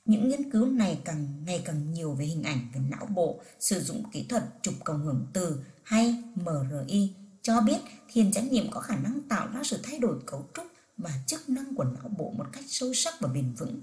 Những 0.04 0.28
nghiên 0.28 0.50
cứu 0.50 0.66
này 0.66 1.00
càng 1.04 1.44
ngày 1.46 1.62
càng 1.64 1.92
nhiều 1.92 2.14
về 2.14 2.24
hình 2.24 2.42
ảnh 2.42 2.58
về 2.74 2.80
não 2.90 3.06
bộ 3.06 3.40
sử 3.60 3.80
dụng 3.80 4.02
kỹ 4.12 4.26
thuật 4.28 4.42
chụp 4.62 4.74
cộng 4.84 5.02
hưởng 5.02 5.26
từ 5.32 5.60
hay 5.82 6.22
MRI 6.34 7.14
cho 7.42 7.60
biết 7.60 7.78
thiền 8.12 8.32
chánh 8.32 8.48
niệm 8.50 8.66
có 8.70 8.80
khả 8.80 8.96
năng 8.96 9.20
tạo 9.28 9.48
ra 9.54 9.60
sự 9.64 9.78
thay 9.82 9.98
đổi 9.98 10.18
cấu 10.26 10.46
trúc 10.54 10.66
và 10.96 11.10
chức 11.26 11.48
năng 11.48 11.74
của 11.74 11.84
não 11.84 12.08
bộ 12.18 12.30
một 12.30 12.46
cách 12.52 12.64
sâu 12.68 12.94
sắc 12.94 13.14
và 13.20 13.28
bền 13.28 13.54
vững, 13.58 13.80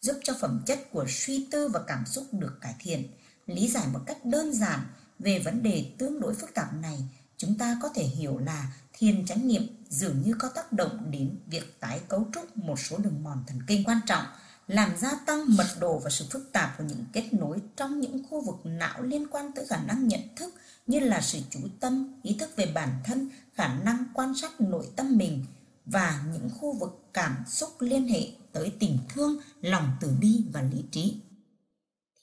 giúp 0.00 0.16
cho 0.24 0.34
phẩm 0.40 0.62
chất 0.66 0.78
của 0.92 1.04
suy 1.08 1.48
tư 1.50 1.68
và 1.68 1.80
cảm 1.86 2.06
xúc 2.06 2.24
được 2.32 2.58
cải 2.60 2.74
thiện, 2.78 3.08
lý 3.54 3.68
giải 3.68 3.86
một 3.92 4.00
cách 4.06 4.24
đơn 4.24 4.52
giản 4.52 4.80
về 5.18 5.38
vấn 5.38 5.62
đề 5.62 5.92
tương 5.98 6.20
đối 6.20 6.34
phức 6.34 6.54
tạp 6.54 6.74
này, 6.74 6.98
chúng 7.36 7.58
ta 7.58 7.78
có 7.82 7.88
thể 7.94 8.02
hiểu 8.02 8.38
là 8.38 8.72
thiền 8.92 9.26
chánh 9.26 9.48
niệm 9.48 9.62
dường 9.88 10.22
như 10.22 10.34
có 10.38 10.48
tác 10.48 10.72
động 10.72 11.10
đến 11.10 11.38
việc 11.46 11.80
tái 11.80 12.00
cấu 12.08 12.26
trúc 12.34 12.56
một 12.56 12.80
số 12.80 12.98
đường 12.98 13.22
mòn 13.22 13.44
thần 13.46 13.58
kinh 13.66 13.84
quan 13.84 14.00
trọng, 14.06 14.24
làm 14.68 14.96
gia 14.96 15.14
tăng 15.26 15.56
mật 15.56 15.66
độ 15.80 15.98
và 15.98 16.10
sự 16.10 16.24
phức 16.30 16.52
tạp 16.52 16.78
của 16.78 16.84
những 16.84 17.04
kết 17.12 17.28
nối 17.32 17.58
trong 17.76 18.00
những 18.00 18.24
khu 18.30 18.40
vực 18.40 18.56
não 18.64 19.02
liên 19.02 19.26
quan 19.30 19.52
tới 19.52 19.66
khả 19.66 19.76
năng 19.76 20.08
nhận 20.08 20.20
thức 20.36 20.54
như 20.86 21.00
là 21.00 21.20
sự 21.20 21.38
chú 21.50 21.60
tâm, 21.80 22.20
ý 22.22 22.34
thức 22.34 22.50
về 22.56 22.72
bản 22.74 22.88
thân, 23.04 23.28
khả 23.54 23.74
năng 23.74 24.04
quan 24.14 24.34
sát 24.34 24.60
nội 24.60 24.86
tâm 24.96 25.16
mình 25.16 25.44
và 25.86 26.24
những 26.32 26.50
khu 26.58 26.72
vực 26.72 27.04
cảm 27.12 27.36
xúc 27.46 27.70
liên 27.80 28.08
hệ 28.08 28.28
tới 28.52 28.72
tình 28.78 28.98
thương, 29.08 29.36
lòng 29.60 29.90
từ 30.00 30.10
bi 30.20 30.44
và 30.52 30.62
lý 30.62 30.84
trí. 30.90 31.16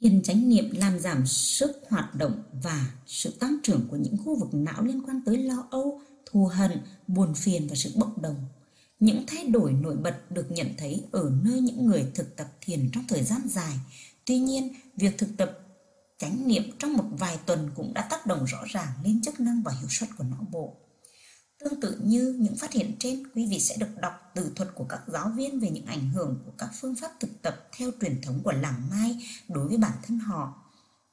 Thiền 0.02 0.24
chánh 0.24 0.50
niệm 0.50 0.70
làm 0.74 1.00
giảm 1.00 1.28
sức 1.28 1.82
hoạt 1.90 2.16
động 2.16 2.44
và 2.64 2.92
sự 3.06 3.32
tăng 3.40 3.58
trưởng 3.64 3.88
của 3.92 3.98
những 3.98 4.18
khu 4.26 4.40
vực 4.40 4.50
não 4.54 4.84
liên 4.84 5.02
quan 5.08 5.22
tới 5.26 5.38
lo 5.38 5.68
âu, 5.72 6.02
thù 6.26 6.46
hận, 6.46 6.72
buồn 7.08 7.34
phiền 7.36 7.68
và 7.70 7.76
sự 7.76 7.92
bốc 7.96 8.18
đồng. 8.22 8.36
Những 9.00 9.24
thay 9.28 9.48
đổi 9.48 9.74
nổi 9.74 9.98
bật 9.98 10.32
được 10.32 10.52
nhận 10.52 10.68
thấy 10.78 11.04
ở 11.12 11.32
nơi 11.44 11.62
những 11.62 11.86
người 11.86 12.06
thực 12.16 12.36
tập 12.36 12.48
thiền 12.62 12.90
trong 12.94 13.04
thời 13.08 13.24
gian 13.24 13.42
dài. 13.48 13.74
Tuy 14.26 14.38
nhiên, 14.38 14.74
việc 14.96 15.18
thực 15.18 15.30
tập 15.38 15.60
chánh 16.18 16.48
niệm 16.48 16.64
trong 16.80 16.94
một 16.94 17.06
vài 17.12 17.38
tuần 17.46 17.70
cũng 17.76 17.94
đã 17.94 18.08
tác 18.10 18.26
động 18.26 18.46
rõ 18.46 18.60
ràng 18.68 18.88
lên 19.04 19.22
chức 19.22 19.40
năng 19.40 19.64
và 19.64 19.72
hiệu 19.80 19.90
suất 19.90 20.10
của 20.18 20.24
não 20.24 20.46
bộ. 20.52 20.76
Tương 21.60 21.82
tự 21.82 22.00
như 22.04 22.36
những 22.40 22.56
phát 22.56 22.74
hiện 22.74 22.96
trên, 23.00 23.28
quý 23.36 23.46
vị 23.46 23.60
sẽ 23.60 23.78
được 23.78 24.02
đọc 24.02 24.14
từ 24.36 24.52
thuật 24.56 24.70
của 24.76 24.84
các 24.84 25.02
giáo 25.08 25.30
viên 25.36 25.60
về 25.60 25.70
những 25.70 25.86
ảnh 25.86 26.10
hưởng 26.10 26.40
của 26.46 26.52
các 26.58 26.70
phương 26.82 26.96
pháp 26.96 27.12
thực 27.20 27.42
tập 27.42 27.68
theo 27.78 27.92
truyền 28.02 28.22
thống 28.22 28.40
của 28.44 28.52
làng 28.52 28.82
Mai 28.92 29.28
đối 29.48 29.68
với 29.68 29.78
bản 29.78 29.98
thân 30.04 30.20
họ. 30.20 30.64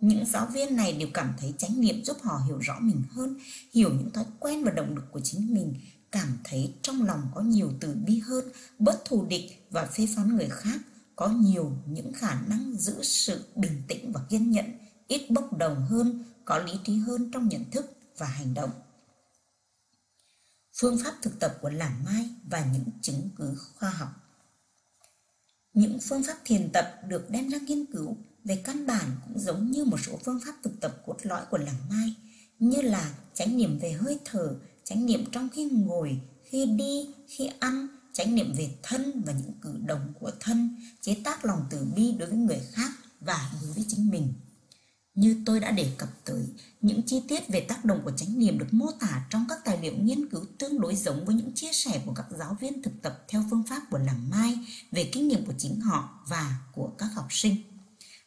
Những 0.01 0.27
giáo 0.27 0.47
viên 0.47 0.77
này 0.77 0.93
đều 0.93 1.09
cảm 1.15 1.35
thấy 1.39 1.55
chánh 1.59 1.81
niệm 1.81 2.05
giúp 2.05 2.17
họ 2.23 2.41
hiểu 2.47 2.59
rõ 2.59 2.79
mình 2.81 3.03
hơn, 3.11 3.39
hiểu 3.73 3.91
những 3.95 4.11
thói 4.11 4.25
quen 4.41 4.65
và 4.65 4.71
động 4.71 4.95
lực 4.95 5.13
của 5.13 5.21
chính 5.21 5.55
mình, 5.55 5.75
cảm 6.13 6.39
thấy 6.45 6.75
trong 6.83 7.03
lòng 7.03 7.21
có 7.35 7.41
nhiều 7.41 7.73
từ 7.81 7.95
bi 8.07 8.19
hơn, 8.19 8.45
bớt 8.79 9.05
thù 9.05 9.25
địch 9.25 9.67
và 9.71 9.87
phê 9.87 10.09
phán 10.17 10.37
người 10.37 10.49
khác, 10.51 10.81
có 11.17 11.29
nhiều 11.29 11.73
những 11.87 12.13
khả 12.13 12.41
năng 12.41 12.77
giữ 12.79 13.03
sự 13.03 13.45
bình 13.57 13.83
tĩnh 13.89 14.13
và 14.13 14.21
kiên 14.29 14.51
nhẫn, 14.51 14.67
ít 15.09 15.31
bốc 15.31 15.59
đồng 15.59 15.87
hơn, 15.87 16.25
có 16.45 16.59
lý 16.59 16.73
trí 16.85 16.97
hơn 16.99 17.31
trong 17.31 17.49
nhận 17.49 17.71
thức 17.71 17.97
và 18.19 18.27
hành 18.27 18.55
động 18.55 18.71
phương 20.81 20.99
pháp 21.05 21.15
thực 21.23 21.41
tập 21.41 21.59
của 21.61 21.71
Làng 21.71 22.05
Mai 22.05 22.29
và 22.51 22.67
những 22.73 22.85
chứng 23.03 23.29
cứ 23.37 23.55
khoa 23.75 23.91
học. 23.91 24.09
Những 25.75 25.99
phương 26.01 26.23
pháp 26.23 26.37
thiền 26.45 26.71
tập 26.73 27.01
được 27.09 27.31
đem 27.31 27.49
ra 27.49 27.59
nghiên 27.59 27.87
cứu 27.87 28.17
về 28.45 28.63
căn 28.65 28.87
bản 28.87 29.11
cũng 29.25 29.39
giống 29.39 29.71
như 29.71 29.85
một 29.85 30.01
số 30.07 30.19
phương 30.25 30.41
pháp 30.47 30.53
thực 30.63 30.81
tập 30.81 31.03
cốt 31.07 31.17
lõi 31.23 31.43
của 31.51 31.59
Làng 31.59 31.89
Mai 31.91 32.15
như 32.59 32.83
là 32.83 33.15
chánh 33.35 33.57
niệm 33.57 33.79
về 33.79 33.93
hơi 33.93 34.19
thở, 34.25 34.57
chánh 34.85 35.07
niệm 35.07 35.25
trong 35.33 35.49
khi 35.49 35.65
ngồi, 35.65 36.21
khi 36.45 36.67
đi, 36.67 37.15
khi 37.29 37.51
ăn, 37.61 37.87
chánh 38.13 38.35
niệm 38.35 38.53
về 38.57 38.71
thân 38.83 39.23
và 39.27 39.33
những 39.33 39.53
cử 39.61 39.75
động 39.87 40.13
của 40.21 40.31
thân, 40.41 40.77
chế 41.01 41.17
tác 41.25 41.45
lòng 41.45 41.65
từ 41.71 41.87
bi 41.97 42.13
đối 42.19 42.29
với 42.29 42.39
người 42.39 42.61
khác 42.73 42.91
và 43.21 43.53
đối 43.63 43.73
với 43.73 43.85
chính 43.89 44.11
mình. 44.11 44.35
Như 45.15 45.43
tôi 45.47 45.61
đã 45.61 45.71
đề 45.71 45.91
cập 45.99 46.09
tới, 46.25 46.43
những 46.81 47.03
chi 47.03 47.23
tiết 47.29 47.49
về 47.49 47.61
tác 47.61 47.85
động 47.85 48.01
của 48.05 48.11
chánh 48.17 48.39
niệm 48.39 48.59
được 48.59 48.67
mô 48.71 48.91
tả 49.01 49.27
trong 49.31 49.47
các 49.49 49.65
tài 49.65 49.79
liệu 49.83 49.93
nghiên 49.97 50.29
cứu 50.29 50.45
tương 50.59 50.81
đối 50.81 50.97
giống 50.97 51.25
với 51.25 51.35
những 51.35 51.53
chia 51.53 51.73
sẻ 51.73 52.03
của 52.07 52.13
các 52.15 52.27
giáo 52.39 52.57
viên 52.61 52.83
thực 52.83 53.03
tập 53.03 53.25
theo 53.29 53.45
phương 53.51 53.63
pháp 53.63 53.83
của 53.91 53.99
Làng 53.99 54.31
Mai 54.31 54.59
về 54.93 55.11
kinh 55.13 55.29
nghiệm 55.29 55.47
của 55.47 55.53
chính 55.59 55.81
họ 55.81 56.25
và 56.29 56.57
của 56.73 56.91
các 56.99 57.09
học 57.15 57.27
sinh. 57.31 57.57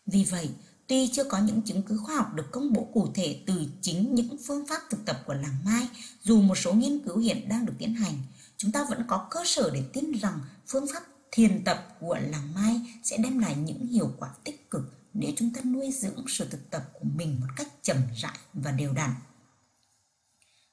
Vì 0.06 0.24
vậy, 0.24 0.50
tuy 0.88 1.10
chưa 1.14 1.24
có 1.24 1.38
những 1.40 1.62
chứng 1.62 1.84
cứ 1.84 1.98
khoa 1.98 2.16
học 2.16 2.34
được 2.34 2.52
công 2.52 2.74
bố 2.74 2.88
cụ 2.94 3.08
thể 3.14 3.44
từ 3.46 3.66
chính 3.82 4.16
những 4.16 4.38
phương 4.46 4.68
pháp 4.68 4.82
thực 4.90 5.06
tập 5.06 5.24
của 5.26 5.34
Làng 5.34 5.58
Mai, 5.66 5.88
dù 6.24 6.42
một 6.42 6.56
số 6.58 6.74
nghiên 6.74 7.00
cứu 7.00 7.18
hiện 7.18 7.50
đang 7.50 7.66
được 7.66 7.74
tiến 7.78 7.94
hành, 7.94 8.14
chúng 8.58 8.72
ta 8.72 8.86
vẫn 8.90 9.04
có 9.08 9.28
cơ 9.32 9.44
sở 9.46 9.70
để 9.74 9.84
tin 9.94 10.12
rằng 10.12 10.40
phương 10.68 10.88
pháp 10.94 11.04
thiền 11.32 11.64
tập 11.64 11.98
của 12.00 12.18
Làng 12.32 12.54
Mai 12.54 12.82
sẽ 13.04 13.18
đem 13.18 13.40
lại 13.40 13.56
những 13.56 13.88
hiệu 13.88 14.12
quả 14.20 14.30
tích 14.44 14.72
cực 14.72 14.97
nếu 15.20 15.32
chúng 15.38 15.54
ta 15.54 15.62
nuôi 15.66 15.92
dưỡng 15.92 16.26
sự 16.28 16.48
thực 16.50 16.70
tập 16.70 16.90
của 16.94 17.06
mình 17.16 17.40
một 17.40 17.48
cách 17.56 17.68
chậm 17.82 17.98
rãi 18.16 18.38
và 18.54 18.72
đều 18.72 18.94
đặn. 18.94 19.12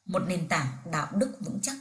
Một 0.05 0.23
nền 0.29 0.49
tảng 0.49 0.67
đạo 0.93 1.09
đức 1.17 1.37
vững 1.41 1.61
chắc 1.63 1.77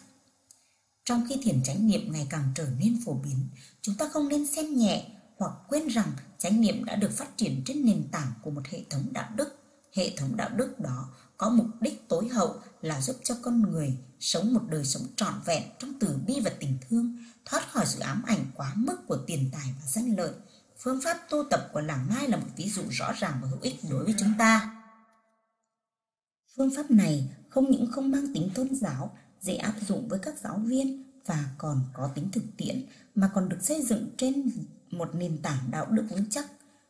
Trong 1.05 1.25
khi 1.29 1.39
thiền 1.43 1.63
chánh 1.63 1.87
niệm 1.87 2.11
ngày 2.11 2.27
càng 2.29 2.51
trở 2.55 2.67
nên 2.79 2.99
phổ 3.05 3.13
biến, 3.13 3.47
chúng 3.81 3.95
ta 3.95 4.09
không 4.13 4.27
nên 4.27 4.47
xem 4.47 4.73
nhẹ 4.73 5.09
hoặc 5.37 5.51
quên 5.67 5.87
rằng 5.87 6.11
chánh 6.37 6.61
niệm 6.61 6.85
đã 6.85 6.95
được 6.95 7.11
phát 7.11 7.37
triển 7.37 7.61
trên 7.65 7.85
nền 7.85 8.07
tảng 8.11 8.33
của 8.41 8.51
một 8.51 8.67
hệ 8.67 8.83
thống 8.89 9.07
đạo 9.11 9.31
đức. 9.35 9.59
Hệ 9.93 10.17
thống 10.17 10.37
đạo 10.37 10.49
đức 10.55 10.79
đó 10.79 11.09
có 11.37 11.49
mục 11.49 11.67
đích 11.81 12.09
tối 12.09 12.27
hậu 12.27 12.55
là 12.81 13.01
giúp 13.01 13.15
cho 13.23 13.35
con 13.41 13.61
người 13.61 13.97
sống 14.19 14.53
một 14.53 14.61
đời 14.69 14.85
sống 14.85 15.03
trọn 15.15 15.33
vẹn 15.45 15.63
trong 15.79 15.93
từ 15.99 16.17
bi 16.27 16.39
và 16.39 16.51
tình 16.59 16.77
thương, 16.89 17.17
thoát 17.45 17.71
khỏi 17.71 17.85
sự 17.85 17.99
ám 17.99 18.23
ảnh 18.25 18.45
quá 18.55 18.73
mức 18.75 18.97
của 19.07 19.17
tiền 19.27 19.49
tài 19.51 19.73
và 19.79 19.87
danh 19.87 20.17
lợi, 20.17 20.31
Phương 20.83 21.01
pháp 21.01 21.17
tu 21.29 21.43
tập 21.49 21.69
của 21.73 21.81
Làng 21.81 22.07
Mai 22.09 22.27
là 22.27 22.37
một 22.37 22.47
ví 22.55 22.69
dụ 22.69 22.81
rõ 22.91 23.13
ràng 23.19 23.39
và 23.41 23.47
hữu 23.47 23.59
ích 23.61 23.75
đối 23.89 24.05
với 24.05 24.15
chúng 24.17 24.33
ta. 24.37 24.83
Phương 26.57 26.71
pháp 26.75 26.91
này 26.91 27.29
không 27.49 27.71
những 27.71 27.91
không 27.91 28.11
mang 28.11 28.33
tính 28.33 28.49
tôn 28.55 28.75
giáo, 28.75 29.17
dễ 29.39 29.55
áp 29.55 29.73
dụng 29.87 30.07
với 30.07 30.19
các 30.19 30.33
giáo 30.43 30.61
viên 30.65 31.03
và 31.25 31.45
còn 31.57 31.81
có 31.93 32.11
tính 32.15 32.29
thực 32.31 32.43
tiễn 32.57 32.85
mà 33.15 33.29
còn 33.33 33.49
được 33.49 33.57
xây 33.61 33.81
dựng 33.81 34.09
trên 34.17 34.51
một 34.91 35.15
nền 35.15 35.41
tảng 35.41 35.71
đạo 35.71 35.85
đức 35.89 36.05
vững 36.09 36.29
chắc. 36.29 36.45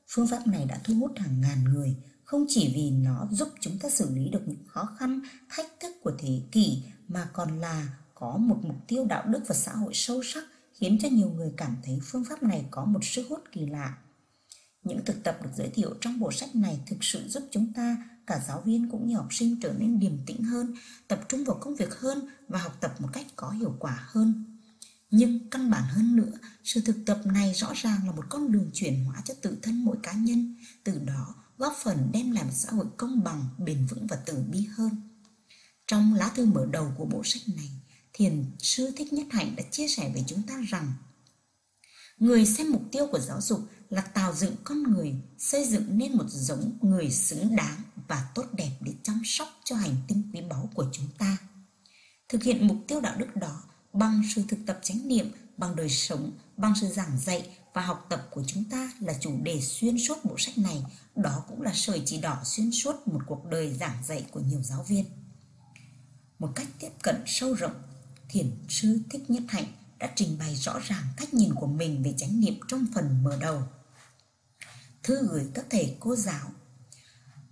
Phương 0.08 0.28
pháp 0.28 0.48
này 0.48 0.66
đã 0.66 0.80
thu 0.84 0.94
hút 0.94 1.12
hàng 1.18 1.42
ngàn 1.42 1.64
người, 1.64 1.96
không 2.24 2.46
chỉ 2.50 2.72
vì 2.76 2.92
nó 2.92 3.28
giúp 3.32 3.50
chúng 3.60 3.80
ta 3.80 3.90
xử 3.90 4.16
lý 4.16 4.30
được 4.30 4.42
những 4.46 4.68
khó 4.68 4.90
khăn, 5.00 5.20
thách 5.50 5.80
thức 5.80 5.92
của 6.04 6.12
thế 6.20 6.42
kỷ 6.52 6.84
mà 7.08 7.30
còn 7.34 7.60
là 7.60 7.88
có 8.16 8.38
một 8.38 8.58
mục 8.64 8.78
tiêu 8.88 9.06
đạo 9.06 9.24
đức 9.28 9.42
và 9.48 9.56
xã 9.56 9.72
hội 9.72 9.94
sâu 9.94 10.24
sắc 10.24 10.44
khiến 10.74 10.98
cho 11.02 11.10
nhiều 11.10 11.30
người 11.30 11.54
cảm 11.58 11.76
thấy 11.84 12.00
phương 12.04 12.26
pháp 12.26 12.44
này 12.44 12.66
có 12.72 12.86
một 12.86 13.00
sức 13.04 13.26
hút 13.30 13.44
kỳ 13.52 13.66
lạ. 13.66 13.98
Những 14.84 15.06
thực 15.06 15.24
tập 15.24 15.38
được 15.44 15.50
giới 15.58 15.70
thiệu 15.70 15.96
trong 16.02 16.20
bộ 16.20 16.32
sách 16.32 16.56
này 16.56 16.80
thực 16.88 16.98
sự 17.02 17.28
giúp 17.28 17.44
chúng 17.52 17.74
ta, 17.74 17.98
cả 18.28 18.42
giáo 18.48 18.62
viên 18.62 18.90
cũng 18.90 19.08
như 19.08 19.16
học 19.16 19.28
sinh 19.32 19.60
trở 19.62 19.74
nên 19.78 20.00
điềm 20.00 20.26
tĩnh 20.26 20.44
hơn, 20.44 20.74
tập 21.08 21.22
trung 21.30 21.44
vào 21.44 21.58
công 21.62 21.76
việc 21.76 21.96
hơn 21.96 22.28
và 22.48 22.60
học 22.60 22.78
tập 22.82 22.96
một 23.00 23.10
cách 23.14 23.26
có 23.36 23.50
hiệu 23.50 23.76
quả 23.80 24.08
hơn. 24.08 24.60
Nhưng 25.12 25.50
căn 25.50 25.70
bản 25.72 25.84
hơn 25.90 26.16
nữa, 26.16 26.32
sự 26.64 26.82
thực 26.82 26.98
tập 27.06 27.22
này 27.26 27.54
rõ 27.54 27.72
ràng 27.76 28.06
là 28.06 28.12
một 28.12 28.26
con 28.30 28.52
đường 28.52 28.70
chuyển 28.74 29.06
hóa 29.06 29.22
cho 29.26 29.34
tự 29.42 29.58
thân 29.62 29.86
mỗi 29.86 29.98
cá 30.04 30.14
nhân, 30.14 30.56
từ 30.84 31.00
đó 31.06 31.36
góp 31.58 31.74
phần 31.84 32.10
đem 32.14 32.32
lại 32.32 32.44
một 32.44 32.54
xã 32.54 32.72
hội 32.72 32.86
công 32.98 33.24
bằng, 33.24 33.46
bền 33.58 33.86
vững 33.86 34.08
và 34.08 34.18
từ 34.26 34.44
bi 34.52 34.68
hơn. 34.76 34.90
Trong 35.88 36.14
lá 36.14 36.32
thư 36.36 36.46
mở 36.46 36.66
đầu 36.72 36.94
của 36.98 37.06
bộ 37.06 37.22
sách 37.24 37.42
này, 37.56 37.70
Thiền 38.14 38.46
sư 38.60 38.92
Thích 38.98 39.14
Nhất 39.14 39.28
Hạnh 39.32 39.56
đã 39.56 39.64
chia 39.72 39.88
sẻ 39.88 40.10
với 40.14 40.24
chúng 40.28 40.42
ta 40.44 40.54
rằng 40.70 40.94
Người 42.18 42.46
xem 42.46 42.72
mục 42.72 42.82
tiêu 42.92 43.08
của 43.12 43.20
giáo 43.20 43.42
dục 43.42 43.60
là 43.90 44.02
tạo 44.02 44.34
dựng 44.34 44.56
con 44.64 44.84
người, 44.84 45.16
xây 45.38 45.66
dựng 45.66 45.98
nên 45.98 46.18
một 46.18 46.26
giống 46.28 46.78
người 46.82 47.12
xứng 47.12 47.56
đáng 47.56 47.82
và 48.08 48.32
tốt 48.36 48.46
đẹp 48.54 48.72
để 48.82 48.94
chăm 49.04 49.22
sóc 49.26 49.48
cho 49.64 49.76
hành 49.76 49.96
tinh 50.08 50.24
quý 50.34 50.42
báu 50.50 50.70
của 50.74 50.86
chúng 50.92 51.08
ta. 51.18 51.38
Thực 52.30 52.44
hiện 52.44 52.68
mục 52.68 52.78
tiêu 52.88 53.02
đạo 53.02 53.16
đức 53.18 53.36
đó 53.36 53.64
bằng 53.94 54.22
sự 54.36 54.44
thực 54.48 54.60
tập 54.66 54.80
chánh 54.84 55.08
niệm, 55.08 55.32
bằng 55.58 55.76
đời 55.76 55.90
sống, 55.90 56.32
bằng 56.58 56.74
sự 56.82 56.88
giảng 56.88 57.20
dạy 57.20 57.50
và 57.74 57.82
học 57.82 58.06
tập 58.10 58.28
của 58.32 58.44
chúng 58.48 58.64
ta 58.64 58.92
là 59.00 59.14
chủ 59.20 59.32
đề 59.44 59.62
xuyên 59.62 59.98
suốt 60.00 60.26
bộ 60.26 60.36
sách 60.38 60.58
này. 60.58 60.84
Đó 61.16 61.44
cũng 61.48 61.62
là 61.62 61.72
sợi 61.76 62.02
chỉ 62.06 62.18
đỏ 62.18 62.42
xuyên 62.44 62.72
suốt 62.72 63.08
một 63.08 63.22
cuộc 63.28 63.46
đời 63.46 63.74
giảng 63.74 64.04
dạy 64.08 64.26
của 64.32 64.40
nhiều 64.40 64.62
giáo 64.64 64.84
viên. 64.84 65.06
Một 66.40 66.50
cách 66.56 66.68
tiếp 66.80 66.90
cận 67.02 67.24
sâu 67.26 67.54
rộng 67.54 67.82
thiền 68.34 68.52
sư 68.70 69.00
Thích 69.10 69.30
Nhất 69.30 69.44
Hạnh 69.48 69.66
đã 70.00 70.12
trình 70.16 70.38
bày 70.40 70.56
rõ 70.56 70.80
ràng 70.80 71.04
cách 71.18 71.34
nhìn 71.34 71.54
của 71.54 71.68
mình 71.68 72.04
về 72.04 72.14
chánh 72.18 72.40
niệm 72.42 72.54
trong 72.68 72.86
phần 72.94 73.24
mở 73.24 73.38
đầu. 73.42 73.64
Thư 75.04 75.28
gửi 75.28 75.48
các 75.54 75.66
thầy 75.70 75.96
cô 76.00 76.16
giáo 76.16 76.52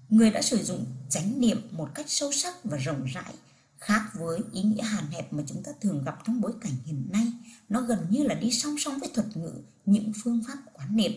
Người 0.09 0.31
đã 0.31 0.41
sử 0.41 0.63
dụng 0.63 0.85
chánh 1.09 1.41
niệm 1.41 1.67
một 1.71 1.89
cách 1.95 2.05
sâu 2.09 2.31
sắc 2.31 2.63
và 2.63 2.77
rộng 2.77 3.05
rãi, 3.05 3.33
khác 3.77 4.09
với 4.13 4.39
ý 4.53 4.61
nghĩa 4.61 4.83
hàn 4.83 5.05
hẹp 5.11 5.33
mà 5.33 5.43
chúng 5.47 5.63
ta 5.63 5.71
thường 5.81 6.03
gặp 6.03 6.19
trong 6.27 6.41
bối 6.41 6.53
cảnh 6.61 6.73
hiện 6.85 7.09
nay. 7.11 7.27
Nó 7.69 7.81
gần 7.81 8.07
như 8.09 8.23
là 8.23 8.35
đi 8.35 8.51
song 8.51 8.75
song 8.79 8.99
với 8.99 9.09
thuật 9.13 9.37
ngữ, 9.37 9.53
những 9.85 10.11
phương 10.23 10.43
pháp 10.47 10.57
quán 10.73 10.95
niệm. 10.95 11.11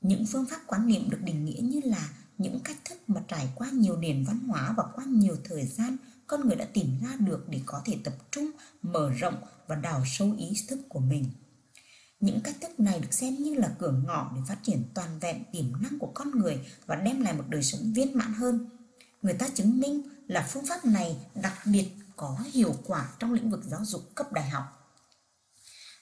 Những 0.00 0.26
phương 0.26 0.46
pháp 0.46 0.60
quán 0.66 0.86
niệm 0.86 1.10
được 1.10 1.20
định 1.20 1.44
nghĩa 1.44 1.60
như 1.60 1.80
là 1.84 2.08
những 2.38 2.60
cách 2.64 2.78
thức 2.84 2.98
mà 3.06 3.20
trải 3.28 3.48
qua 3.54 3.70
nhiều 3.70 3.96
nền 3.96 4.24
văn 4.24 4.38
hóa 4.38 4.74
và 4.76 4.84
qua 4.94 5.04
nhiều 5.04 5.36
thời 5.44 5.66
gian 5.66 5.96
con 6.32 6.46
người 6.46 6.56
đã 6.56 6.64
tìm 6.64 6.98
ra 7.02 7.16
được 7.18 7.48
để 7.48 7.60
có 7.66 7.82
thể 7.84 7.98
tập 8.04 8.12
trung, 8.30 8.50
mở 8.82 9.10
rộng 9.10 9.42
và 9.66 9.76
đào 9.76 10.02
sâu 10.06 10.34
ý 10.38 10.52
thức 10.68 10.78
của 10.88 11.00
mình. 11.00 11.30
Những 12.20 12.40
cách 12.40 12.56
thức 12.60 12.80
này 12.80 13.00
được 13.00 13.12
xem 13.12 13.34
như 13.34 13.54
là 13.54 13.70
cửa 13.78 13.94
ngõ 14.06 14.32
để 14.36 14.40
phát 14.48 14.56
triển 14.62 14.84
toàn 14.94 15.18
vẹn 15.18 15.44
tiềm 15.52 15.82
năng 15.82 15.98
của 15.98 16.10
con 16.14 16.30
người 16.30 16.68
và 16.86 16.96
đem 16.96 17.20
lại 17.20 17.32
một 17.32 17.44
đời 17.48 17.62
sống 17.62 17.92
viên 17.92 18.18
mãn 18.18 18.34
hơn. 18.34 18.70
Người 19.22 19.34
ta 19.34 19.48
chứng 19.54 19.80
minh 19.80 20.02
là 20.26 20.48
phương 20.50 20.66
pháp 20.66 20.84
này 20.84 21.16
đặc 21.34 21.54
biệt 21.66 21.88
có 22.16 22.38
hiệu 22.52 22.74
quả 22.86 23.08
trong 23.18 23.32
lĩnh 23.32 23.50
vực 23.50 23.60
giáo 23.64 23.84
dục 23.84 24.14
cấp 24.14 24.32
đại 24.32 24.50
học. 24.50 24.64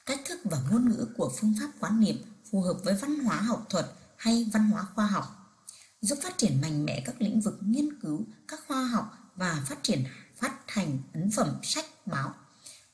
Cách 0.06 0.20
thức 0.24 0.40
và 0.44 0.58
ngôn 0.70 0.88
ngữ 0.88 1.08
của 1.16 1.32
phương 1.40 1.54
pháp 1.60 1.70
quán 1.80 2.00
niệm 2.00 2.16
phù 2.50 2.60
hợp 2.60 2.76
với 2.84 2.94
văn 2.94 3.18
hóa 3.18 3.36
học 3.36 3.66
thuật 3.68 3.86
hay 4.16 4.50
văn 4.52 4.70
hóa 4.70 4.86
khoa 4.94 5.06
học 5.06 5.24
giúp 6.00 6.18
phát 6.22 6.38
triển 6.38 6.60
mạnh 6.60 6.84
mẽ 6.84 7.02
các 7.06 7.22
lĩnh 7.22 7.40
vực 7.40 7.58
nghiên 7.60 8.00
cứu, 8.00 8.26
các 8.48 8.60
khoa 8.68 8.84
học 8.84 9.20
và 9.36 9.62
phát 9.66 9.82
triển 9.82 10.04
phát 10.40 10.52
hành 10.66 10.98
ấn 11.14 11.30
phẩm 11.30 11.58
sách 11.62 11.84
báo. 12.06 12.34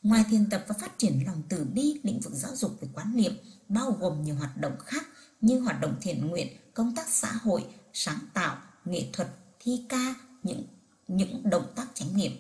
Ngoài 0.03 0.25
thiền 0.31 0.51
tập 0.51 0.65
và 0.69 0.75
phát 0.81 0.99
triển 0.99 1.23
lòng 1.27 1.43
từ 1.49 1.65
bi, 1.65 2.01
lĩnh 2.03 2.21
vực 2.21 2.33
giáo 2.33 2.57
dục 2.57 2.81
về 2.81 2.89
quán 2.95 3.17
niệm 3.17 3.33
bao 3.69 3.91
gồm 4.01 4.23
nhiều 4.25 4.35
hoạt 4.35 4.57
động 4.57 4.77
khác 4.85 5.07
như 5.41 5.61
hoạt 5.61 5.81
động 5.81 5.97
thiện 6.01 6.27
nguyện, 6.27 6.57
công 6.75 6.95
tác 6.95 7.09
xã 7.09 7.33
hội, 7.33 7.67
sáng 7.93 8.19
tạo, 8.35 8.57
nghệ 8.85 9.09
thuật, 9.13 9.29
thi 9.61 9.85
ca, 9.89 10.15
những 10.43 10.67
những 11.09 11.51
động 11.51 11.67
tác 11.75 11.87
chánh 11.95 12.17
niệm. 12.17 12.33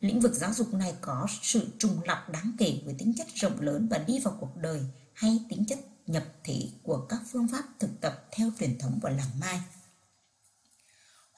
Lĩnh 0.00 0.20
vực 0.20 0.34
giáo 0.34 0.52
dục 0.52 0.74
này 0.74 0.94
có 1.00 1.26
sự 1.42 1.66
trùng 1.78 2.02
lặp 2.04 2.30
đáng 2.30 2.52
kể 2.58 2.82
với 2.84 2.94
tính 2.98 3.14
chất 3.18 3.26
rộng 3.34 3.60
lớn 3.60 3.88
và 3.90 3.98
đi 3.98 4.20
vào 4.20 4.36
cuộc 4.40 4.56
đời 4.56 4.80
hay 5.12 5.40
tính 5.48 5.64
chất 5.64 5.78
nhập 6.06 6.24
thể 6.44 6.68
của 6.82 7.06
các 7.08 7.20
phương 7.32 7.48
pháp 7.48 7.64
thực 7.78 8.00
tập 8.00 8.26
theo 8.32 8.50
truyền 8.60 8.78
thống 8.78 8.98
của 9.02 9.08
làng 9.08 9.40
Mai. 9.40 9.60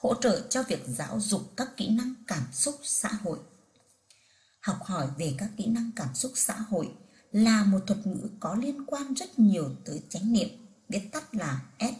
Hỗ 0.01 0.13
trợ 0.15 0.41
cho 0.49 0.63
việc 0.63 0.83
giáo 0.87 1.19
dục 1.19 1.41
các 1.57 1.77
kỹ 1.77 1.89
năng 1.89 2.13
cảm 2.27 2.43
xúc 2.51 2.75
xã 2.83 3.09
hội. 3.23 3.39
Học 4.61 4.77
hỏi 4.83 5.07
về 5.17 5.35
các 5.37 5.49
kỹ 5.57 5.65
năng 5.65 5.91
cảm 5.95 6.15
xúc 6.15 6.31
xã 6.35 6.53
hội 6.53 6.91
là 7.31 7.63
một 7.63 7.79
thuật 7.87 8.07
ngữ 8.07 8.29
có 8.39 8.55
liên 8.55 8.85
quan 8.85 9.13
rất 9.13 9.39
nhiều 9.39 9.69
tới 9.85 10.01
chánh 10.09 10.33
niệm, 10.33 10.49
viết 10.89 11.09
tắt 11.11 11.35
là 11.35 11.61
S. 11.79 11.93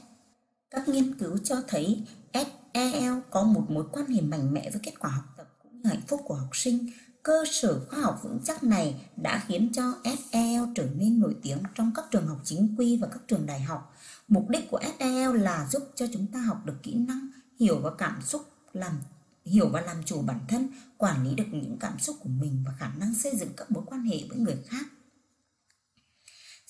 Các 0.69 0.87
nghiên 0.87 1.19
cứu 1.19 1.37
cho 1.37 1.55
thấy 1.67 2.03
SEL 2.33 3.13
có 3.29 3.43
một 3.43 3.65
mối 3.69 3.85
quan 3.91 4.05
hệ 4.05 4.21
mạnh 4.21 4.53
mẽ 4.53 4.69
với 4.69 4.79
kết 4.83 4.99
quả 4.99 5.09
học 5.09 5.25
tập 5.37 5.47
cũng 5.63 5.81
như 5.81 5.89
hạnh 5.89 6.01
phúc 6.07 6.21
của 6.25 6.35
học 6.35 6.49
sinh. 6.53 6.89
Cơ 7.23 7.43
sở 7.51 7.85
khoa 7.89 7.99
học 7.99 8.19
vững 8.23 8.39
chắc 8.43 8.63
này 8.63 9.09
đã 9.15 9.43
khiến 9.47 9.69
cho 9.73 9.93
SEL 10.03 10.63
trở 10.75 10.85
nên 10.95 11.19
nổi 11.19 11.35
tiếng 11.41 11.57
trong 11.75 11.91
các 11.95 12.05
trường 12.11 12.27
học 12.27 12.41
chính 12.43 12.75
quy 12.77 12.97
và 12.97 13.07
các 13.07 13.21
trường 13.27 13.45
đại 13.45 13.59
học. 13.59 13.95
Mục 14.27 14.49
đích 14.49 14.71
của 14.71 14.79
SEL 14.99 15.37
là 15.37 15.67
giúp 15.71 15.91
cho 15.95 16.05
chúng 16.13 16.27
ta 16.27 16.39
học 16.39 16.65
được 16.65 16.75
kỹ 16.83 16.93
năng 16.93 17.27
hiểu 17.61 17.79
và 17.79 17.91
cảm 17.97 18.21
xúc 18.21 18.41
làm 18.73 19.01
hiểu 19.45 19.69
và 19.69 19.81
làm 19.81 20.03
chủ 20.05 20.21
bản 20.21 20.39
thân, 20.47 20.67
quản 20.97 21.27
lý 21.27 21.35
được 21.35 21.47
những 21.51 21.77
cảm 21.79 21.99
xúc 21.99 22.15
của 22.19 22.29
mình 22.29 22.63
và 22.65 22.73
khả 22.79 22.93
năng 22.93 23.15
xây 23.15 23.35
dựng 23.35 23.49
các 23.57 23.71
mối 23.71 23.83
quan 23.85 24.03
hệ 24.03 24.17
với 24.29 24.37
người 24.37 24.57
khác. 24.67 24.85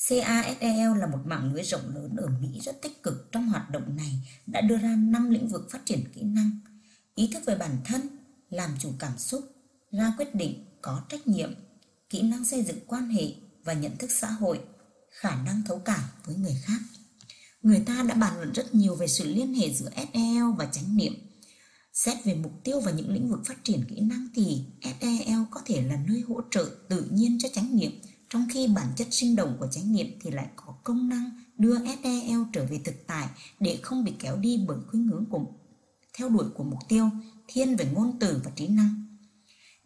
CASEL 0.08 0.98
là 1.00 1.08
một 1.08 1.20
mạng 1.26 1.54
lưới 1.54 1.64
rộng 1.64 1.96
lớn 1.96 2.16
ở 2.18 2.28
Mỹ 2.42 2.60
rất 2.64 2.82
tích 2.82 3.04
cực 3.04 3.32
trong 3.32 3.50
hoạt 3.50 3.70
động 3.70 3.96
này 3.96 4.28
đã 4.48 4.62
đưa 4.62 4.78
ra 4.78 4.96
5 4.96 5.30
lĩnh 5.30 5.48
vực 5.48 5.68
phát 5.72 5.80
triển 5.86 6.04
kỹ 6.14 6.22
năng. 6.22 6.60
Ý 7.16 7.30
thức 7.34 7.44
về 7.46 7.56
bản 7.56 7.78
thân, 7.86 8.02
làm 8.50 8.70
chủ 8.80 8.94
cảm 9.00 9.18
xúc, 9.18 9.42
ra 9.92 10.14
quyết 10.18 10.36
định, 10.36 10.66
có 10.82 11.02
trách 11.10 11.28
nhiệm, 11.28 11.54
kỹ 12.10 12.22
năng 12.22 12.46
xây 12.46 12.64
dựng 12.64 12.80
quan 12.88 13.10
hệ 13.10 13.36
và 13.64 13.74
nhận 13.74 13.98
thức 13.98 14.12
xã 14.12 14.28
hội, 14.28 14.60
khả 15.10 15.44
năng 15.44 15.62
thấu 15.66 15.80
cảm 15.80 16.04
với 16.26 16.36
người 16.36 16.58
khác. 16.64 16.80
Người 17.62 17.80
ta 17.80 18.06
đã 18.08 18.16
bàn 18.16 18.38
luận 18.38 18.52
rất 18.54 18.76
nhiều 18.76 18.96
về 18.96 19.08
sự 19.08 19.36
liên 19.36 19.54
hệ 19.54 19.74
giữa 19.74 19.90
SEL 19.96 20.44
và 20.58 20.66
chánh 20.66 20.98
niệm. 20.98 21.14
Xét 21.94 22.26
về 22.26 22.36
mục 22.36 22.52
tiêu 22.64 22.80
và 22.80 22.92
những 22.92 23.14
lĩnh 23.14 23.30
vực 23.30 23.40
phát 23.46 23.64
triển 23.64 23.86
kỹ 23.90 24.00
năng 24.00 24.28
thì 24.36 24.64
SEL 24.82 25.40
có 25.52 25.62
thể 25.66 25.82
là 25.82 25.96
nơi 26.08 26.22
hỗ 26.28 26.42
trợ 26.52 26.70
tự 26.90 27.08
nhiên 27.12 27.38
cho 27.40 27.50
chánh 27.54 27.78
niệm, 27.78 27.92
trong 28.30 28.48
khi 28.54 28.68
bản 28.68 28.88
chất 28.96 29.08
sinh 29.12 29.36
động 29.36 29.58
của 29.60 29.68
chánh 29.68 29.94
niệm 29.94 30.08
thì 30.22 30.32
lại 30.32 30.48
có 30.56 30.74
công 30.84 31.10
năng 31.10 31.30
đưa 31.58 31.78
SEL 31.86 32.40
trở 32.54 32.66
về 32.66 32.80
thực 32.84 33.08
tại 33.08 33.28
để 33.60 33.80
không 33.82 34.04
bị 34.04 34.14
kéo 34.20 34.38
đi 34.38 34.66
bởi 34.68 34.78
khuynh 34.88 35.08
hướng 35.08 35.26
của, 35.26 35.46
theo 36.18 36.30
đuổi 36.30 36.46
của 36.56 36.64
mục 36.64 36.80
tiêu, 36.88 37.10
thiên 37.48 37.76
về 37.76 37.92
ngôn 37.94 38.20
từ 38.20 38.42
và 38.46 38.52
trí 38.56 38.68
năng. 38.68 39.11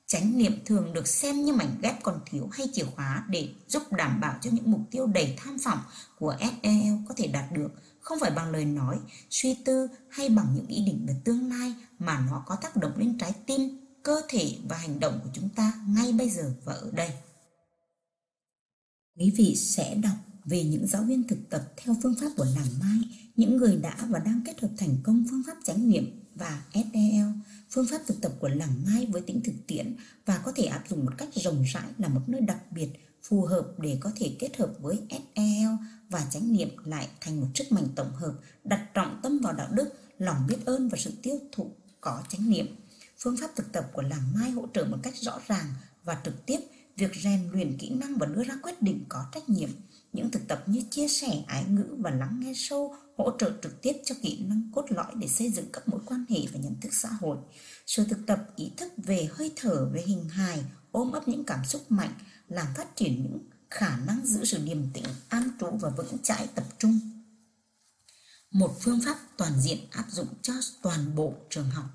Chánh 0.07 0.37
niệm 0.37 0.59
thường 0.65 0.93
được 0.93 1.07
xem 1.07 1.45
như 1.45 1.53
mảnh 1.53 1.75
ghép 1.81 2.03
còn 2.03 2.19
thiếu 2.25 2.49
hay 2.51 2.67
chìa 2.73 2.83
khóa 2.83 3.25
để 3.29 3.49
giúp 3.67 3.83
đảm 3.91 4.19
bảo 4.21 4.37
cho 4.41 4.49
những 4.53 4.71
mục 4.71 4.81
tiêu 4.91 5.07
đầy 5.07 5.33
tham 5.37 5.57
vọng 5.57 5.79
của 6.19 6.37
SEL 6.39 6.93
có 7.07 7.13
thể 7.17 7.27
đạt 7.27 7.51
được, 7.51 7.71
không 7.99 8.19
phải 8.21 8.31
bằng 8.31 8.51
lời 8.51 8.65
nói, 8.65 8.99
suy 9.29 9.57
tư 9.65 9.87
hay 10.09 10.29
bằng 10.29 10.47
những 10.55 10.67
ý 10.67 10.81
định 10.85 11.05
về 11.07 11.15
tương 11.23 11.49
lai 11.49 11.73
mà 11.99 12.25
nó 12.29 12.43
có 12.47 12.55
tác 12.55 12.75
động 12.75 12.93
lên 12.97 13.17
trái 13.17 13.33
tim, 13.45 13.85
cơ 14.03 14.21
thể 14.29 14.57
và 14.69 14.77
hành 14.77 14.99
động 14.99 15.19
của 15.23 15.29
chúng 15.33 15.49
ta 15.49 15.73
ngay 15.87 16.13
bây 16.13 16.29
giờ 16.29 16.53
và 16.63 16.73
ở 16.73 16.91
đây. 16.91 17.11
Quý 19.17 19.33
vị 19.37 19.55
sẽ 19.55 19.95
đọc 19.95 20.15
về 20.45 20.63
những 20.63 20.87
giáo 20.87 21.03
viên 21.03 21.27
thực 21.27 21.49
tập 21.49 21.61
theo 21.77 21.95
phương 22.03 22.15
pháp 22.21 22.29
của 22.37 22.45
làng 22.55 22.79
Mai, 22.79 22.99
những 23.35 23.57
người 23.57 23.75
đã 23.75 23.97
và 24.09 24.19
đang 24.19 24.41
kết 24.45 24.61
hợp 24.61 24.69
thành 24.77 24.97
công 25.03 25.25
phương 25.29 25.43
pháp 25.47 25.57
chánh 25.63 25.89
niệm 25.89 26.21
và 26.35 26.63
SEL, 26.73 27.27
phương 27.69 27.87
pháp 27.91 28.01
thực 28.07 28.21
tập 28.21 28.31
của 28.39 28.47
làng 28.47 28.83
Mai 28.85 29.05
với 29.05 29.21
tính 29.21 29.41
thực 29.43 29.53
tiễn 29.67 29.95
và 30.25 30.41
có 30.45 30.51
thể 30.55 30.63
áp 30.63 30.83
dụng 30.89 31.05
một 31.05 31.11
cách 31.17 31.29
rộng 31.35 31.63
rãi 31.73 31.87
là 31.97 32.07
một 32.07 32.21
nơi 32.27 32.41
đặc 32.41 32.71
biệt 32.71 32.89
phù 33.23 33.41
hợp 33.41 33.67
để 33.77 33.97
có 33.99 34.11
thể 34.15 34.35
kết 34.39 34.57
hợp 34.57 34.73
với 34.79 34.99
SEL 35.09 35.69
và 36.09 36.27
chánh 36.29 36.53
niệm 36.53 36.69
lại 36.85 37.07
thành 37.21 37.41
một 37.41 37.47
sức 37.55 37.71
mạnh 37.71 37.87
tổng 37.95 38.15
hợp 38.15 38.33
đặt 38.63 38.89
trọng 38.93 39.19
tâm 39.23 39.39
vào 39.39 39.53
đạo 39.53 39.67
đức, 39.71 39.93
lòng 40.19 40.47
biết 40.47 40.65
ơn 40.65 40.89
và 40.89 40.97
sự 40.97 41.11
tiêu 41.21 41.39
thụ 41.51 41.71
có 42.01 42.23
chánh 42.29 42.49
niệm. 42.49 42.75
Phương 43.19 43.37
pháp 43.37 43.51
thực 43.55 43.71
tập 43.71 43.89
của 43.93 44.01
làng 44.01 44.33
Mai 44.35 44.51
hỗ 44.51 44.67
trợ 44.73 44.85
một 44.85 44.97
cách 45.03 45.15
rõ 45.15 45.39
ràng 45.47 45.65
và 46.03 46.17
trực 46.25 46.45
tiếp 46.45 46.59
việc 46.97 47.11
rèn 47.23 47.49
luyện 47.51 47.77
kỹ 47.77 47.89
năng 47.89 48.17
và 48.17 48.25
đưa 48.25 48.43
ra 48.43 48.57
quyết 48.63 48.81
định 48.81 49.05
có 49.09 49.25
trách 49.33 49.49
nhiệm 49.49 49.69
những 50.15 50.31
thực 50.31 50.47
tập 50.47 50.63
như 50.65 50.81
chia 50.91 51.07
sẻ, 51.07 51.43
ái 51.47 51.65
ngữ 51.69 51.95
và 51.99 52.11
lắng 52.11 52.39
nghe 52.39 52.53
sâu, 52.55 52.95
hỗ 53.17 53.37
trợ 53.37 53.51
trực 53.63 53.81
tiếp 53.81 53.93
cho 54.05 54.15
kỹ 54.21 54.45
năng 54.47 54.71
cốt 54.75 54.85
lõi 54.89 55.13
để 55.15 55.27
xây 55.27 55.51
dựng 55.51 55.65
các 55.73 55.87
mối 55.87 56.01
quan 56.05 56.25
hệ 56.29 56.39
và 56.53 56.59
nhận 56.59 56.75
thức 56.81 56.93
xã 56.93 57.09
hội. 57.09 57.37
Sự 57.85 58.05
thực 58.05 58.25
tập 58.27 58.39
ý 58.55 58.71
thức 58.77 58.93
về 58.97 59.29
hơi 59.31 59.51
thở, 59.55 59.89
về 59.93 60.01
hình 60.01 60.29
hài, 60.29 60.63
ôm 60.91 61.11
ấp 61.11 61.27
những 61.27 61.43
cảm 61.43 61.65
xúc 61.65 61.91
mạnh, 61.91 62.13
làm 62.47 62.67
phát 62.75 62.95
triển 62.95 63.23
những 63.23 63.39
khả 63.69 63.97
năng 63.97 64.25
giữ 64.25 64.45
sự 64.45 64.57
điềm 64.65 64.91
tĩnh, 64.93 65.05
an 65.29 65.49
trú 65.59 65.67
và 65.81 65.89
vững 65.89 66.17
chãi 66.23 66.47
tập 66.55 66.65
trung. 66.79 66.99
Một 68.51 68.77
phương 68.81 68.99
pháp 69.05 69.17
toàn 69.37 69.61
diện 69.61 69.77
áp 69.91 70.05
dụng 70.09 70.27
cho 70.41 70.53
toàn 70.81 71.15
bộ 71.15 71.33
trường 71.49 71.69
học. 71.69 71.85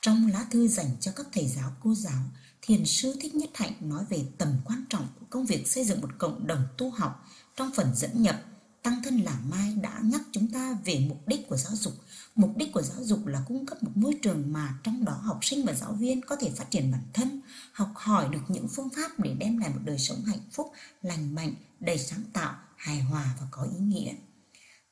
Trong 0.00 0.30
lá 0.32 0.46
thư 0.50 0.68
dành 0.68 0.90
cho 1.00 1.12
các 1.16 1.26
thầy 1.32 1.46
giáo, 1.46 1.72
cô 1.82 1.94
giáo, 1.94 2.22
Thiền 2.62 2.86
sư 2.86 3.16
Thích 3.20 3.34
Nhất 3.34 3.50
Hạnh 3.54 3.72
nói 3.80 4.04
về 4.08 4.24
tầm 4.38 4.54
quan 4.64 4.84
trọng 4.90 5.08
của 5.20 5.26
công 5.30 5.46
việc 5.46 5.68
xây 5.68 5.84
dựng 5.84 6.00
một 6.00 6.10
cộng 6.18 6.46
đồng 6.46 6.62
tu 6.76 6.90
học 6.90 7.24
trong 7.58 7.70
phần 7.74 7.94
dẫn 7.94 8.22
nhập. 8.22 8.36
Tăng 8.82 9.02
thân 9.02 9.18
Làng 9.18 9.50
Mai 9.50 9.74
đã 9.82 10.00
nhắc 10.02 10.20
chúng 10.32 10.50
ta 10.50 10.76
về 10.84 11.04
mục 11.08 11.28
đích 11.28 11.48
của 11.48 11.56
giáo 11.56 11.72
dục. 11.76 11.94
Mục 12.34 12.56
đích 12.56 12.72
của 12.72 12.82
giáo 12.82 13.04
dục 13.04 13.26
là 13.26 13.42
cung 13.48 13.66
cấp 13.66 13.82
một 13.82 13.90
môi 13.94 14.14
trường 14.22 14.52
mà 14.52 14.78
trong 14.82 15.04
đó 15.04 15.12
học 15.12 15.38
sinh 15.42 15.66
và 15.66 15.72
giáo 15.72 15.92
viên 15.92 16.20
có 16.20 16.36
thể 16.36 16.50
phát 16.56 16.70
triển 16.70 16.92
bản 16.92 17.02
thân, 17.12 17.40
học 17.72 17.88
hỏi 17.94 18.28
được 18.30 18.40
những 18.48 18.68
phương 18.68 18.88
pháp 18.96 19.20
để 19.20 19.34
đem 19.38 19.58
lại 19.58 19.70
một 19.70 19.80
đời 19.84 19.98
sống 19.98 20.24
hạnh 20.24 20.50
phúc, 20.52 20.72
lành 21.02 21.34
mạnh, 21.34 21.54
đầy 21.80 21.98
sáng 21.98 22.22
tạo, 22.32 22.54
hài 22.76 23.00
hòa 23.00 23.34
và 23.40 23.46
có 23.50 23.62
ý 23.62 23.78
nghĩa. 23.78 24.14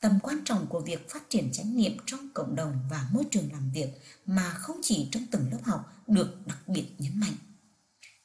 Tầm 0.01 0.19
quan 0.23 0.39
trọng 0.45 0.67
của 0.67 0.81
việc 0.81 1.11
phát 1.11 1.31
triển 1.31 1.53
chánh 1.53 1.77
niệm 1.77 1.97
trong 2.07 2.29
cộng 2.35 2.57
đồng 2.57 2.73
và 2.91 3.09
môi 3.13 3.25
trường 3.31 3.53
làm 3.53 3.71
việc 3.71 3.89
mà 4.27 4.51
không 4.51 4.77
chỉ 4.83 5.09
trong 5.13 5.27
từng 5.31 5.51
lớp 5.53 5.61
học 5.63 5.93
được 6.07 6.47
đặc 6.47 6.69
biệt 6.69 6.87
nhấn 6.99 7.21
mạnh. 7.21 7.37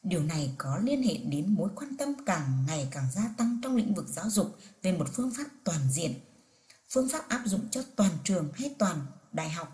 Điều 0.03 0.23
này 0.23 0.51
có 0.57 0.77
liên 0.83 1.03
hệ 1.03 1.17
đến 1.17 1.55
mối 1.55 1.69
quan 1.75 1.97
tâm 1.97 2.09
càng 2.25 2.63
ngày 2.67 2.87
càng 2.91 3.05
gia 3.15 3.33
tăng 3.37 3.59
trong 3.63 3.75
lĩnh 3.75 3.93
vực 3.93 4.07
giáo 4.07 4.29
dục 4.29 4.57
về 4.81 4.91
một 4.91 5.07
phương 5.13 5.31
pháp 5.37 5.45
toàn 5.63 5.79
diện. 5.91 6.13
Phương 6.89 7.09
pháp 7.09 7.29
áp 7.29 7.41
dụng 7.45 7.61
cho 7.71 7.83
toàn 7.95 8.11
trường 8.23 8.51
hay 8.53 8.75
toàn 8.79 8.97
đại 9.31 9.49
học. 9.49 9.67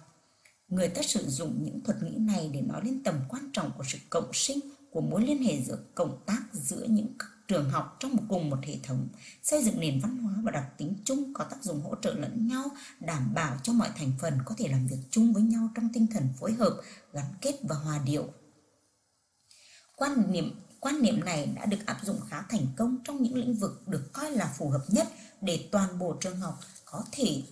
Người 0.67 0.89
ta 0.89 1.01
sử 1.01 1.29
dụng 1.29 1.63
những 1.63 1.83
thuật 1.83 2.03
ngữ 2.03 2.17
này 2.19 2.49
để 2.53 2.61
nói 2.61 2.81
lên 2.83 3.03
tầm 3.03 3.15
quan 3.29 3.49
trọng 3.53 3.71
của 3.77 3.83
sự 3.87 3.97
cộng 4.09 4.33
sinh 4.33 4.59
của 4.91 5.01
mối 5.01 5.25
liên 5.25 5.43
hệ 5.43 5.61
giữa 5.61 5.77
cộng 5.95 6.23
tác 6.25 6.41
giữa 6.53 6.85
những 6.89 7.07
trường 7.47 7.69
học 7.69 7.97
trong 7.99 8.15
một 8.15 8.23
cùng 8.29 8.49
một 8.49 8.57
hệ 8.63 8.75
thống, 8.83 9.07
xây 9.43 9.63
dựng 9.63 9.79
nền 9.79 9.99
văn 9.99 10.17
hóa 10.17 10.33
và 10.43 10.51
đặc 10.51 10.65
tính 10.77 10.93
chung 11.03 11.33
có 11.33 11.43
tác 11.43 11.63
dụng 11.63 11.81
hỗ 11.81 11.95
trợ 12.01 12.13
lẫn 12.13 12.47
nhau, 12.47 12.65
đảm 12.99 13.33
bảo 13.33 13.57
cho 13.63 13.73
mọi 13.73 13.89
thành 13.95 14.11
phần 14.21 14.33
có 14.45 14.55
thể 14.57 14.67
làm 14.67 14.87
việc 14.87 14.99
chung 15.11 15.33
với 15.33 15.43
nhau 15.43 15.69
trong 15.75 15.89
tinh 15.93 16.07
thần 16.07 16.29
phối 16.39 16.53
hợp, 16.53 16.81
gắn 17.13 17.25
kết 17.41 17.55
và 17.63 17.75
hòa 17.75 17.99
điệu 18.05 18.33
Quan 19.97 20.31
niệm 20.31 20.55
quan 20.79 21.01
niệm 21.01 21.25
này 21.25 21.45
đã 21.55 21.65
được 21.65 21.77
áp 21.85 21.97
dụng 22.03 22.19
khá 22.29 22.43
thành 22.49 22.67
công 22.75 22.97
trong 23.03 23.23
những 23.23 23.35
lĩnh 23.35 23.53
vực 23.53 23.87
được 23.87 24.13
coi 24.13 24.31
là 24.31 24.53
phù 24.57 24.69
hợp 24.69 24.83
nhất 24.87 25.07
để 25.41 25.69
toàn 25.71 25.99
bộ 25.99 26.17
trường 26.21 26.39
học 26.39 26.59
có 26.85 27.03
thể 27.11 27.43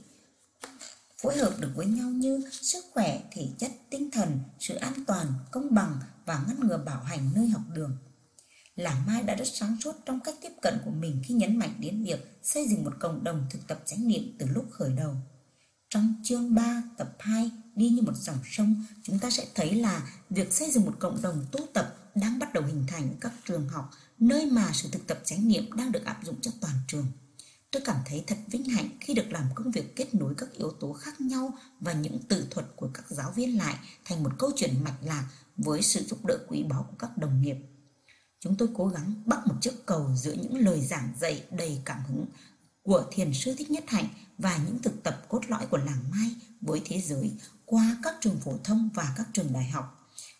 phối 1.21 1.37
hợp 1.37 1.53
được 1.59 1.71
với 1.75 1.85
nhau 1.85 2.09
như 2.09 2.49
sức 2.51 2.85
khỏe, 2.93 3.21
thể 3.31 3.47
chất, 3.57 3.71
tinh 3.89 4.11
thần, 4.11 4.39
sự 4.59 4.75
an 4.75 4.93
toàn, 5.07 5.27
công 5.51 5.73
bằng 5.75 5.99
và 6.25 6.43
ngăn 6.47 6.67
ngừa 6.67 6.77
bảo 6.77 7.03
hành 7.03 7.29
nơi 7.35 7.47
học 7.47 7.61
đường. 7.73 7.97
Làng 8.75 9.05
Mai 9.07 9.23
đã 9.23 9.35
rất 9.35 9.47
sáng 9.53 9.77
suốt 9.83 9.95
trong 10.05 10.19
cách 10.19 10.35
tiếp 10.41 10.51
cận 10.61 10.77
của 10.85 10.91
mình 10.91 11.21
khi 11.25 11.33
nhấn 11.33 11.57
mạnh 11.57 11.73
đến 11.79 12.03
việc 12.03 12.39
xây 12.43 12.67
dựng 12.67 12.83
một 12.83 12.93
cộng 12.99 13.23
đồng 13.23 13.47
thực 13.49 13.67
tập 13.67 13.79
chánh 13.85 14.07
niệm 14.07 14.35
từ 14.39 14.45
lúc 14.45 14.65
khởi 14.71 14.91
đầu. 14.97 15.15
Trong 15.89 16.15
chương 16.23 16.55
3 16.55 16.83
tập 16.97 17.15
2 17.19 17.51
đi 17.75 17.89
như 17.89 18.01
một 18.01 18.15
dòng 18.15 18.39
sông, 18.45 18.85
chúng 19.03 19.19
ta 19.19 19.29
sẽ 19.29 19.45
thấy 19.55 19.75
là 19.75 20.01
việc 20.29 20.53
xây 20.53 20.71
dựng 20.71 20.85
một 20.85 20.95
cộng 20.99 21.21
đồng 21.21 21.45
tu 21.51 21.59
tập 21.73 22.04
đang 22.15 22.39
bắt 22.39 22.53
đầu 22.53 22.63
hình 22.63 22.83
thành 22.87 23.15
các 23.21 23.31
trường 23.45 23.69
học 23.69 23.91
nơi 24.19 24.45
mà 24.45 24.71
sự 24.73 24.89
thực 24.91 25.07
tập 25.07 25.19
chánh 25.25 25.47
niệm 25.47 25.73
đang 25.73 25.91
được 25.91 26.05
áp 26.05 26.19
dụng 26.23 26.41
cho 26.41 26.51
toàn 26.61 26.73
trường. 26.87 27.05
Tôi 27.71 27.81
cảm 27.85 27.97
thấy 28.05 28.23
thật 28.27 28.37
vinh 28.47 28.65
hạnh 28.65 28.89
khi 28.99 29.13
được 29.13 29.31
làm 29.31 29.45
công 29.55 29.71
việc 29.71 29.95
kết 29.95 30.15
nối 30.15 30.33
các 30.37 30.51
yếu 30.51 30.71
tố 30.71 30.93
khác 30.93 31.21
nhau 31.21 31.53
và 31.79 31.93
những 31.93 32.19
tự 32.19 32.47
thuật 32.51 32.65
của 32.75 32.89
các 32.93 33.05
giáo 33.09 33.31
viên 33.31 33.57
lại 33.57 33.75
thành 34.05 34.23
một 34.23 34.31
câu 34.37 34.51
chuyện 34.55 34.83
mạch 34.83 34.97
lạc 35.01 35.27
với 35.57 35.81
sự 35.81 36.03
giúp 36.03 36.25
đỡ 36.25 36.37
quý 36.47 36.63
báu 36.63 36.83
của 36.83 36.95
các 36.99 37.17
đồng 37.17 37.41
nghiệp. 37.41 37.57
Chúng 38.39 38.55
tôi 38.55 38.69
cố 38.73 38.87
gắng 38.87 39.13
bắt 39.25 39.47
một 39.47 39.55
chiếc 39.61 39.85
cầu 39.85 40.11
giữa 40.15 40.33
những 40.33 40.57
lời 40.57 40.81
giảng 40.81 41.13
dạy 41.19 41.43
đầy 41.51 41.81
cảm 41.85 42.01
hứng 42.07 42.25
của 42.83 43.05
Thiền 43.11 43.33
sư 43.33 43.55
Thích 43.57 43.71
Nhất 43.71 43.83
Hạnh 43.87 44.07
và 44.37 44.57
những 44.57 44.81
thực 44.81 45.03
tập 45.03 45.25
cốt 45.29 45.41
lõi 45.47 45.65
của 45.65 45.77
làng 45.77 46.11
Mai 46.11 46.35
với 46.61 46.81
thế 46.85 47.01
giới 47.01 47.31
qua 47.65 47.97
các 48.03 48.15
trường 48.21 48.39
phổ 48.39 48.57
thông 48.63 48.89
và 48.93 49.13
các 49.17 49.27
trường 49.33 49.53
đại 49.53 49.69
học. 49.69 49.94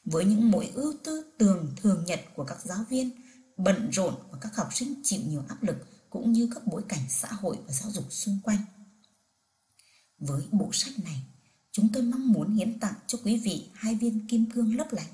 Với 0.06 0.26
những 0.26 0.52
mỗi 0.52 0.72
ưu 0.74 0.94
tư 1.04 1.32
tường 1.38 1.74
thường 1.76 2.04
nhật 2.06 2.22
của 2.36 2.44
các 2.44 2.58
giáo 2.64 2.86
viên, 2.90 3.12
bận 3.58 3.90
rộn 3.92 4.14
và 4.32 4.38
các 4.42 4.56
học 4.56 4.70
sinh 4.74 5.02
chịu 5.04 5.22
nhiều 5.28 5.44
áp 5.48 5.64
lực 5.64 5.78
cũng 6.10 6.32
như 6.32 6.50
các 6.56 6.68
bối 6.68 6.84
cảnh 6.90 7.06
xã 7.10 7.28
hội 7.28 7.58
và 7.68 7.74
giáo 7.74 7.92
dục 7.92 8.06
xung 8.10 8.40
quanh. 8.44 8.58
Với 10.18 10.44
bộ 10.52 10.70
sách 10.74 10.94
này, 11.04 11.22
chúng 11.72 11.90
tôi 11.94 12.04
mong 12.04 12.34
muốn 12.34 12.54
hiến 12.54 12.80
tặng 12.80 12.94
cho 13.08 13.18
quý 13.24 13.38
vị 13.38 13.70
hai 13.74 13.96
viên 13.96 14.28
kim 14.28 14.52
cương 14.52 14.76
lấp 14.76 14.88
lánh. 14.94 15.10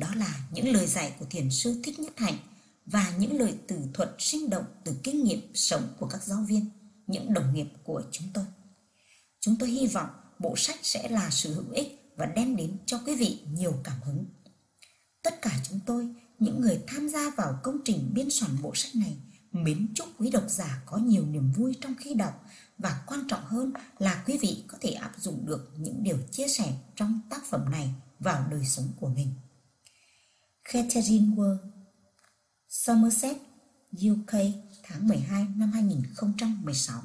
Đó 0.00 0.14
là 0.14 0.48
những 0.52 0.72
lời 0.72 0.86
dạy 0.86 1.12
của 1.18 1.26
thiền 1.30 1.50
sư 1.50 1.80
Thích 1.84 1.98
Nhất 1.98 2.12
Hạnh 2.16 2.38
và 2.86 3.12
những 3.18 3.38
lời 3.38 3.54
từ 3.68 3.76
thuật 3.94 4.14
sinh 4.18 4.50
động 4.50 4.64
từ 4.84 4.94
kinh 5.02 5.24
nghiệm 5.24 5.50
sống 5.54 5.82
của 5.98 6.06
các 6.06 6.22
giáo 6.22 6.44
viên, 6.48 6.70
những 7.06 7.34
đồng 7.34 7.54
nghiệp 7.54 7.66
của 7.84 8.02
chúng 8.10 8.26
tôi. 8.34 8.44
Chúng 9.40 9.56
tôi 9.58 9.70
hy 9.70 9.86
vọng 9.86 10.10
bộ 10.38 10.54
sách 10.56 10.78
sẽ 10.82 11.08
là 11.08 11.30
sự 11.30 11.54
hữu 11.54 11.70
ích 11.72 12.07
và 12.18 12.26
đem 12.26 12.56
đến 12.56 12.76
cho 12.86 13.00
quý 13.06 13.14
vị 13.16 13.40
nhiều 13.52 13.74
cảm 13.84 13.96
hứng. 14.04 14.24
Tất 15.22 15.42
cả 15.42 15.50
chúng 15.68 15.80
tôi, 15.86 16.08
những 16.38 16.60
người 16.60 16.80
tham 16.86 17.08
gia 17.08 17.30
vào 17.30 17.60
công 17.62 17.78
trình 17.84 18.10
biên 18.14 18.30
soạn 18.30 18.62
bộ 18.62 18.74
sách 18.74 18.96
này, 18.96 19.16
mến 19.52 19.88
chúc 19.94 20.08
quý 20.18 20.30
độc 20.30 20.44
giả 20.48 20.82
có 20.86 20.96
nhiều 20.96 21.26
niềm 21.26 21.52
vui 21.52 21.76
trong 21.80 21.94
khi 21.94 22.14
đọc 22.14 22.44
và 22.78 23.02
quan 23.06 23.20
trọng 23.28 23.44
hơn 23.44 23.72
là 23.98 24.22
quý 24.26 24.38
vị 24.38 24.64
có 24.68 24.78
thể 24.80 24.90
áp 24.90 25.12
dụng 25.18 25.46
được 25.46 25.72
những 25.76 26.02
điều 26.02 26.18
chia 26.30 26.48
sẻ 26.48 26.74
trong 26.96 27.20
tác 27.30 27.44
phẩm 27.44 27.70
này 27.70 27.94
vào 28.18 28.48
đời 28.50 28.64
sống 28.64 28.88
của 29.00 29.08
mình. 29.08 29.34
Catherine 30.72 31.26
Ward 31.36 31.58
Somerset, 32.68 33.36
UK 34.10 34.32
tháng 34.82 35.08
12 35.08 35.46
năm 35.56 35.72
2016 35.72 37.02